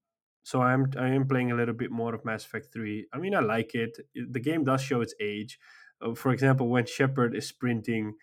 so 0.44 0.60
I'm 0.62 0.86
I 0.98 1.08
am 1.08 1.26
playing 1.26 1.50
a 1.52 1.56
little 1.56 1.74
bit 1.74 1.90
more 1.90 2.14
of 2.14 2.24
Mass 2.24 2.44
Effect 2.44 2.68
Three. 2.72 3.06
I 3.12 3.18
mean, 3.18 3.34
I 3.34 3.40
like 3.40 3.74
it. 3.74 3.96
The 4.14 4.40
game 4.40 4.64
does 4.64 4.82
show 4.82 5.00
its 5.00 5.14
age. 5.20 5.58
Uh, 6.00 6.14
for 6.14 6.32
example, 6.32 6.68
when 6.68 6.86
Shepard 6.86 7.34
is 7.34 7.46
sprinting, 7.48 8.14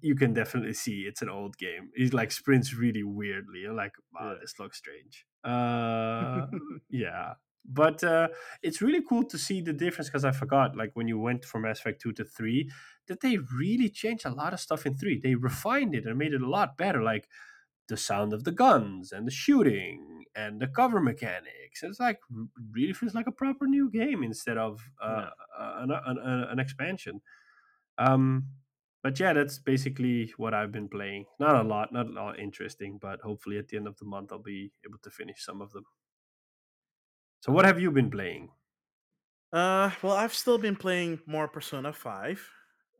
you 0.00 0.14
can 0.14 0.32
definitely 0.34 0.74
see 0.74 1.02
it's 1.02 1.22
an 1.22 1.28
old 1.28 1.56
game. 1.58 1.90
He 1.94 2.08
like 2.10 2.32
sprints 2.32 2.74
really 2.74 3.02
weirdly. 3.02 3.60
You're 3.60 3.74
like, 3.74 3.92
wow, 4.12 4.32
Yeah. 4.32 4.38
this 4.40 4.54
looks 4.58 4.78
strange. 4.78 5.26
Uh, 5.44 6.46
yeah, 6.90 7.34
but 7.64 8.02
uh, 8.02 8.26
it's 8.64 8.82
really 8.82 9.00
cool 9.08 9.22
to 9.24 9.38
see 9.38 9.60
the 9.60 9.72
difference 9.72 10.08
because 10.08 10.24
I 10.24 10.32
forgot, 10.32 10.76
like 10.76 10.90
when 10.94 11.06
you 11.06 11.18
went 11.20 11.44
from 11.44 11.62
Mass 11.62 11.78
Effect 11.78 12.00
two 12.00 12.12
to 12.14 12.24
three, 12.24 12.68
that 13.06 13.20
they 13.20 13.36
really 13.38 13.88
changed 13.88 14.24
a 14.26 14.30
lot 14.34 14.52
of 14.52 14.58
stuff 14.58 14.86
in 14.86 14.96
three. 14.96 15.20
They 15.20 15.36
refined 15.36 15.94
it 15.94 16.04
and 16.04 16.18
made 16.18 16.32
it 16.34 16.42
a 16.42 16.50
lot 16.50 16.76
better. 16.76 17.00
Like 17.00 17.28
the 17.88 17.96
sound 17.96 18.32
of 18.32 18.42
the 18.42 18.50
guns 18.50 19.12
and 19.12 19.24
the 19.24 19.30
shooting 19.30 20.24
and 20.34 20.60
the 20.60 20.66
cover 20.66 21.00
mechanics. 21.00 21.82
It's 21.84 22.00
like 22.00 22.18
really 22.72 22.92
feels 22.92 23.14
like 23.14 23.28
a 23.28 23.32
proper 23.32 23.66
new 23.68 23.88
game 23.88 24.24
instead 24.24 24.58
of 24.58 24.90
uh, 25.00 25.30
an, 25.56 25.90
an, 25.92 26.18
an, 26.18 26.42
an 26.50 26.58
expansion. 26.58 27.20
Um, 27.98 28.46
but 29.06 29.20
yeah, 29.20 29.32
that's 29.32 29.58
basically 29.60 30.34
what 30.36 30.52
I've 30.52 30.72
been 30.72 30.88
playing. 30.88 31.26
Not 31.38 31.54
a 31.54 31.62
lot, 31.62 31.92
not 31.92 32.08
a 32.08 32.12
lot 32.12 32.40
interesting, 32.40 32.98
but 32.98 33.20
hopefully 33.20 33.56
at 33.56 33.68
the 33.68 33.76
end 33.76 33.86
of 33.86 33.96
the 33.98 34.04
month 34.04 34.32
I'll 34.32 34.40
be 34.40 34.72
able 34.84 34.98
to 34.98 35.10
finish 35.10 35.44
some 35.44 35.62
of 35.62 35.70
them. 35.70 35.84
So, 37.40 37.50
what 37.50 37.64
have 37.64 37.80
you 37.80 37.90
been 37.90 38.10
playing? 38.10 38.52
Uh, 39.52 39.90
well, 40.02 40.14
I've 40.14 40.34
still 40.34 40.58
been 40.58 40.76
playing 40.76 41.20
more 41.26 41.48
Persona 41.48 41.92
Five. 41.92 42.48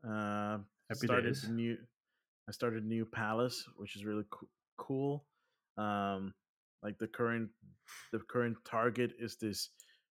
Uh, 0.06 0.58
Happy 0.88 1.06
started 1.06 1.42
days. 1.46 1.48
new. 1.48 1.76
I 2.48 2.52
started 2.52 2.84
New 2.84 3.06
Palace, 3.06 3.68
which 3.76 3.96
is 3.96 4.04
really 4.04 4.24
co- 4.30 4.50
cool. 4.78 5.26
Um, 5.78 6.34
like 6.82 6.98
the 6.98 7.08
current, 7.08 7.50
the 8.12 8.20
current 8.20 8.58
target 8.64 9.14
is 9.18 9.36
this 9.38 9.70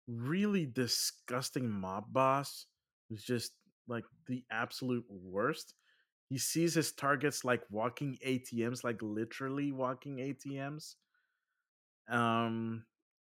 really 0.08 0.66
disgusting 0.66 1.70
mob 1.70 2.14
boss 2.14 2.68
who's 3.10 3.24
just 3.24 3.54
like 3.88 4.06
the 4.28 4.46
absolute 4.52 5.06
worst. 5.10 5.76
He 6.30 6.38
sees 6.38 6.76
his 6.76 6.92
targets 6.94 7.44
like 7.44 7.64
walking 7.72 8.18
ATMs, 8.26 8.84
like 8.84 9.02
literally 9.02 9.72
walking 9.72 10.20
ATMs. 10.22 10.96
Um, 12.10 12.84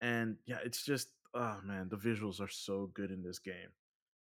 and 0.01 0.37
yeah, 0.45 0.59
it's 0.63 0.83
just 0.83 1.09
oh 1.33 1.57
man, 1.63 1.89
the 1.89 1.97
visuals 1.97 2.39
are 2.41 2.47
so 2.49 2.89
good 2.93 3.11
in 3.11 3.23
this 3.23 3.39
game. 3.39 3.71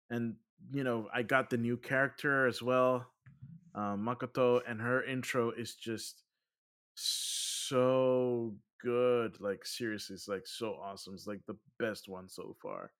And 0.10 0.36
you 0.72 0.84
know, 0.84 1.10
I 1.14 1.24
got 1.24 1.50
the 1.50 1.58
new 1.58 1.78
character 1.78 2.48
as 2.48 2.62
well, 2.62 3.08
um, 3.76 4.06
Makoto, 4.06 4.62
and 4.68 4.82
her 4.82 5.04
intro 5.04 5.52
is 5.52 5.76
just 5.76 6.24
so 6.96 8.56
good. 8.84 9.40
Like 9.42 9.66
seriously, 9.66 10.16
it's 10.16 10.28
like 10.28 10.48
so 10.48 10.76
awesome. 10.84 11.16
It's 11.16 11.28
like 11.28 11.42
the 11.48 11.58
best 11.80 12.10
one 12.10 12.30
so 12.30 12.56
far, 12.62 12.92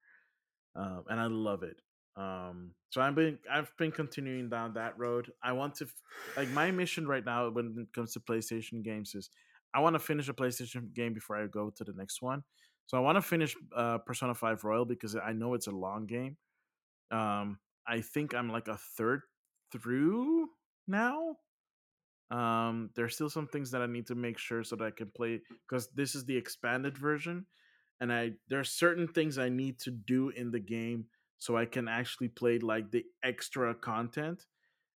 um, 0.76 1.06
and 1.10 1.20
I 1.20 1.28
love 1.28 1.64
it. 1.64 1.82
Um, 2.18 2.72
so 2.90 3.02
I've 3.02 3.16
been 3.16 3.38
I've 3.52 3.72
been 3.78 3.92
continuing 3.92 4.50
down 4.50 4.74
that 4.74 4.98
road. 4.98 5.32
I 5.44 5.52
want 5.52 5.76
to 5.76 5.88
like 6.36 6.50
my 6.50 6.72
mission 6.72 7.08
right 7.08 7.24
now 7.24 7.50
when 7.50 7.76
it 7.78 7.94
comes 7.94 8.14
to 8.14 8.20
PlayStation 8.20 8.84
games 8.84 9.14
is 9.14 9.30
I 9.74 9.82
want 9.82 9.94
to 9.94 10.00
finish 10.00 10.28
a 10.28 10.34
PlayStation 10.34 10.94
game 10.94 11.14
before 11.14 11.38
I 11.38 11.46
go 11.46 11.70
to 11.70 11.84
the 11.84 11.94
next 11.94 12.22
one. 12.22 12.44
So 12.88 12.98
I 12.98 13.02
want 13.02 13.18
to 13.18 13.22
finish 13.22 13.56
uh, 13.76 14.00
Persona 14.00 14.34
Five 14.34 14.64
Royal 14.64 14.86
because 14.86 15.16
I 15.16 15.34
know 15.34 15.54
it's 15.54 15.68
a 15.68 15.72
long 15.72 16.08
game. 16.08 16.38
Um, 17.12 17.60
I 17.88 18.02
think 18.02 18.34
I'm 18.34 18.50
like 18.50 18.68
a 18.68 18.78
third 18.98 19.22
through 19.72 20.48
now. 20.88 21.36
Um, 22.32 22.90
there's 22.96 23.16
still 23.16 23.30
some 23.30 23.48
things 23.48 23.72
that 23.72 23.82
I 23.82 23.86
need 23.86 24.08
to 24.08 24.16
make 24.16 24.38
sure 24.38 24.64
so 24.64 24.76
that 24.78 24.84
I 24.84 24.92
can 24.92 25.12
play 25.16 25.42
because 25.70 25.90
this 25.94 26.16
is 26.16 26.26
the 26.26 26.36
expanded 26.36 26.98
version, 26.98 27.46
and 28.02 28.12
I 28.12 28.32
there's 28.50 28.72
certain 28.72 29.08
things 29.08 29.38
I 29.38 29.50
need 29.50 29.80
to 29.80 29.92
do 29.92 30.30
in 30.30 30.52
the 30.52 30.60
game 30.60 31.06
so 31.40 31.58
I 31.58 31.66
can 31.66 31.88
actually 31.88 32.30
play 32.30 32.60
like 32.60 32.92
the 32.92 33.04
extra 33.24 33.74
content. 33.76 34.46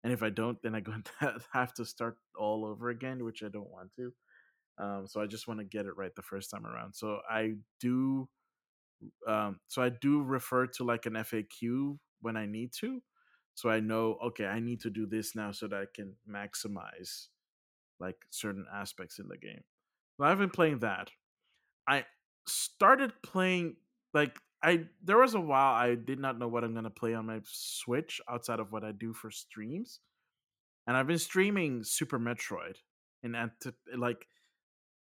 And 0.04 0.12
if 0.12 0.22
I 0.22 0.30
don't, 0.30 0.60
then 0.62 0.74
I'm 0.74 0.82
going 0.82 1.04
to 1.20 1.40
have 1.52 1.74
to 1.74 1.84
start 1.84 2.16
all 2.38 2.64
over 2.64 2.90
again, 2.90 3.24
which 3.24 3.42
I 3.42 3.48
don't 3.48 3.70
want 3.70 3.90
to. 3.96 4.12
Um, 4.80 5.06
so 5.08 5.20
I 5.20 5.26
just 5.26 5.48
want 5.48 5.60
to 5.60 5.64
get 5.64 5.86
it 5.86 5.96
right 5.96 6.14
the 6.14 6.22
first 6.22 6.50
time 6.50 6.64
around. 6.64 6.94
So 6.94 7.18
I 7.28 7.54
do, 7.80 8.28
um, 9.26 9.58
so 9.66 9.82
I 9.82 9.88
do 9.88 10.22
refer 10.22 10.66
to 10.66 10.84
like 10.84 11.06
an 11.06 11.14
FAQ 11.14 11.98
when 12.20 12.36
I 12.36 12.46
need 12.46 12.72
to, 12.80 13.00
so 13.54 13.68
I 13.68 13.80
know 13.80 14.18
okay 14.26 14.46
I 14.46 14.60
need 14.60 14.80
to 14.82 14.90
do 14.90 15.06
this 15.06 15.34
now 15.34 15.50
so 15.50 15.66
that 15.68 15.80
I 15.80 15.86
can 15.94 16.14
maximize 16.28 17.26
like 17.98 18.16
certain 18.30 18.66
aspects 18.72 19.18
in 19.18 19.26
the 19.28 19.36
game. 19.36 19.62
So 20.16 20.24
I've 20.24 20.38
been 20.38 20.50
playing 20.50 20.80
that. 20.80 21.10
I 21.88 22.04
started 22.46 23.12
playing 23.22 23.76
like 24.14 24.36
I 24.62 24.86
there 25.04 25.18
was 25.18 25.34
a 25.34 25.40
while 25.40 25.74
I 25.74 25.94
did 25.94 26.18
not 26.18 26.38
know 26.38 26.48
what 26.48 26.64
I'm 26.64 26.74
gonna 26.74 26.90
play 26.90 27.14
on 27.14 27.26
my 27.26 27.40
Switch 27.44 28.20
outside 28.28 28.60
of 28.60 28.72
what 28.72 28.84
I 28.84 28.92
do 28.92 29.12
for 29.12 29.30
streams, 29.30 30.00
and 30.86 30.96
I've 30.96 31.06
been 31.06 31.18
streaming 31.18 31.84
Super 31.84 32.18
Metroid 32.18 32.76
in 33.22 33.34
ante- 33.34 33.70
like 33.96 34.26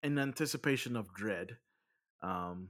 in 0.04 0.20
anticipation 0.20 0.96
of 0.96 1.14
Dread, 1.14 1.58
um, 2.22 2.70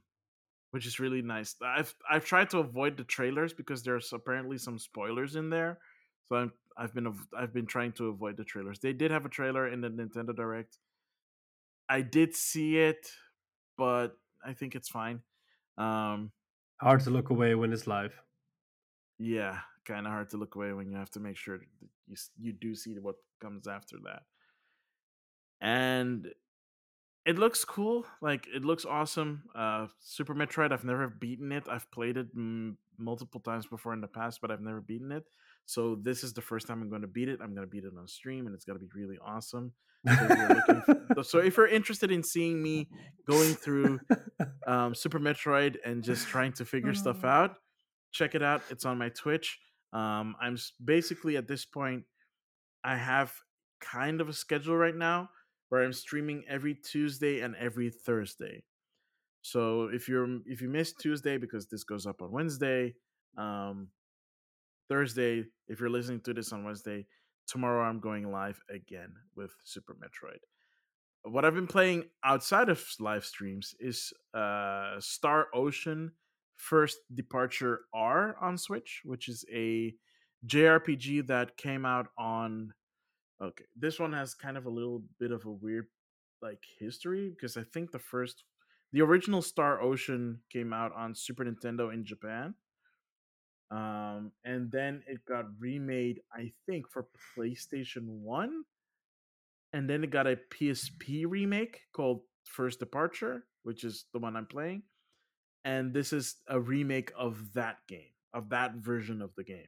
which 0.72 0.86
is 0.86 1.00
really 1.00 1.22
nice. 1.22 1.56
I've 1.64 1.96
I've 2.10 2.26
tried 2.26 2.50
to 2.52 2.60
avoid 2.60 2.98
the 2.98 3.04
trailers 3.04 3.54
because 3.54 3.84
there's 3.84 4.14
apparently 4.14 4.58
some 4.58 4.78
spoilers 4.78 5.36
in 5.36 5.50
there, 5.50 5.80
so 6.28 6.36
I'm 6.36 6.52
I've 6.78 6.94
been 6.94 7.14
I've 7.36 7.54
been 7.54 7.66
trying 7.66 7.94
to 7.94 8.10
avoid 8.10 8.38
the 8.38 8.44
trailers. 8.44 8.80
They 8.80 8.94
did 8.94 9.12
have 9.12 9.26
a 9.26 9.30
trailer 9.30 9.68
in 9.68 9.82
the 9.82 9.90
Nintendo 9.90 10.36
Direct. 10.36 10.78
I 11.90 12.02
did 12.02 12.36
see 12.36 12.78
it, 12.78 13.10
but 13.78 14.18
I 14.46 14.54
think 14.54 14.76
it's 14.76 14.90
fine. 14.90 15.22
Um, 15.78 16.32
Hard 16.80 17.02
to 17.02 17.10
look 17.10 17.32
away 17.32 17.54
when 17.54 17.74
it's 17.74 17.86
live. 17.86 18.22
yeah, 19.18 19.60
kind 19.86 20.06
of 20.06 20.12
hard 20.12 20.30
to 20.32 20.38
look 20.38 20.56
away 20.56 20.74
when 20.74 20.90
you 20.90 20.98
have 20.98 21.10
to 21.12 21.20
make 21.20 21.38
sure 21.38 21.58
that 21.58 21.68
you 22.08 22.16
you 22.38 22.54
do 22.54 22.76
see 22.76 22.98
what 23.00 23.16
comes 23.42 23.68
after 23.68 23.98
that. 24.04 24.24
And 25.62 26.34
it 27.26 27.40
looks 27.40 27.66
cool. 27.66 28.06
Like 28.22 28.48
it 28.54 28.66
looks 28.66 28.86
awesome. 28.86 29.44
Uh, 29.56 29.88
Super 30.00 30.36
Metroid. 30.36 30.72
I've 30.72 30.84
never 30.86 31.10
beaten 31.10 31.52
it. 31.52 31.66
I've 31.70 31.90
played 31.92 32.18
it 32.18 32.28
m- 32.36 32.78
multiple 32.98 33.42
times 33.42 33.68
before 33.68 33.94
in 33.94 34.02
the 34.02 34.08
past, 34.08 34.42
but 34.42 34.52
I've 34.52 34.62
never 34.62 34.82
beaten 34.82 35.12
it. 35.12 35.26
So 35.66 35.98
this 36.02 36.24
is 36.24 36.34
the 36.34 36.42
first 36.42 36.68
time 36.68 36.82
I'm 36.82 36.90
going 36.90 37.02
to 37.02 37.08
beat 37.08 37.30
it. 37.30 37.40
I'm 37.42 37.56
going 37.56 37.68
to 37.68 37.72
beat 37.72 37.84
it 37.84 37.94
on 37.98 38.08
stream, 38.08 38.46
and 38.46 38.56
it's 38.56 38.66
going 38.66 38.80
to 38.80 38.86
be 38.86 38.90
really 38.96 39.18
awesome. 39.26 39.74
So 40.06 40.14
if 40.14 40.68
you're 40.68 40.82
for, 41.16 41.24
so 41.24 41.40
if 41.40 41.58
you're 41.58 41.68
interested 41.68 42.12
in 42.12 42.24
seeing 42.24 42.62
me 42.62 42.88
going 43.28 43.56
through 43.56 44.00
um, 44.68 44.94
Super 44.94 45.20
Metroid 45.20 45.78
and 45.84 46.04
just 46.04 46.28
trying 46.28 46.54
to 46.54 46.66
figure 46.66 46.94
stuff 46.94 47.24
out, 47.24 47.56
check 48.12 48.36
it 48.36 48.44
out. 48.44 48.62
It's 48.70 48.86
on 48.86 48.98
my 48.98 49.10
Twitch. 49.10 49.58
Um, 49.94 50.36
I'm 50.40 50.58
basically 50.84 51.38
at 51.38 51.48
this 51.48 51.66
point, 51.66 52.04
I 52.84 52.98
have 52.98 53.34
kind 53.82 54.22
of 54.22 54.30
a 54.30 54.34
schedule 54.34 54.78
right 54.78 54.96
now 54.96 55.30
where 55.70 55.84
I'm 55.84 55.94
streaming 55.94 56.44
every 56.48 56.76
Tuesday 56.76 57.40
and 57.42 57.56
every 57.56 57.90
Thursday. 57.90 58.64
So 59.42 59.90
if 59.94 60.08
you're 60.08 60.40
if 60.46 60.62
you 60.62 60.70
miss 60.70 60.94
Tuesday 60.94 61.38
because 61.38 61.68
this 61.68 61.84
goes 61.84 62.06
up 62.06 62.22
on 62.22 62.32
Wednesday, 62.32 62.96
um, 63.38 63.90
Thursday 64.90 65.46
if 65.68 65.80
you're 65.80 65.90
listening 65.90 66.22
to 66.22 66.34
this 66.34 66.54
on 66.54 66.64
Wednesday, 66.64 67.06
tomorrow 67.48 67.84
I'm 67.84 68.00
going 68.00 68.32
live 68.32 68.60
again 68.70 69.14
with 69.36 69.52
Super 69.64 69.96
Metroid. 69.96 70.40
What 71.24 71.44
I've 71.44 71.56
been 71.56 71.68
playing 71.68 72.06
outside 72.24 72.70
of 72.70 72.84
live 73.00 73.26
streams 73.26 73.74
is 73.80 74.14
uh, 74.34 75.00
Star 75.00 75.48
Ocean 75.54 76.12
First 76.56 77.00
Departure 77.14 77.82
R 77.94 78.36
on 78.40 78.58
Switch, 78.58 79.02
which 79.04 79.28
is 79.28 79.44
a 79.52 79.94
JRPG 80.48 81.28
that 81.28 81.58
came 81.58 81.86
out 81.86 82.08
on 82.18 82.72
Okay, 83.42 83.66
this 83.76 84.00
one 84.00 84.14
has 84.14 84.34
kind 84.34 84.58
of 84.58 84.66
a 84.66 84.70
little 84.70 85.04
bit 85.20 85.32
of 85.32 85.46
a 85.46 85.52
weird 85.52 85.88
like 86.42 86.64
history 86.80 87.30
because 87.30 87.58
I 87.58 87.64
think 87.64 87.92
the 87.92 88.00
first, 88.00 88.44
the 88.94 89.02
original 89.02 89.42
Star 89.42 89.82
Ocean 89.82 90.40
came 90.52 90.72
out 90.72 90.94
on 90.96 91.16
Super 91.16 91.44
Nintendo 91.44 91.94
in 91.94 92.06
Japan, 92.06 92.54
um, 93.72 94.32
and 94.44 94.72
then 94.72 95.04
it 95.08 95.26
got 95.26 95.46
remade, 95.60 96.22
I 96.34 96.52
think, 96.66 96.90
for 96.90 97.08
PlayStation 97.38 98.08
One, 98.08 98.64
and 99.74 99.90
then 99.90 100.04
it 100.04 100.12
got 100.12 100.28
a 100.28 100.38
PSP 100.54 101.26
remake 101.28 101.82
called 101.94 102.22
First 102.44 102.80
Departure, 102.80 103.46
which 103.64 103.84
is 103.84 104.06
the 104.14 104.20
one 104.20 104.36
I'm 104.36 104.46
playing, 104.46 104.84
and 105.64 105.94
this 105.94 106.14
is 106.14 106.36
a 106.48 106.60
remake 106.60 107.12
of 107.18 107.54
that 107.54 107.78
game, 107.88 108.14
of 108.34 108.50
that 108.50 108.76
version 108.76 109.22
of 109.22 109.32
the 109.36 109.44
game. 109.44 109.68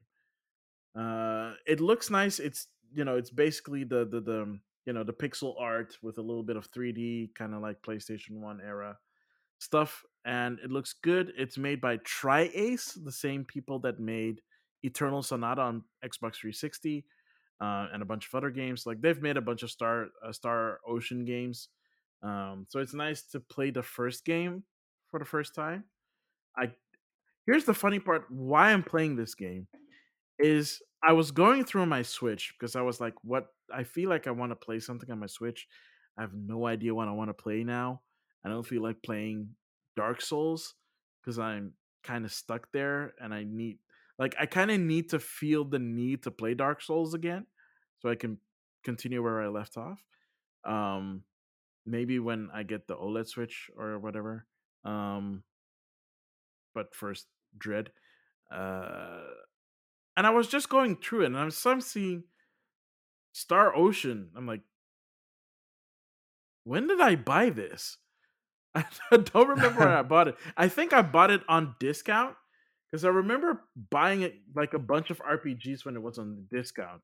Uh, 0.98 1.54
it 1.66 1.80
looks 1.82 2.10
nice. 2.10 2.40
It's 2.40 2.68
you 2.94 3.04
know, 3.04 3.18
it's 3.18 3.32
basically 3.32 3.84
the 3.84 4.06
the 4.06 4.22
the 4.22 4.60
you 4.86 4.94
know 4.94 5.04
the 5.04 5.14
pixel 5.14 5.60
art 5.60 5.98
with 6.02 6.18
a 6.18 6.22
little 6.22 6.44
bit 6.44 6.56
of 6.56 6.72
3D, 6.72 7.34
kind 7.36 7.54
of 7.54 7.62
like 7.62 7.82
PlayStation 7.82 8.40
One 8.40 8.62
era 8.62 8.98
stuff, 9.60 10.04
and 10.28 10.60
it 10.60 10.70
looks 10.70 10.94
good. 11.02 11.32
It's 11.38 11.58
made 11.58 11.80
by 11.80 11.98
TriAce, 12.00 13.02
the 13.04 13.12
same 13.12 13.46
people 13.46 13.80
that 13.80 13.98
made 14.00 14.42
Eternal 14.84 15.24
Sonata 15.24 15.62
on 15.62 15.84
Xbox 16.04 16.36
360, 16.36 17.06
uh, 17.62 17.88
and 17.94 18.02
a 18.02 18.06
bunch 18.06 18.28
of 18.28 18.36
other 18.36 18.52
games. 18.52 18.86
Like 18.86 19.02
they've 19.02 19.22
made 19.22 19.38
a 19.38 19.42
bunch 19.42 19.64
of 19.64 19.72
Star 19.72 20.08
uh, 20.24 20.34
Star 20.34 20.80
Ocean 20.86 21.24
games. 21.24 21.70
Um, 22.22 22.66
so 22.68 22.80
it's 22.80 22.94
nice 22.94 23.24
to 23.32 23.40
play 23.40 23.72
the 23.72 23.82
first 23.82 24.26
game 24.26 24.64
for 25.10 25.18
the 25.18 25.26
first 25.26 25.56
time. 25.56 25.86
I 26.58 26.72
here's 27.46 27.64
the 27.64 27.74
funny 27.74 28.00
part: 28.00 28.26
why 28.30 28.74
I'm 28.74 28.84
playing 28.84 29.16
this 29.16 29.34
game 29.34 29.66
is 30.40 30.82
I 31.02 31.14
was 31.14 31.32
going 31.32 31.64
through 31.64 31.86
my 31.86 32.02
Switch 32.02 32.54
because 32.60 32.76
I 32.76 32.82
was 32.82 33.00
like, 33.00 33.14
what 33.24 33.48
I 33.74 33.84
feel 33.84 34.10
like 34.10 34.28
I 34.28 34.32
want 34.32 34.52
to 34.52 34.58
play 34.58 34.80
something 34.82 35.10
on 35.10 35.20
my 35.20 35.28
Switch. 35.28 35.68
I 36.18 36.22
have 36.22 36.34
no 36.34 36.68
idea 36.68 36.94
what 36.94 37.08
I 37.08 37.12
want 37.12 37.30
to 37.30 37.34
play 37.34 37.64
now. 37.64 38.02
I 38.44 38.50
don't 38.50 38.68
feel 38.68 38.84
like 38.84 39.02
playing 39.04 39.50
Dark 39.98 40.22
Souls 40.22 40.76
because 41.20 41.38
I'm 41.40 41.74
kind 42.04 42.24
of 42.24 42.32
stuck 42.32 42.72
there 42.72 43.14
and 43.20 43.34
I 43.34 43.44
need 43.44 43.80
like 44.18 44.36
I 44.40 44.46
kind 44.46 44.72
of 44.72 44.80
need 44.80 45.10
to 45.10 45.20
feel 45.20 45.66
the 45.66 45.80
need 45.80 46.24
to 46.24 46.32
play 46.32 46.54
Dark 46.54 46.82
Souls 46.82 47.14
again 47.14 47.46
so 48.00 48.10
I 48.10 48.16
can 48.16 48.38
continue 48.86 49.22
where 49.22 49.42
I 49.42 49.48
left 49.48 49.76
off. 49.76 50.00
Um 50.64 51.24
maybe 51.86 52.20
when 52.20 52.50
I 52.54 52.64
get 52.64 52.88
the 52.88 52.96
OLED 52.96 53.28
Switch 53.28 53.70
or 53.76 54.00
whatever. 54.00 54.46
Um 54.86 55.44
but 56.74 56.96
first 56.96 57.28
Dread. 57.58 57.90
Uh 58.50 59.24
and 60.16 60.26
I 60.26 60.32
was 60.32 60.48
just 60.48 60.68
going 60.68 60.96
through 60.96 61.22
it, 61.22 61.26
and 61.28 61.38
I'm 61.38 61.52
some 61.52 61.80
seeing 61.80 62.24
Star 63.34 63.76
Ocean. 63.76 64.32
I'm 64.36 64.48
like, 64.48 64.62
when 66.64 66.88
did 66.88 67.00
I 67.00 67.16
buy 67.16 67.52
this? 67.52 67.98
I 68.78 68.86
don't 69.18 69.50
remember 69.50 69.80
when 69.80 69.88
I 69.90 70.02
bought 70.04 70.28
it. 70.28 70.36
I 70.56 70.68
think 70.68 70.94
I 70.94 71.02
bought 71.02 71.32
it 71.32 71.42
on 71.50 71.76
discount 71.80 72.36
because 72.86 73.04
I 73.06 73.10
remember 73.10 73.62
buying 73.90 74.22
it 74.22 74.36
like 74.56 74.74
a 74.74 74.80
bunch 74.80 75.10
of 75.10 75.20
RPGs 75.20 75.86
when 75.86 75.96
it 75.96 76.02
was 76.02 76.18
on 76.18 76.46
discount, 76.52 77.02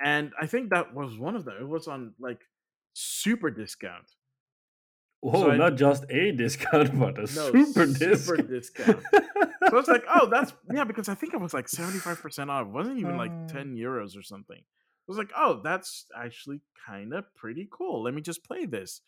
and 0.00 0.32
I 0.40 0.46
think 0.46 0.70
that 0.70 0.94
was 0.94 1.18
one 1.18 1.34
of 1.36 1.44
them. 1.44 1.56
It 1.60 1.68
was 1.68 1.88
on 1.88 2.14
like 2.18 2.40
super 2.94 3.50
discount. 3.50 4.06
Oh, 5.22 5.32
So 5.42 5.50
I- 5.50 5.56
not 5.56 5.74
just 5.76 6.04
a 6.10 6.30
discount, 6.32 6.98
but 7.02 7.18
a 7.18 7.22
No, 7.34 7.52
super, 7.52 7.86
super 7.88 8.36
discount. 8.42 9.02
So 9.12 9.74
I 9.74 9.80
was 9.80 9.88
like, 9.88 10.04
oh, 10.08 10.28
that's 10.30 10.52
yeah, 10.72 10.84
because 10.84 11.08
I 11.08 11.14
think 11.14 11.34
it 11.34 11.40
was 11.40 11.52
like 11.52 11.66
75% 11.66 12.48
off. 12.48 12.66
It 12.66 12.72
wasn't 12.72 12.98
even 13.00 13.16
like 13.16 13.32
Uh. 13.32 13.48
10 13.48 13.74
euros 13.76 14.16
or 14.16 14.22
something. 14.22 14.58
I 14.60 15.06
was 15.08 15.18
like, 15.18 15.30
oh, 15.36 15.60
that's 15.64 16.06
actually 16.16 16.60
kind 16.86 17.12
of 17.14 17.24
pretty 17.34 17.66
cool. 17.70 18.02
Let 18.04 18.14
me 18.14 18.20
just 18.22 18.44
play 18.44 18.64
this. 18.66 19.00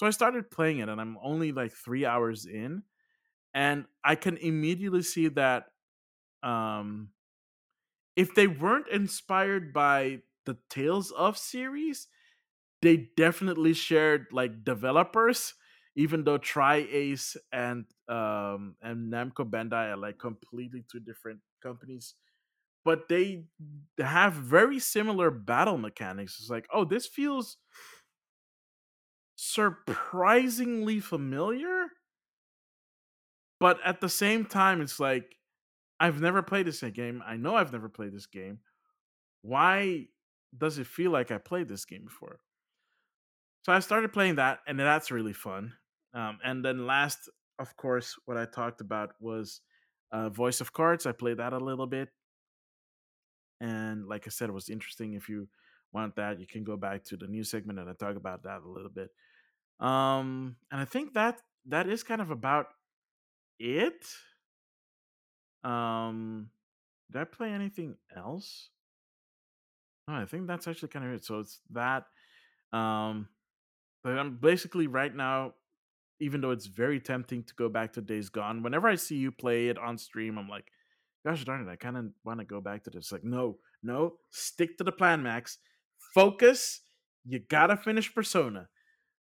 So 0.00 0.06
I 0.06 0.10
started 0.10 0.50
playing 0.50 0.78
it, 0.78 0.88
and 0.88 0.98
I'm 0.98 1.18
only 1.22 1.52
like 1.52 1.72
three 1.74 2.06
hours 2.06 2.46
in, 2.46 2.84
and 3.54 3.86
I 4.04 4.16
can 4.16 4.36
immediately 4.38 5.02
see 5.02 5.28
that 5.28 5.72
um 6.42 7.10
if 8.16 8.34
they 8.34 8.46
weren't 8.46 8.88
inspired 8.88 9.72
by 9.72 10.22
the 10.46 10.58
Tales 10.68 11.10
of 11.12 11.38
series, 11.38 12.08
they 12.82 13.10
definitely 13.16 13.74
shared 13.74 14.28
like 14.32 14.64
developers, 14.64 15.54
even 15.96 16.24
though 16.24 16.38
TriAce 16.38 17.36
and 17.52 17.86
um 18.08 18.76
and 18.82 19.12
Namco 19.12 19.48
Bandai 19.50 19.92
are 19.92 19.98
like 19.98 20.18
completely 20.18 20.84
two 20.90 21.00
different 21.00 21.40
companies. 21.62 22.14
But 22.84 23.08
they 23.08 23.46
have 23.98 24.34
very 24.34 24.78
similar 24.78 25.30
battle 25.30 25.78
mechanics. 25.78 26.38
It's 26.40 26.50
like, 26.50 26.68
oh, 26.72 26.84
this 26.84 27.06
feels 27.06 27.58
surprisingly 29.40 31.00
familiar. 31.00 31.86
But 33.58 33.78
at 33.84 34.00
the 34.00 34.08
same 34.08 34.44
time, 34.44 34.82
it's 34.82 35.00
like 35.00 35.36
I've 35.98 36.20
never 36.20 36.42
played 36.42 36.66
this 36.66 36.82
game. 36.82 37.22
I 37.26 37.36
know 37.36 37.56
I've 37.56 37.72
never 37.72 37.88
played 37.88 38.12
this 38.12 38.26
game. 38.26 38.58
Why 39.42 40.08
does 40.56 40.78
it 40.78 40.86
feel 40.86 41.10
like 41.10 41.30
I 41.30 41.38
played 41.38 41.68
this 41.68 41.86
game 41.86 42.04
before? 42.04 42.40
So 43.62 43.72
I 43.72 43.80
started 43.80 44.12
playing 44.12 44.36
that, 44.36 44.60
and 44.66 44.78
that's 44.78 45.10
really 45.10 45.32
fun. 45.32 45.72
Um, 46.14 46.38
and 46.44 46.64
then 46.64 46.86
last, 46.86 47.28
of 47.58 47.76
course, 47.76 48.16
what 48.26 48.36
I 48.36 48.44
talked 48.44 48.80
about 48.80 49.10
was 49.20 49.60
uh, 50.12 50.28
Voice 50.28 50.60
of 50.60 50.72
Cards. 50.72 51.06
I 51.06 51.12
played 51.12 51.38
that 51.38 51.52
a 51.52 51.58
little 51.58 51.86
bit, 51.86 52.08
and 53.60 54.06
like 54.06 54.26
I 54.26 54.30
said, 54.30 54.48
it 54.50 54.54
was 54.54 54.68
interesting. 54.68 55.14
If 55.14 55.28
you 55.28 55.48
want 55.92 56.16
that, 56.16 56.40
you 56.40 56.46
can 56.46 56.64
go 56.64 56.76
back 56.76 57.04
to 57.04 57.16
the 57.16 57.26
new 57.26 57.44
segment 57.44 57.78
and 57.78 57.88
I 57.88 57.92
talk 57.94 58.16
about 58.16 58.42
that 58.44 58.62
a 58.64 58.68
little 58.68 58.90
bit. 58.90 59.10
Um, 59.80 60.56
and 60.70 60.80
I 60.80 60.84
think 60.84 61.14
that 61.14 61.40
that 61.66 61.88
is 61.88 62.02
kind 62.02 62.20
of 62.20 62.30
about 62.30 62.66
it. 63.58 64.06
Um, 65.64 66.50
did 67.10 67.22
I 67.22 67.24
play 67.24 67.50
anything 67.50 67.96
else? 68.16 68.68
No, 70.06 70.14
I 70.14 70.26
think 70.26 70.46
that's 70.46 70.68
actually 70.68 70.88
kind 70.88 71.04
of 71.04 71.12
it. 71.12 71.24
So 71.24 71.40
it's 71.40 71.60
that. 71.70 72.04
Um, 72.72 73.28
but 74.02 74.18
I'm 74.18 74.36
basically 74.36 74.86
right 74.86 75.14
now, 75.14 75.54
even 76.20 76.40
though 76.40 76.50
it's 76.50 76.66
very 76.66 77.00
tempting 77.00 77.44
to 77.44 77.54
go 77.54 77.68
back 77.68 77.94
to 77.94 78.00
Days 78.00 78.28
Gone, 78.28 78.62
whenever 78.62 78.88
I 78.88 78.96
see 78.96 79.16
you 79.16 79.32
play 79.32 79.68
it 79.68 79.78
on 79.78 79.98
stream, 79.98 80.38
I'm 80.38 80.48
like, 80.48 80.70
gosh 81.24 81.44
darn 81.44 81.66
it, 81.66 81.70
I 81.70 81.76
kind 81.76 81.96
of 81.96 82.06
want 82.24 82.40
to 82.40 82.44
go 82.44 82.60
back 82.60 82.84
to 82.84 82.90
this. 82.90 83.12
Like, 83.12 83.24
no, 83.24 83.58
no, 83.82 84.14
stick 84.30 84.76
to 84.78 84.84
the 84.84 84.92
plan, 84.92 85.22
Max. 85.22 85.58
Focus. 86.14 86.80
You 87.26 87.38
gotta 87.38 87.76
finish 87.76 88.14
Persona. 88.14 88.68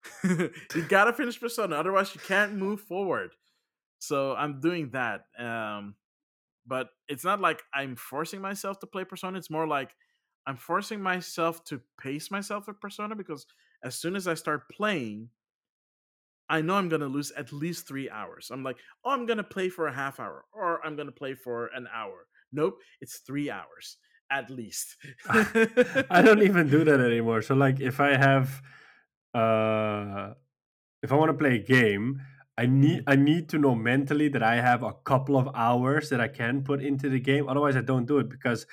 you 0.24 0.82
gotta 0.88 1.12
finish 1.12 1.40
Persona, 1.40 1.76
otherwise 1.76 2.14
you 2.14 2.20
can't 2.20 2.54
move 2.54 2.80
forward. 2.80 3.30
So 3.98 4.34
I'm 4.34 4.60
doing 4.60 4.90
that. 4.90 5.22
Um, 5.38 5.94
but 6.66 6.88
it's 7.08 7.24
not 7.24 7.40
like 7.40 7.62
I'm 7.74 7.96
forcing 7.96 8.40
myself 8.40 8.78
to 8.80 8.86
play 8.86 9.04
Persona. 9.04 9.38
It's 9.38 9.50
more 9.50 9.66
like 9.66 9.90
I'm 10.46 10.56
forcing 10.56 11.00
myself 11.00 11.64
to 11.64 11.80
pace 12.00 12.30
myself 12.30 12.66
with 12.66 12.80
Persona 12.80 13.14
because 13.16 13.46
as 13.82 13.94
soon 13.94 14.16
as 14.16 14.28
I 14.28 14.34
start 14.34 14.68
playing, 14.70 15.30
I 16.48 16.62
know 16.62 16.74
I'm 16.74 16.88
gonna 16.88 17.06
lose 17.06 17.32
at 17.32 17.52
least 17.52 17.86
three 17.86 18.08
hours. 18.08 18.50
I'm 18.52 18.62
like, 18.62 18.78
oh, 19.04 19.10
I'm 19.10 19.26
gonna 19.26 19.44
play 19.44 19.68
for 19.68 19.88
a 19.88 19.92
half 19.92 20.20
hour, 20.20 20.44
or 20.52 20.84
I'm 20.86 20.96
gonna 20.96 21.12
play 21.12 21.34
for 21.34 21.66
an 21.74 21.86
hour. 21.94 22.26
Nope, 22.52 22.78
it's 23.00 23.18
three 23.18 23.50
hours 23.50 23.98
at 24.30 24.50
least. 24.50 24.96
I 25.28 26.22
don't 26.22 26.42
even 26.42 26.68
do 26.68 26.84
that 26.84 27.00
anymore. 27.00 27.42
So 27.42 27.54
like, 27.54 27.80
if 27.80 28.00
I 28.00 28.16
have, 28.16 28.60
uh, 29.38 30.34
if 31.02 31.12
I 31.12 31.16
want 31.16 31.30
to 31.30 31.38
play 31.38 31.56
a 31.56 31.64
game, 31.64 32.20
I 32.56 32.66
need 32.66 33.00
Mm-hmm. 33.00 33.10
I 33.10 33.16
need 33.16 33.48
to 33.50 33.58
know 33.58 33.74
mentally 33.74 34.28
that 34.30 34.42
I 34.42 34.56
have 34.56 34.82
a 34.82 34.92
couple 35.04 35.36
of 35.36 35.48
hours 35.54 36.10
that 36.10 36.20
I 36.20 36.28
can 36.28 36.64
put 36.64 36.82
into 36.82 37.08
the 37.08 37.20
game. 37.20 37.48
Otherwise, 37.48 37.76
I 37.76 37.82
don't 37.82 38.06
do 38.06 38.18
it 38.18 38.28
because 38.28 38.66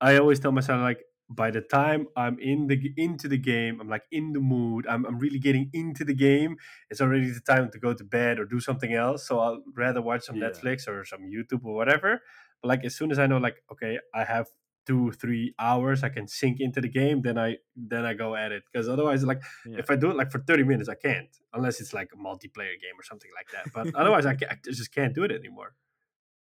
I 0.00 0.16
always 0.18 0.40
tell 0.40 0.52
myself 0.52 0.80
like 0.82 1.00
by 1.30 1.50
the 1.50 1.60
time 1.60 2.08
I'm 2.16 2.38
in 2.40 2.66
the 2.66 2.92
into 2.96 3.28
the 3.28 3.38
game, 3.38 3.80
I'm 3.80 3.88
like 3.88 4.04
in 4.10 4.32
the 4.32 4.40
mood. 4.40 4.86
I'm 4.88 5.04
I'm 5.06 5.18
really 5.18 5.38
getting 5.38 5.70
into 5.72 6.04
the 6.04 6.14
game. 6.14 6.56
It's 6.90 7.00
already 7.00 7.30
the 7.30 7.40
time 7.40 7.70
to 7.70 7.78
go 7.78 7.94
to 7.94 8.04
bed 8.04 8.38
or 8.40 8.44
do 8.44 8.60
something 8.60 8.92
else. 8.94 9.26
So 9.26 9.38
I'll 9.38 9.62
rather 9.76 10.02
watch 10.02 10.24
some 10.24 10.36
yeah. 10.36 10.48
Netflix 10.48 10.88
or 10.88 11.04
some 11.04 11.22
YouTube 11.22 11.64
or 11.64 11.74
whatever. 11.74 12.22
But 12.62 12.68
like 12.68 12.84
as 12.84 12.96
soon 12.96 13.10
as 13.12 13.18
I 13.18 13.26
know 13.26 13.38
like 13.38 13.62
okay, 13.72 13.98
I 14.14 14.24
have 14.24 14.48
two 14.88 15.12
three 15.22 15.46
hours 15.68 16.02
i 16.08 16.10
can 16.16 16.26
sink 16.26 16.56
into 16.66 16.80
the 16.86 16.88
game 17.00 17.20
then 17.26 17.36
i 17.46 17.56
then 17.92 18.04
i 18.10 18.12
go 18.14 18.28
at 18.44 18.50
it 18.56 18.62
because 18.70 18.88
otherwise 18.94 19.22
like 19.32 19.42
Yeah. 19.66 19.78
if 19.82 19.90
i 19.92 19.96
do 19.96 20.10
it 20.12 20.16
like 20.20 20.30
for 20.34 20.40
30 20.40 20.64
minutes 20.64 20.88
i 20.88 20.94
can't 21.08 21.32
unless 21.52 21.80
it's 21.82 21.92
like 22.00 22.10
a 22.14 22.16
multiplayer 22.28 22.76
game 22.84 22.96
or 23.00 23.04
something 23.10 23.30
like 23.38 23.48
that 23.54 23.64
but 23.76 23.94
otherwise 24.00 24.24
I, 24.26 24.34
I 24.52 24.56
just 24.80 24.92
can't 24.98 25.14
do 25.14 25.24
it 25.28 25.32
anymore 25.40 25.70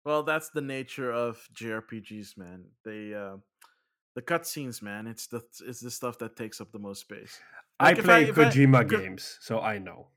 well, 0.05 0.25
that's 0.25 0.51
the 0.51 0.61
nature 0.61 1.13
of 1.13 1.49
JRPGs, 1.55 2.37
man. 2.37 2.65
They 2.85 3.15
uh 3.15 3.37
the 4.17 4.23
cutscenes, 4.23 4.83
man. 4.83 5.07
It's 5.07 5.27
the 5.29 5.43
it's 5.67 5.81
the 5.81 5.91
stuff 5.93 6.19
that 6.19 6.37
takes 6.37 6.61
up 6.61 6.73
the 6.73 6.79
most 6.81 7.01
space. 7.03 7.39
i 7.81 7.91
Like 7.91 7.99
if 7.99 8.05
play 8.05 8.15
I 8.15 8.19
if 8.33 8.39
I 8.39 8.45
kojima 8.45 8.81
games 8.89 9.39
so 9.41 9.61
i 9.61 9.79
know 9.79 10.09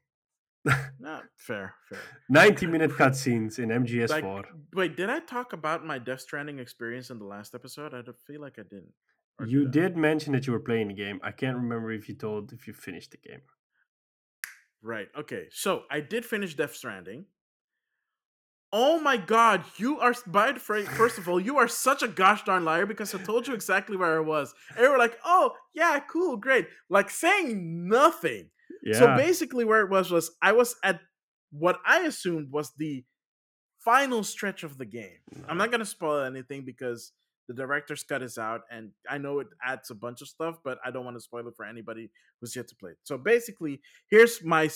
no, 0.99 1.21
fair, 1.35 1.75
fair. 1.89 1.99
90 2.29 2.67
minute 2.67 2.91
cutscenes 2.99 3.59
in 3.59 3.69
mgs4 3.69 4.09
Like, 4.09 4.45
wait, 4.73 4.97
did 4.97 5.09
I 5.09 5.19
talk 5.19 5.53
about 5.53 5.85
my 5.85 5.99
Death 5.99 6.21
Stranding 6.21 6.59
experience 6.59 7.09
in 7.09 7.19
the 7.19 7.25
last 7.25 7.53
episode? 7.53 7.93
I 7.93 8.01
don't 8.01 8.19
feel 8.19 8.41
like 8.41 8.57
I 8.57 8.63
didn't. 8.63 8.93
Or 9.39 9.45
you 9.45 9.67
I? 9.67 9.71
did 9.71 9.95
mention 9.95 10.33
that 10.33 10.47
you 10.47 10.53
were 10.53 10.59
playing 10.59 10.87
the 10.87 10.93
game 10.93 11.19
i 11.23 11.31
can't 11.31 11.57
remember 11.57 11.91
if 11.91 12.07
you 12.09 12.15
told 12.15 12.53
if 12.53 12.67
you 12.67 12.73
finished 12.73 13.11
the 13.11 13.17
game 13.17 13.41
Right. 14.85 15.07
Okay. 15.17 15.47
So 15.51 15.83
I 15.89 15.99
did 15.99 16.23
finish 16.25 16.53
Death 16.53 16.75
Stranding. 16.75 17.25
Oh 18.71 18.99
my 18.99 19.17
god, 19.17 19.63
you 19.77 19.99
are 19.99 20.13
by 20.27 20.51
the 20.51 20.59
phrase, 20.59 20.87
first 20.89 21.17
of 21.17 21.29
all, 21.29 21.39
you 21.39 21.57
are 21.57 21.67
such 21.67 22.03
a 22.03 22.07
gosh 22.07 22.43
darn 22.43 22.65
liar 22.65 22.85
because 22.85 23.15
I 23.15 23.19
told 23.19 23.47
you 23.47 23.53
exactly 23.53 23.95
where 23.97 24.17
I 24.17 24.19
was. 24.19 24.53
And 24.75 24.83
you 24.83 24.91
were 24.91 24.97
like, 24.97 25.17
oh 25.25 25.53
yeah, 25.73 25.99
cool, 26.11 26.37
great. 26.37 26.67
Like 26.89 27.09
saying 27.09 27.87
nothing. 27.87 28.49
Yeah 28.85 28.93
So 28.99 29.15
basically 29.15 29.65
where 29.65 29.81
it 29.81 29.89
was 29.89 30.11
was 30.11 30.31
I 30.41 30.51
was 30.53 30.75
at 30.83 31.01
what 31.51 31.79
I 31.85 32.01
assumed 32.01 32.51
was 32.51 32.71
the 32.77 33.05
final 33.79 34.23
stretch 34.23 34.63
of 34.63 34.77
the 34.77 34.85
game. 34.85 35.19
I'm 35.47 35.57
not 35.57 35.71
gonna 35.71 35.85
spoil 35.85 36.23
anything 36.23 36.65
because 36.65 37.13
the 37.47 37.53
director's 37.53 38.03
cut 38.03 38.23
is 38.23 38.37
out 38.37 38.61
and 38.71 38.91
I 39.09 39.17
know 39.19 39.39
it 39.39 39.47
adds 39.63 39.91
a 39.91 39.95
bunch 39.95 40.21
of 40.21 40.27
stuff, 40.27 40.57
but 40.63 40.79
I 40.83 40.89
don't 40.91 41.05
want 41.05 41.17
to 41.17 41.21
spoil 41.21 41.47
it 41.47 41.55
for 41.55 41.65
anybody 41.65 42.09
who's 42.41 42.55
yet 42.55 42.67
to 42.69 42.75
play 42.75 42.91
it. 42.91 42.97
So 43.03 43.17
basically, 43.17 43.81
here's 44.09 44.43
my 44.43 44.69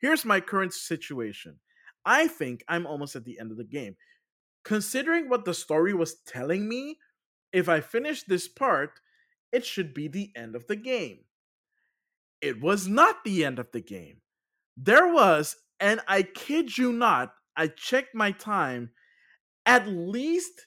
here's 0.00 0.24
my 0.24 0.40
current 0.40 0.72
situation. 0.72 1.60
I 2.06 2.28
think 2.28 2.64
I'm 2.68 2.86
almost 2.86 3.16
at 3.16 3.24
the 3.24 3.38
end 3.38 3.50
of 3.50 3.58
the 3.58 3.64
game. 3.64 3.96
Considering 4.64 5.28
what 5.28 5.44
the 5.44 5.54
story 5.54 5.92
was 5.94 6.16
telling 6.26 6.68
me, 6.68 6.98
if 7.52 7.68
I 7.68 7.80
finish 7.80 8.22
this 8.24 8.48
part, 8.48 9.00
it 9.52 9.64
should 9.64 9.94
be 9.94 10.08
the 10.08 10.32
end 10.34 10.56
of 10.56 10.66
the 10.66 10.76
game. 10.76 11.24
It 12.44 12.60
was 12.60 12.86
not 12.86 13.24
the 13.24 13.42
end 13.42 13.58
of 13.58 13.72
the 13.72 13.80
game. 13.80 14.18
There 14.76 15.10
was, 15.10 15.56
and 15.80 16.00
I 16.06 16.22
kid 16.22 16.76
you 16.76 16.92
not, 16.92 17.32
I 17.56 17.68
checked 17.68 18.14
my 18.14 18.32
time, 18.32 18.90
at 19.64 19.88
least 19.88 20.66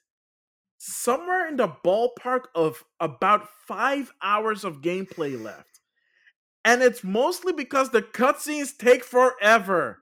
somewhere 0.79 1.47
in 1.47 1.57
the 1.57 1.67
ballpark 1.67 2.45
of 2.55 2.83
about 2.99 3.47
five 3.67 4.11
hours 4.23 4.63
of 4.63 4.81
gameplay 4.81 5.39
left. 5.39 5.79
And 6.65 6.81
it's 6.81 7.03
mostly 7.03 7.53
because 7.53 7.91
the 7.91 8.01
cutscenes 8.01 8.75
take 8.75 9.03
forever. 9.03 10.01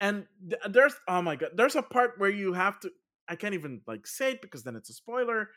And 0.00 0.26
th- 0.48 0.62
there's 0.70 0.94
oh 1.06 1.22
my 1.22 1.36
god, 1.36 1.50
there's 1.54 1.76
a 1.76 1.82
part 1.82 2.14
where 2.18 2.30
you 2.30 2.52
have 2.52 2.80
to 2.80 2.90
I 3.28 3.36
can't 3.36 3.54
even 3.54 3.82
like 3.86 4.08
say 4.08 4.32
it 4.32 4.42
because 4.42 4.64
then 4.64 4.74
it's 4.74 4.90
a 4.90 4.94
spoiler. 4.94 5.50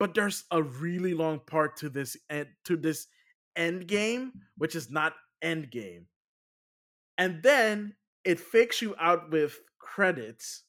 But 0.00 0.14
there's 0.14 0.44
a 0.50 0.62
really 0.62 1.14
long 1.14 1.40
part 1.46 1.76
to 1.78 1.88
this 1.88 2.16
and 2.28 2.48
to 2.64 2.76
this 2.76 3.06
end 3.58 3.86
game, 3.86 4.32
which 4.56 4.74
is 4.74 4.90
not 4.90 5.14
end 5.42 5.70
game. 5.70 6.06
And 7.18 7.42
then 7.42 7.94
it 8.24 8.40
fakes 8.40 8.80
you 8.80 8.94
out 8.98 9.30
with 9.30 9.58
credits. 9.78 10.62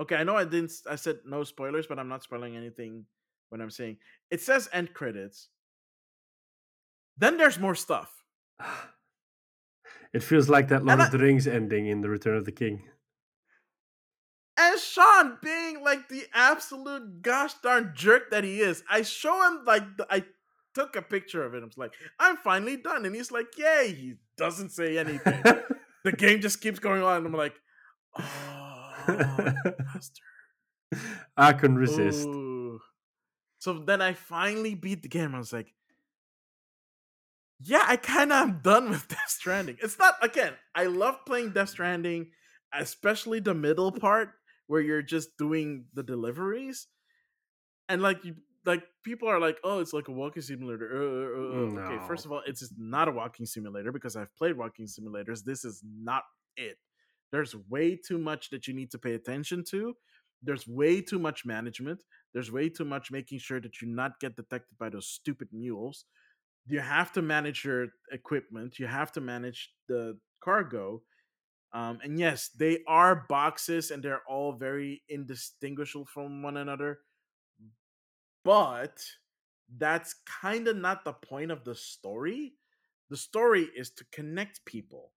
Okay, 0.00 0.16
I 0.16 0.24
know 0.24 0.36
I 0.36 0.44
didn't 0.44 0.72
I 0.88 0.96
said 0.96 1.18
no 1.24 1.44
spoilers, 1.44 1.86
but 1.86 1.98
I'm 1.98 2.08
not 2.08 2.22
spoiling 2.22 2.56
anything 2.56 3.06
when 3.48 3.60
I'm 3.60 3.70
saying 3.70 3.96
it 4.30 4.40
says 4.40 4.68
end 4.72 4.94
credits. 4.94 5.48
Then 7.18 7.36
there's 7.36 7.58
more 7.58 7.74
stuff. 7.74 8.24
it 10.12 10.22
feels 10.22 10.48
like 10.48 10.68
that 10.68 10.84
lord 10.84 11.00
And 11.00 11.06
of 11.06 11.10
the 11.12 11.18
rings 11.18 11.46
ending 11.46 11.86
in 11.86 12.00
the 12.00 12.08
return 12.08 12.36
of 12.36 12.44
the 12.44 12.52
king 12.52 12.84
And 14.58 14.78
Sean 14.78 15.38
being 15.42 15.82
like 15.82 16.08
the 16.08 16.24
absolute 16.34 17.22
gosh 17.22 17.54
darn 17.62 17.92
jerk 17.94 18.30
that 18.30 18.44
he 18.44 18.60
is, 18.60 18.84
I 18.88 19.02
show 19.02 19.46
him 19.48 19.64
like 19.64 19.96
the, 19.96 20.06
I 20.10 20.24
took 20.74 20.96
a 20.96 21.02
picture 21.02 21.44
of 21.44 21.54
it. 21.54 21.62
I 21.62 21.66
was 21.66 21.78
like, 21.78 21.92
I'm 22.18 22.36
finally 22.36 22.76
done. 22.76 23.04
And 23.04 23.14
he's 23.14 23.30
like, 23.30 23.56
Yay. 23.56 23.92
He 23.92 24.14
doesn't 24.36 24.70
say 24.70 24.98
anything. 24.98 25.42
the 26.04 26.12
game 26.12 26.40
just 26.40 26.60
keeps 26.60 26.78
going 26.78 27.02
on. 27.02 27.18
And 27.18 27.26
I'm 27.26 27.32
like, 27.32 27.54
Oh, 28.18 28.92
master. 29.06 30.22
i 31.38 31.54
couldn't 31.54 31.78
resist 31.78 32.28
Ooh. 32.28 32.78
So 33.62 33.78
then 33.78 34.02
I 34.02 34.14
finally 34.14 34.74
beat 34.74 35.02
the 35.02 35.08
game. 35.08 35.36
I 35.36 35.38
was 35.38 35.52
like, 35.52 35.72
yeah, 37.60 37.84
I 37.86 37.96
kind 37.96 38.32
of 38.32 38.42
am 38.42 38.60
done 38.60 38.90
with 38.90 39.06
Death 39.08 39.28
Stranding. 39.28 39.76
It's 39.80 40.00
not, 40.00 40.16
again, 40.20 40.54
I 40.74 40.86
love 40.86 41.24
playing 41.24 41.52
Death 41.52 41.68
Stranding, 41.68 42.30
especially 42.74 43.38
the 43.38 43.54
middle 43.54 43.92
part 43.92 44.30
where 44.66 44.80
you're 44.80 45.00
just 45.00 45.36
doing 45.38 45.84
the 45.94 46.02
deliveries. 46.02 46.88
And 47.88 48.02
like, 48.02 48.24
you, 48.24 48.34
like 48.64 48.84
people 49.04 49.28
are 49.28 49.40
like, 49.40 49.58
oh, 49.64 49.80
it's 49.80 49.92
like 49.92 50.08
a 50.08 50.12
walking 50.12 50.42
simulator. 50.42 50.88
Uh, 50.92 51.80
uh, 51.80 51.82
uh, 51.82 51.84
Okay, 51.84 52.06
first 52.06 52.24
of 52.24 52.32
all, 52.32 52.42
it's 52.46 52.72
not 52.78 53.08
a 53.08 53.12
walking 53.12 53.46
simulator 53.46 53.92
because 53.92 54.16
I've 54.16 54.34
played 54.36 54.56
walking 54.56 54.86
simulators. 54.86 55.44
This 55.44 55.64
is 55.64 55.82
not 55.84 56.24
it. 56.56 56.78
There's 57.32 57.54
way 57.68 57.96
too 57.96 58.18
much 58.18 58.50
that 58.50 58.68
you 58.68 58.74
need 58.74 58.90
to 58.92 58.98
pay 58.98 59.14
attention 59.14 59.64
to. 59.70 59.94
There's 60.42 60.66
way 60.66 61.00
too 61.00 61.18
much 61.18 61.44
management. 61.46 62.02
There's 62.34 62.50
way 62.52 62.68
too 62.68 62.84
much 62.84 63.10
making 63.10 63.38
sure 63.38 63.60
that 63.60 63.80
you 63.80 63.88
not 63.88 64.20
get 64.20 64.36
detected 64.36 64.76
by 64.78 64.88
those 64.90 65.06
stupid 65.08 65.48
mules. 65.52 66.04
You 66.66 66.80
have 66.80 67.12
to 67.12 67.22
manage 67.22 67.64
your 67.64 67.88
equipment. 68.12 68.78
You 68.78 68.86
have 68.86 69.12
to 69.12 69.20
manage 69.20 69.70
the 69.88 70.18
cargo. 70.42 71.02
Um, 71.72 72.00
and 72.02 72.18
yes, 72.18 72.50
they 72.50 72.80
are 72.86 73.24
boxes 73.28 73.90
and 73.90 74.02
they're 74.02 74.22
all 74.28 74.52
very 74.52 75.02
indistinguishable 75.08 76.06
from 76.06 76.42
one 76.42 76.56
another. 76.58 76.98
But 78.44 79.04
that's 79.68 80.14
kind 80.14 80.68
of 80.68 80.76
not 80.76 81.04
the 81.04 81.12
point 81.12 81.50
of 81.50 81.64
the 81.64 81.74
story. 81.74 82.58
The 83.08 83.16
story 83.16 83.64
is 83.64 83.90
to 83.92 84.04
connect 84.06 84.64
people. 84.64 85.14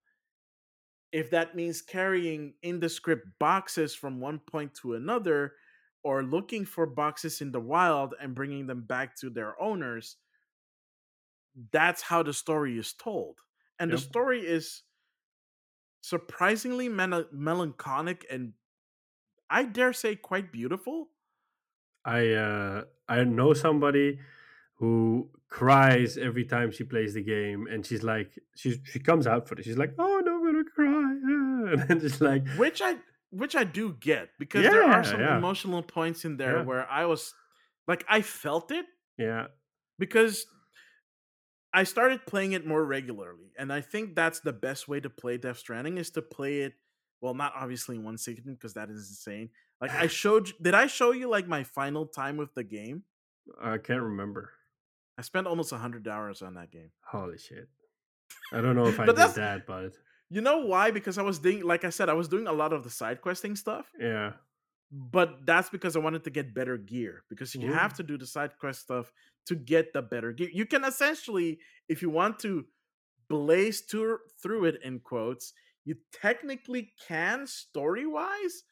If 1.11 1.29
that 1.31 1.55
means 1.55 1.81
carrying 1.81 2.55
indescript 2.61 3.39
boxes 3.39 3.95
from 3.95 4.19
one 4.19 4.39
point 4.39 4.75
to 4.75 4.93
another, 4.93 5.55
or 6.03 6.21
looking 6.21 6.63
for 6.65 6.85
boxes 6.85 7.41
in 7.41 7.51
the 7.51 7.59
wild 7.59 8.13
and 8.19 8.35
bringing 8.35 8.67
them 8.67 8.83
back 8.85 9.15
to 9.17 9.31
their 9.31 9.59
owners, 9.59 10.17
that's 11.71 12.01
how 12.01 12.23
the 12.23 12.33
story 12.33 12.77
is 12.77 12.93
told. 12.93 13.39
And 13.79 13.91
the 13.91 13.97
story 13.97 14.45
is 14.45 14.83
surprisingly 16.01 16.87
mel- 16.89 17.27
melancholic 17.31 18.25
and 18.29 18.53
I 19.49 19.65
dare 19.65 19.93
say 19.93 20.15
quite 20.15 20.51
beautiful. 20.51 21.11
I 22.05 22.33
uh, 22.33 22.85
I 23.07 23.23
know 23.23 23.53
somebody 23.53 24.19
who 24.77 25.29
cries 25.49 26.17
every 26.17 26.45
time 26.45 26.71
she 26.71 26.83
plays 26.83 27.13
the 27.13 27.23
game, 27.23 27.67
and 27.71 27.85
she's 27.85 28.03
like, 28.03 28.37
she's 28.55 28.79
she 28.83 28.99
comes 28.99 29.27
out 29.27 29.47
for 29.47 29.55
it. 29.55 29.63
She's 29.63 29.77
like, 29.77 29.93
"Oh 29.97 30.21
no, 30.23 30.35
I'm 30.37 30.45
gonna 30.45 30.63
cry," 30.63 31.71
and 31.73 31.87
then 31.87 31.99
just 31.99 32.21
like, 32.21 32.47
which 32.57 32.81
I 32.81 32.95
which 33.31 33.55
I 33.55 33.63
do 33.63 33.93
get 33.99 34.29
because 34.39 34.63
there 34.63 34.83
are 34.83 35.03
some 35.03 35.19
yeah. 35.19 35.37
emotional 35.37 35.81
points 35.83 36.25
in 36.25 36.37
there 36.37 36.57
Yeah. 36.57 36.63
where 36.63 36.89
I 36.89 37.05
was 37.05 37.33
like 37.87 38.05
I 38.09 38.21
felt 38.21 38.71
it 38.71 38.85
yeah, 39.17 39.47
because 39.97 40.45
I 41.73 41.83
started 41.83 42.25
playing 42.25 42.53
it 42.53 42.65
more 42.65 42.83
regularly, 42.83 43.51
and 43.57 43.71
I 43.71 43.81
think 43.81 44.15
that's 44.15 44.39
the 44.39 44.53
best 44.53 44.87
way 44.87 44.99
to 44.99 45.09
play 45.09 45.37
Death 45.37 45.57
Stranding 45.57 45.97
is 45.97 46.09
to 46.11 46.21
play 46.21 46.59
it. 46.61 46.73
Well, 47.21 47.33
not 47.33 47.53
obviously 47.55 47.95
in 47.95 48.03
one 48.03 48.17
sitting 48.17 48.53
because 48.53 48.73
that 48.75 48.89
is 48.89 49.09
insane. 49.09 49.49
Like 49.81 49.91
I 49.91 50.07
showed, 50.07 50.47
you- 50.49 50.53
did 50.61 50.73
I 50.73 50.87
show 50.87 51.11
you 51.11 51.29
like 51.29 51.47
my 51.47 51.63
final 51.63 52.05
time 52.05 52.37
with 52.37 52.53
the 52.53 52.63
game? 52.63 53.03
I 53.61 53.77
can't 53.77 54.01
remember. 54.01 54.51
I 55.17 55.21
spent 55.21 55.47
almost 55.47 55.71
hundred 55.73 56.07
hours 56.07 56.41
on 56.41 56.55
that 56.55 56.71
game. 56.71 56.91
Holy 57.05 57.37
shit! 57.37 57.69
I 58.51 58.61
don't 58.61 58.75
know 58.75 58.87
if 58.87 58.99
I 59.03 59.05
did 59.05 59.15
that, 59.15 59.65
but 59.67 59.93
You 60.29 60.41
know 60.41 60.65
why? 60.65 60.91
Because 60.91 61.17
I 61.17 61.21
was 61.21 61.39
doing, 61.39 61.63
like 61.63 61.85
I 61.85 61.89
said, 61.89 62.09
I 62.09 62.13
was 62.13 62.27
doing 62.27 62.47
a 62.47 62.51
lot 62.53 62.73
of 62.73 62.83
the 62.83 62.89
side 62.89 63.21
questing 63.21 63.55
stuff. 63.55 63.91
yeah, 63.99 64.33
but 64.91 65.45
that's 65.45 65.69
because 65.69 65.95
I 65.95 65.99
wanted 65.99 66.23
to 66.23 66.29
get 66.31 66.53
better 66.53 66.77
gear 66.77 67.23
because 67.29 67.53
you 67.55 67.71
have 67.71 67.93
to 67.95 68.03
do 68.03 68.17
the 68.17 68.25
side 68.27 68.51
quest 68.59 68.81
stuff 68.81 69.11
to 69.45 69.55
get 69.55 69.93
the 69.93 70.01
better 70.01 70.31
gear. 70.33 70.49
You 70.51 70.65
can 70.65 70.83
essentially, 70.83 71.59
if 71.87 72.01
you 72.01 72.09
want 72.09 72.39
to 72.39 72.65
blaze 73.29 73.81
to, 73.87 74.19
through 74.41 74.65
it 74.65 74.81
in 74.83 74.99
quotes, 74.99 75.53
you 75.85 75.95
technically 76.11 76.91
can 77.07 77.45
story 77.47 78.05
wise, 78.05 78.63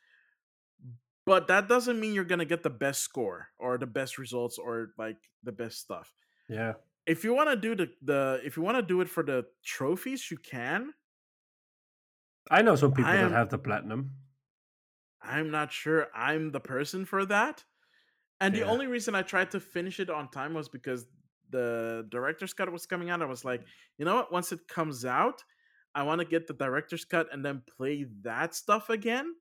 but 1.25 1.47
that 1.47 1.67
doesn't 1.67 1.99
mean 1.99 2.13
you're 2.13 2.23
gonna 2.23 2.45
get 2.45 2.63
the 2.63 2.69
best 2.69 3.01
score 3.01 3.49
or 3.59 3.77
the 3.77 3.87
best 3.87 4.17
results 4.17 4.57
or 4.57 4.89
like 4.97 5.17
the 5.43 5.51
best 5.51 5.79
stuff. 5.79 6.13
yeah. 6.49 6.73
If 7.05 7.25
you 7.25 7.33
want 7.33 7.49
to 7.49 7.57
do 7.57 7.75
the 7.75 7.89
the 8.01 8.39
if 8.45 8.55
you 8.55 8.63
want 8.63 8.77
to 8.77 8.81
do 8.81 9.01
it 9.01 9.09
for 9.09 9.23
the 9.23 9.45
trophies, 9.65 10.31
you 10.31 10.37
can. 10.37 10.93
I 12.49 12.61
know 12.61 12.75
some 12.75 12.93
people 12.93 13.11
I 13.11 13.17
that 13.17 13.31
have 13.31 13.49
the 13.49 13.57
platinum. 13.57 14.11
I'm 15.21 15.51
not 15.51 15.71
sure 15.71 16.07
I'm 16.15 16.51
the 16.51 16.59
person 16.59 17.05
for 17.05 17.25
that. 17.25 17.63
And 18.41 18.53
the 18.53 18.63
only 18.63 18.87
reason 18.87 19.15
I 19.15 19.21
tried 19.21 19.51
to 19.51 19.59
finish 19.59 19.99
it 20.01 20.09
on 20.09 20.29
time 20.29 20.53
was 20.53 20.67
because 20.67 21.05
the 21.49 22.05
director's 22.09 22.53
cut 22.53 22.69
was 22.71 22.85
coming 22.85 23.09
out. 23.09 23.21
I 23.21 23.25
was 23.25 23.45
like, 23.45 23.63
you 23.97 24.03
know 24.03 24.15
what? 24.15 24.33
Once 24.33 24.51
it 24.51 24.67
comes 24.67 25.05
out, 25.05 25.43
I 25.95 26.03
want 26.03 26.19
to 26.19 26.25
get 26.25 26.47
the 26.47 26.53
director's 26.53 27.05
cut 27.05 27.27
and 27.31 27.45
then 27.45 27.61
play 27.77 28.05
that 28.23 28.53
stuff 28.55 28.89
again. 28.89 29.33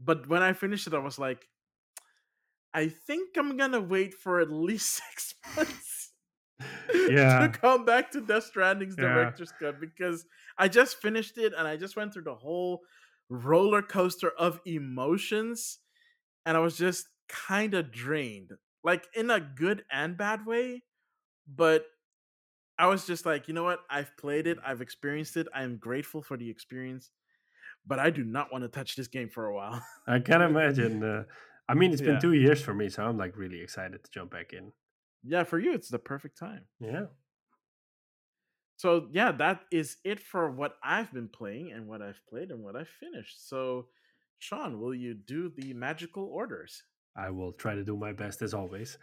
But 0.00 0.28
when 0.28 0.42
I 0.42 0.52
finished 0.52 0.86
it, 0.86 0.94
I 0.94 0.98
was 0.98 1.18
like, 1.18 1.48
I 2.72 2.88
think 2.88 3.36
I'm 3.36 3.56
gonna 3.56 3.80
wait 3.80 4.14
for 4.14 4.40
at 4.40 4.50
least 4.50 4.90
six 5.10 5.34
months 5.56 6.12
Yeah. 7.06 7.48
to 7.48 7.50
come 7.50 7.84
back 7.84 8.10
to 8.12 8.20
Death 8.20 8.44
Stranding's 8.44 8.96
Yeah. 8.96 9.32
director's 9.36 9.52
cut 9.52 9.80
because 9.80 10.26
I 10.58 10.68
just 10.68 10.98
finished 11.00 11.38
it 11.38 11.52
and 11.54 11.68
I 11.68 11.76
just 11.76 11.96
went 11.96 12.12
through 12.12 12.24
the 12.24 12.34
whole 12.36 12.82
roller 13.28 13.82
coaster 13.82 14.30
of 14.30 14.60
emotions 14.66 15.80
and 16.46 16.56
I 16.56 16.60
was 16.60 16.78
just 16.78 17.08
kind 17.28 17.74
of 17.74 17.92
drained, 17.92 18.52
like 18.84 19.08
in 19.14 19.30
a 19.30 19.40
good 19.40 19.84
and 19.90 20.16
bad 20.16 20.46
way. 20.46 20.84
But 21.46 21.86
I 22.78 22.86
was 22.86 23.06
just 23.06 23.24
like, 23.26 23.46
you 23.48 23.54
know 23.54 23.64
what? 23.64 23.80
I've 23.88 24.16
played 24.16 24.46
it, 24.46 24.58
I've 24.64 24.80
experienced 24.80 25.36
it, 25.36 25.46
I 25.54 25.62
am 25.62 25.76
grateful 25.78 26.22
for 26.22 26.36
the 26.36 26.50
experience, 26.50 27.10
but 27.86 27.98
I 27.98 28.10
do 28.10 28.24
not 28.24 28.52
want 28.52 28.64
to 28.64 28.68
touch 28.68 28.96
this 28.96 29.08
game 29.08 29.28
for 29.28 29.46
a 29.46 29.54
while. 29.54 29.82
I 30.06 30.18
can 30.20 30.42
imagine. 30.50 31.02
Uh, 31.02 31.24
I 31.68 31.74
mean, 31.74 31.92
it's 31.92 32.02
been 32.02 32.20
two 32.20 32.32
years 32.34 32.60
for 32.60 32.74
me, 32.74 32.88
so 32.88 33.04
I'm 33.04 33.16
like 33.16 33.36
really 33.36 33.60
excited 33.60 34.04
to 34.04 34.10
jump 34.10 34.30
back 34.30 34.52
in. 34.52 34.72
yeah, 35.22 35.44
for 35.44 35.58
you, 35.58 35.72
it's 35.72 35.88
the 35.88 35.98
perfect 35.98 36.38
time. 36.38 36.62
Yeah. 36.80 37.06
So 38.76 39.08
yeah, 39.12 39.32
that 39.32 39.60
is 39.70 39.96
it 40.04 40.20
for 40.20 40.50
what 40.50 40.74
I've 40.82 41.12
been 41.12 41.28
playing 41.28 41.72
and 41.72 41.86
what 41.86 42.02
I've 42.02 42.20
played 42.28 42.50
and 42.50 42.62
what 42.62 42.76
I've 42.76 42.88
finished. 42.88 43.48
So, 43.48 43.86
Sean, 44.38 44.80
will 44.80 44.94
you 44.94 45.14
do 45.14 45.50
the 45.56 45.72
magical 45.74 46.24
orders? 46.24 46.82
I 47.16 47.30
will 47.30 47.52
try 47.52 47.74
to 47.76 47.84
do 47.84 47.96
my 47.96 48.12
best 48.12 48.42
as 48.42 48.52
always. 48.52 48.98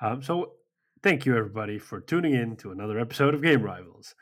Um, 0.00 0.22
so, 0.22 0.52
thank 1.02 1.26
you 1.26 1.36
everybody 1.36 1.78
for 1.78 2.00
tuning 2.00 2.34
in 2.34 2.56
to 2.58 2.70
another 2.70 2.98
episode 2.98 3.34
of 3.34 3.42
Game 3.42 3.62
Rivals. 3.62 4.14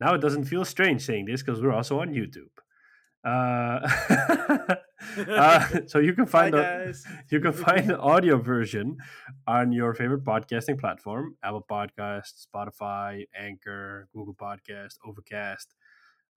Now, 0.00 0.14
it 0.14 0.20
doesn't 0.20 0.44
feel 0.44 0.64
strange 0.64 1.02
saying 1.02 1.24
this 1.26 1.42
because 1.42 1.62
we're 1.62 1.72
also 1.72 2.00
on 2.00 2.10
YouTube. 2.10 2.50
Uh, 3.24 3.88
uh, 5.28 5.68
so 5.86 5.98
you 5.98 6.12
can 6.12 6.26
find 6.26 6.54
the, 6.54 6.96
you 7.30 7.40
can 7.40 7.52
find 7.52 7.88
the 7.88 7.98
audio 7.98 8.38
version 8.38 8.96
on 9.46 9.72
your 9.72 9.94
favorite 9.94 10.24
podcasting 10.24 10.78
platform: 10.78 11.36
Apple 11.42 11.64
Podcast, 11.68 12.46
Spotify, 12.46 13.26
Anchor, 13.38 14.08
Google 14.12 14.34
Podcast, 14.34 14.98
Overcast. 15.04 15.74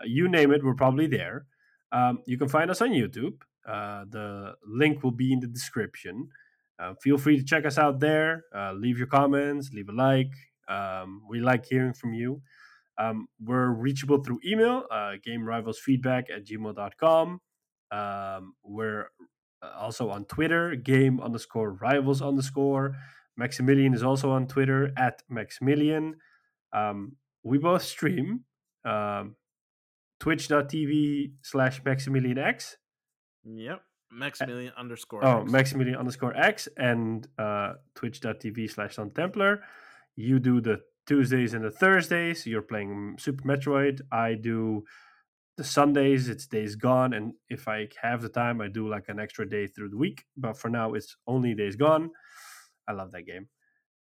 Uh, 0.01 0.05
you 0.05 0.27
name 0.27 0.51
it, 0.51 0.63
we're 0.63 0.73
probably 0.73 1.07
there. 1.07 1.45
Um, 1.91 2.19
you 2.25 2.37
can 2.37 2.49
find 2.49 2.69
us 2.69 2.81
on 2.81 2.89
YouTube. 2.89 3.35
Uh, 3.67 4.05
the 4.09 4.55
link 4.65 5.03
will 5.03 5.11
be 5.11 5.31
in 5.31 5.39
the 5.39 5.47
description. 5.47 6.29
Uh, 6.77 6.93
feel 7.01 7.17
free 7.17 7.37
to 7.37 7.43
check 7.43 7.65
us 7.65 7.77
out 7.77 7.99
there. 7.99 8.43
Uh, 8.53 8.73
leave 8.73 8.97
your 8.97 9.07
comments, 9.07 9.71
leave 9.73 9.89
a 9.89 9.93
like. 9.93 10.31
Um, 10.67 11.21
we 11.29 11.39
like 11.39 11.65
hearing 11.65 11.93
from 11.93 12.13
you. 12.13 12.41
Um, 12.97 13.27
we're 13.41 13.69
reachable 13.69 14.23
through 14.23 14.39
email, 14.45 14.85
uh, 14.91 15.13
gamerivalsfeedback 15.25 16.25
at 16.33 16.45
gmail.com. 16.45 17.41
Um, 17.91 18.53
we're 18.63 19.09
uh, 19.61 19.69
also 19.77 20.09
on 20.09 20.25
Twitter, 20.25 20.75
game 20.75 21.19
underscore 21.19 21.73
rivals 21.73 22.21
underscore. 22.21 22.95
Maximilian 23.37 23.93
is 23.93 24.03
also 24.03 24.31
on 24.31 24.47
Twitter 24.47 24.91
at 24.97 25.21
Maximilian. 25.29 26.15
Um, 26.73 27.17
we 27.43 27.57
both 27.57 27.83
stream 27.83 28.45
um, 28.85 29.35
twitch.tv 30.19 31.33
slash 31.41 31.81
MaximilianX. 31.83 32.75
Yep. 33.43 33.81
Maximilian 34.11 34.71
underscore. 34.77 35.25
Oh, 35.25 35.41
X. 35.41 35.51
Maximilian 35.51 35.97
underscore 35.97 36.35
X 36.37 36.67
and 36.77 37.27
uh, 37.37 37.73
twitch.tv 37.95 38.71
slash 38.71 38.95
Sun 38.95 39.11
Templar. 39.11 39.61
You 40.15 40.39
do 40.39 40.61
the 40.61 40.81
Tuesdays 41.05 41.53
and 41.53 41.63
the 41.63 41.71
Thursdays. 41.71 42.45
You're 42.45 42.61
playing 42.61 43.17
Super 43.19 43.43
Metroid. 43.43 44.01
I 44.11 44.33
do 44.33 44.83
the 45.57 45.63
Sundays. 45.63 46.27
It's 46.29 46.47
Days 46.47 46.75
Gone. 46.75 47.13
And 47.13 47.33
if 47.49 47.67
I 47.67 47.87
have 48.01 48.21
the 48.21 48.29
time, 48.29 48.61
I 48.61 48.67
do 48.67 48.87
like 48.87 49.07
an 49.09 49.19
extra 49.19 49.47
day 49.47 49.67
through 49.67 49.89
the 49.89 49.97
week. 49.97 50.25
But 50.35 50.57
for 50.57 50.69
now, 50.69 50.93
it's 50.93 51.15
only 51.27 51.53
Days 51.53 51.75
Gone. 51.75 52.11
I 52.87 52.93
love 52.93 53.11
that 53.11 53.23
game. 53.23 53.47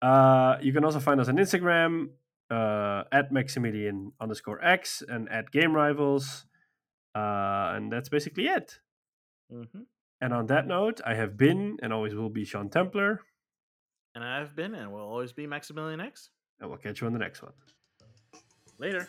Uh, 0.02 0.56
you 0.62 0.72
can 0.72 0.84
also 0.84 1.00
find 1.00 1.20
us 1.20 1.28
on 1.28 1.36
Instagram 1.36 2.10
uh, 2.50 3.04
at 3.12 3.30
Maximilian 3.32 4.12
underscore 4.20 4.64
X 4.64 5.02
and 5.06 5.28
at 5.28 5.50
Game 5.50 5.74
Rivals. 5.74 6.46
Uh, 7.14 7.72
and 7.74 7.92
that's 7.92 8.08
basically 8.08 8.46
it. 8.46 8.78
Mhm. 9.52 9.86
And 10.20 10.32
on 10.34 10.46
that 10.46 10.66
note, 10.66 11.00
I 11.04 11.14
have 11.14 11.36
been 11.36 11.78
and 11.82 11.92
always 11.92 12.14
will 12.14 12.30
be 12.30 12.44
Sean 12.44 12.68
Templar. 12.70 13.22
And 14.14 14.22
I've 14.22 14.54
been 14.54 14.74
and 14.74 14.92
will 14.92 15.00
always 15.00 15.32
be 15.32 15.46
Maximilian 15.46 16.00
X. 16.00 16.30
And 16.60 16.68
we'll 16.68 16.78
catch 16.78 17.00
you 17.00 17.06
on 17.06 17.12
the 17.12 17.18
next 17.18 17.42
one. 17.42 17.52
Later. 18.78 19.06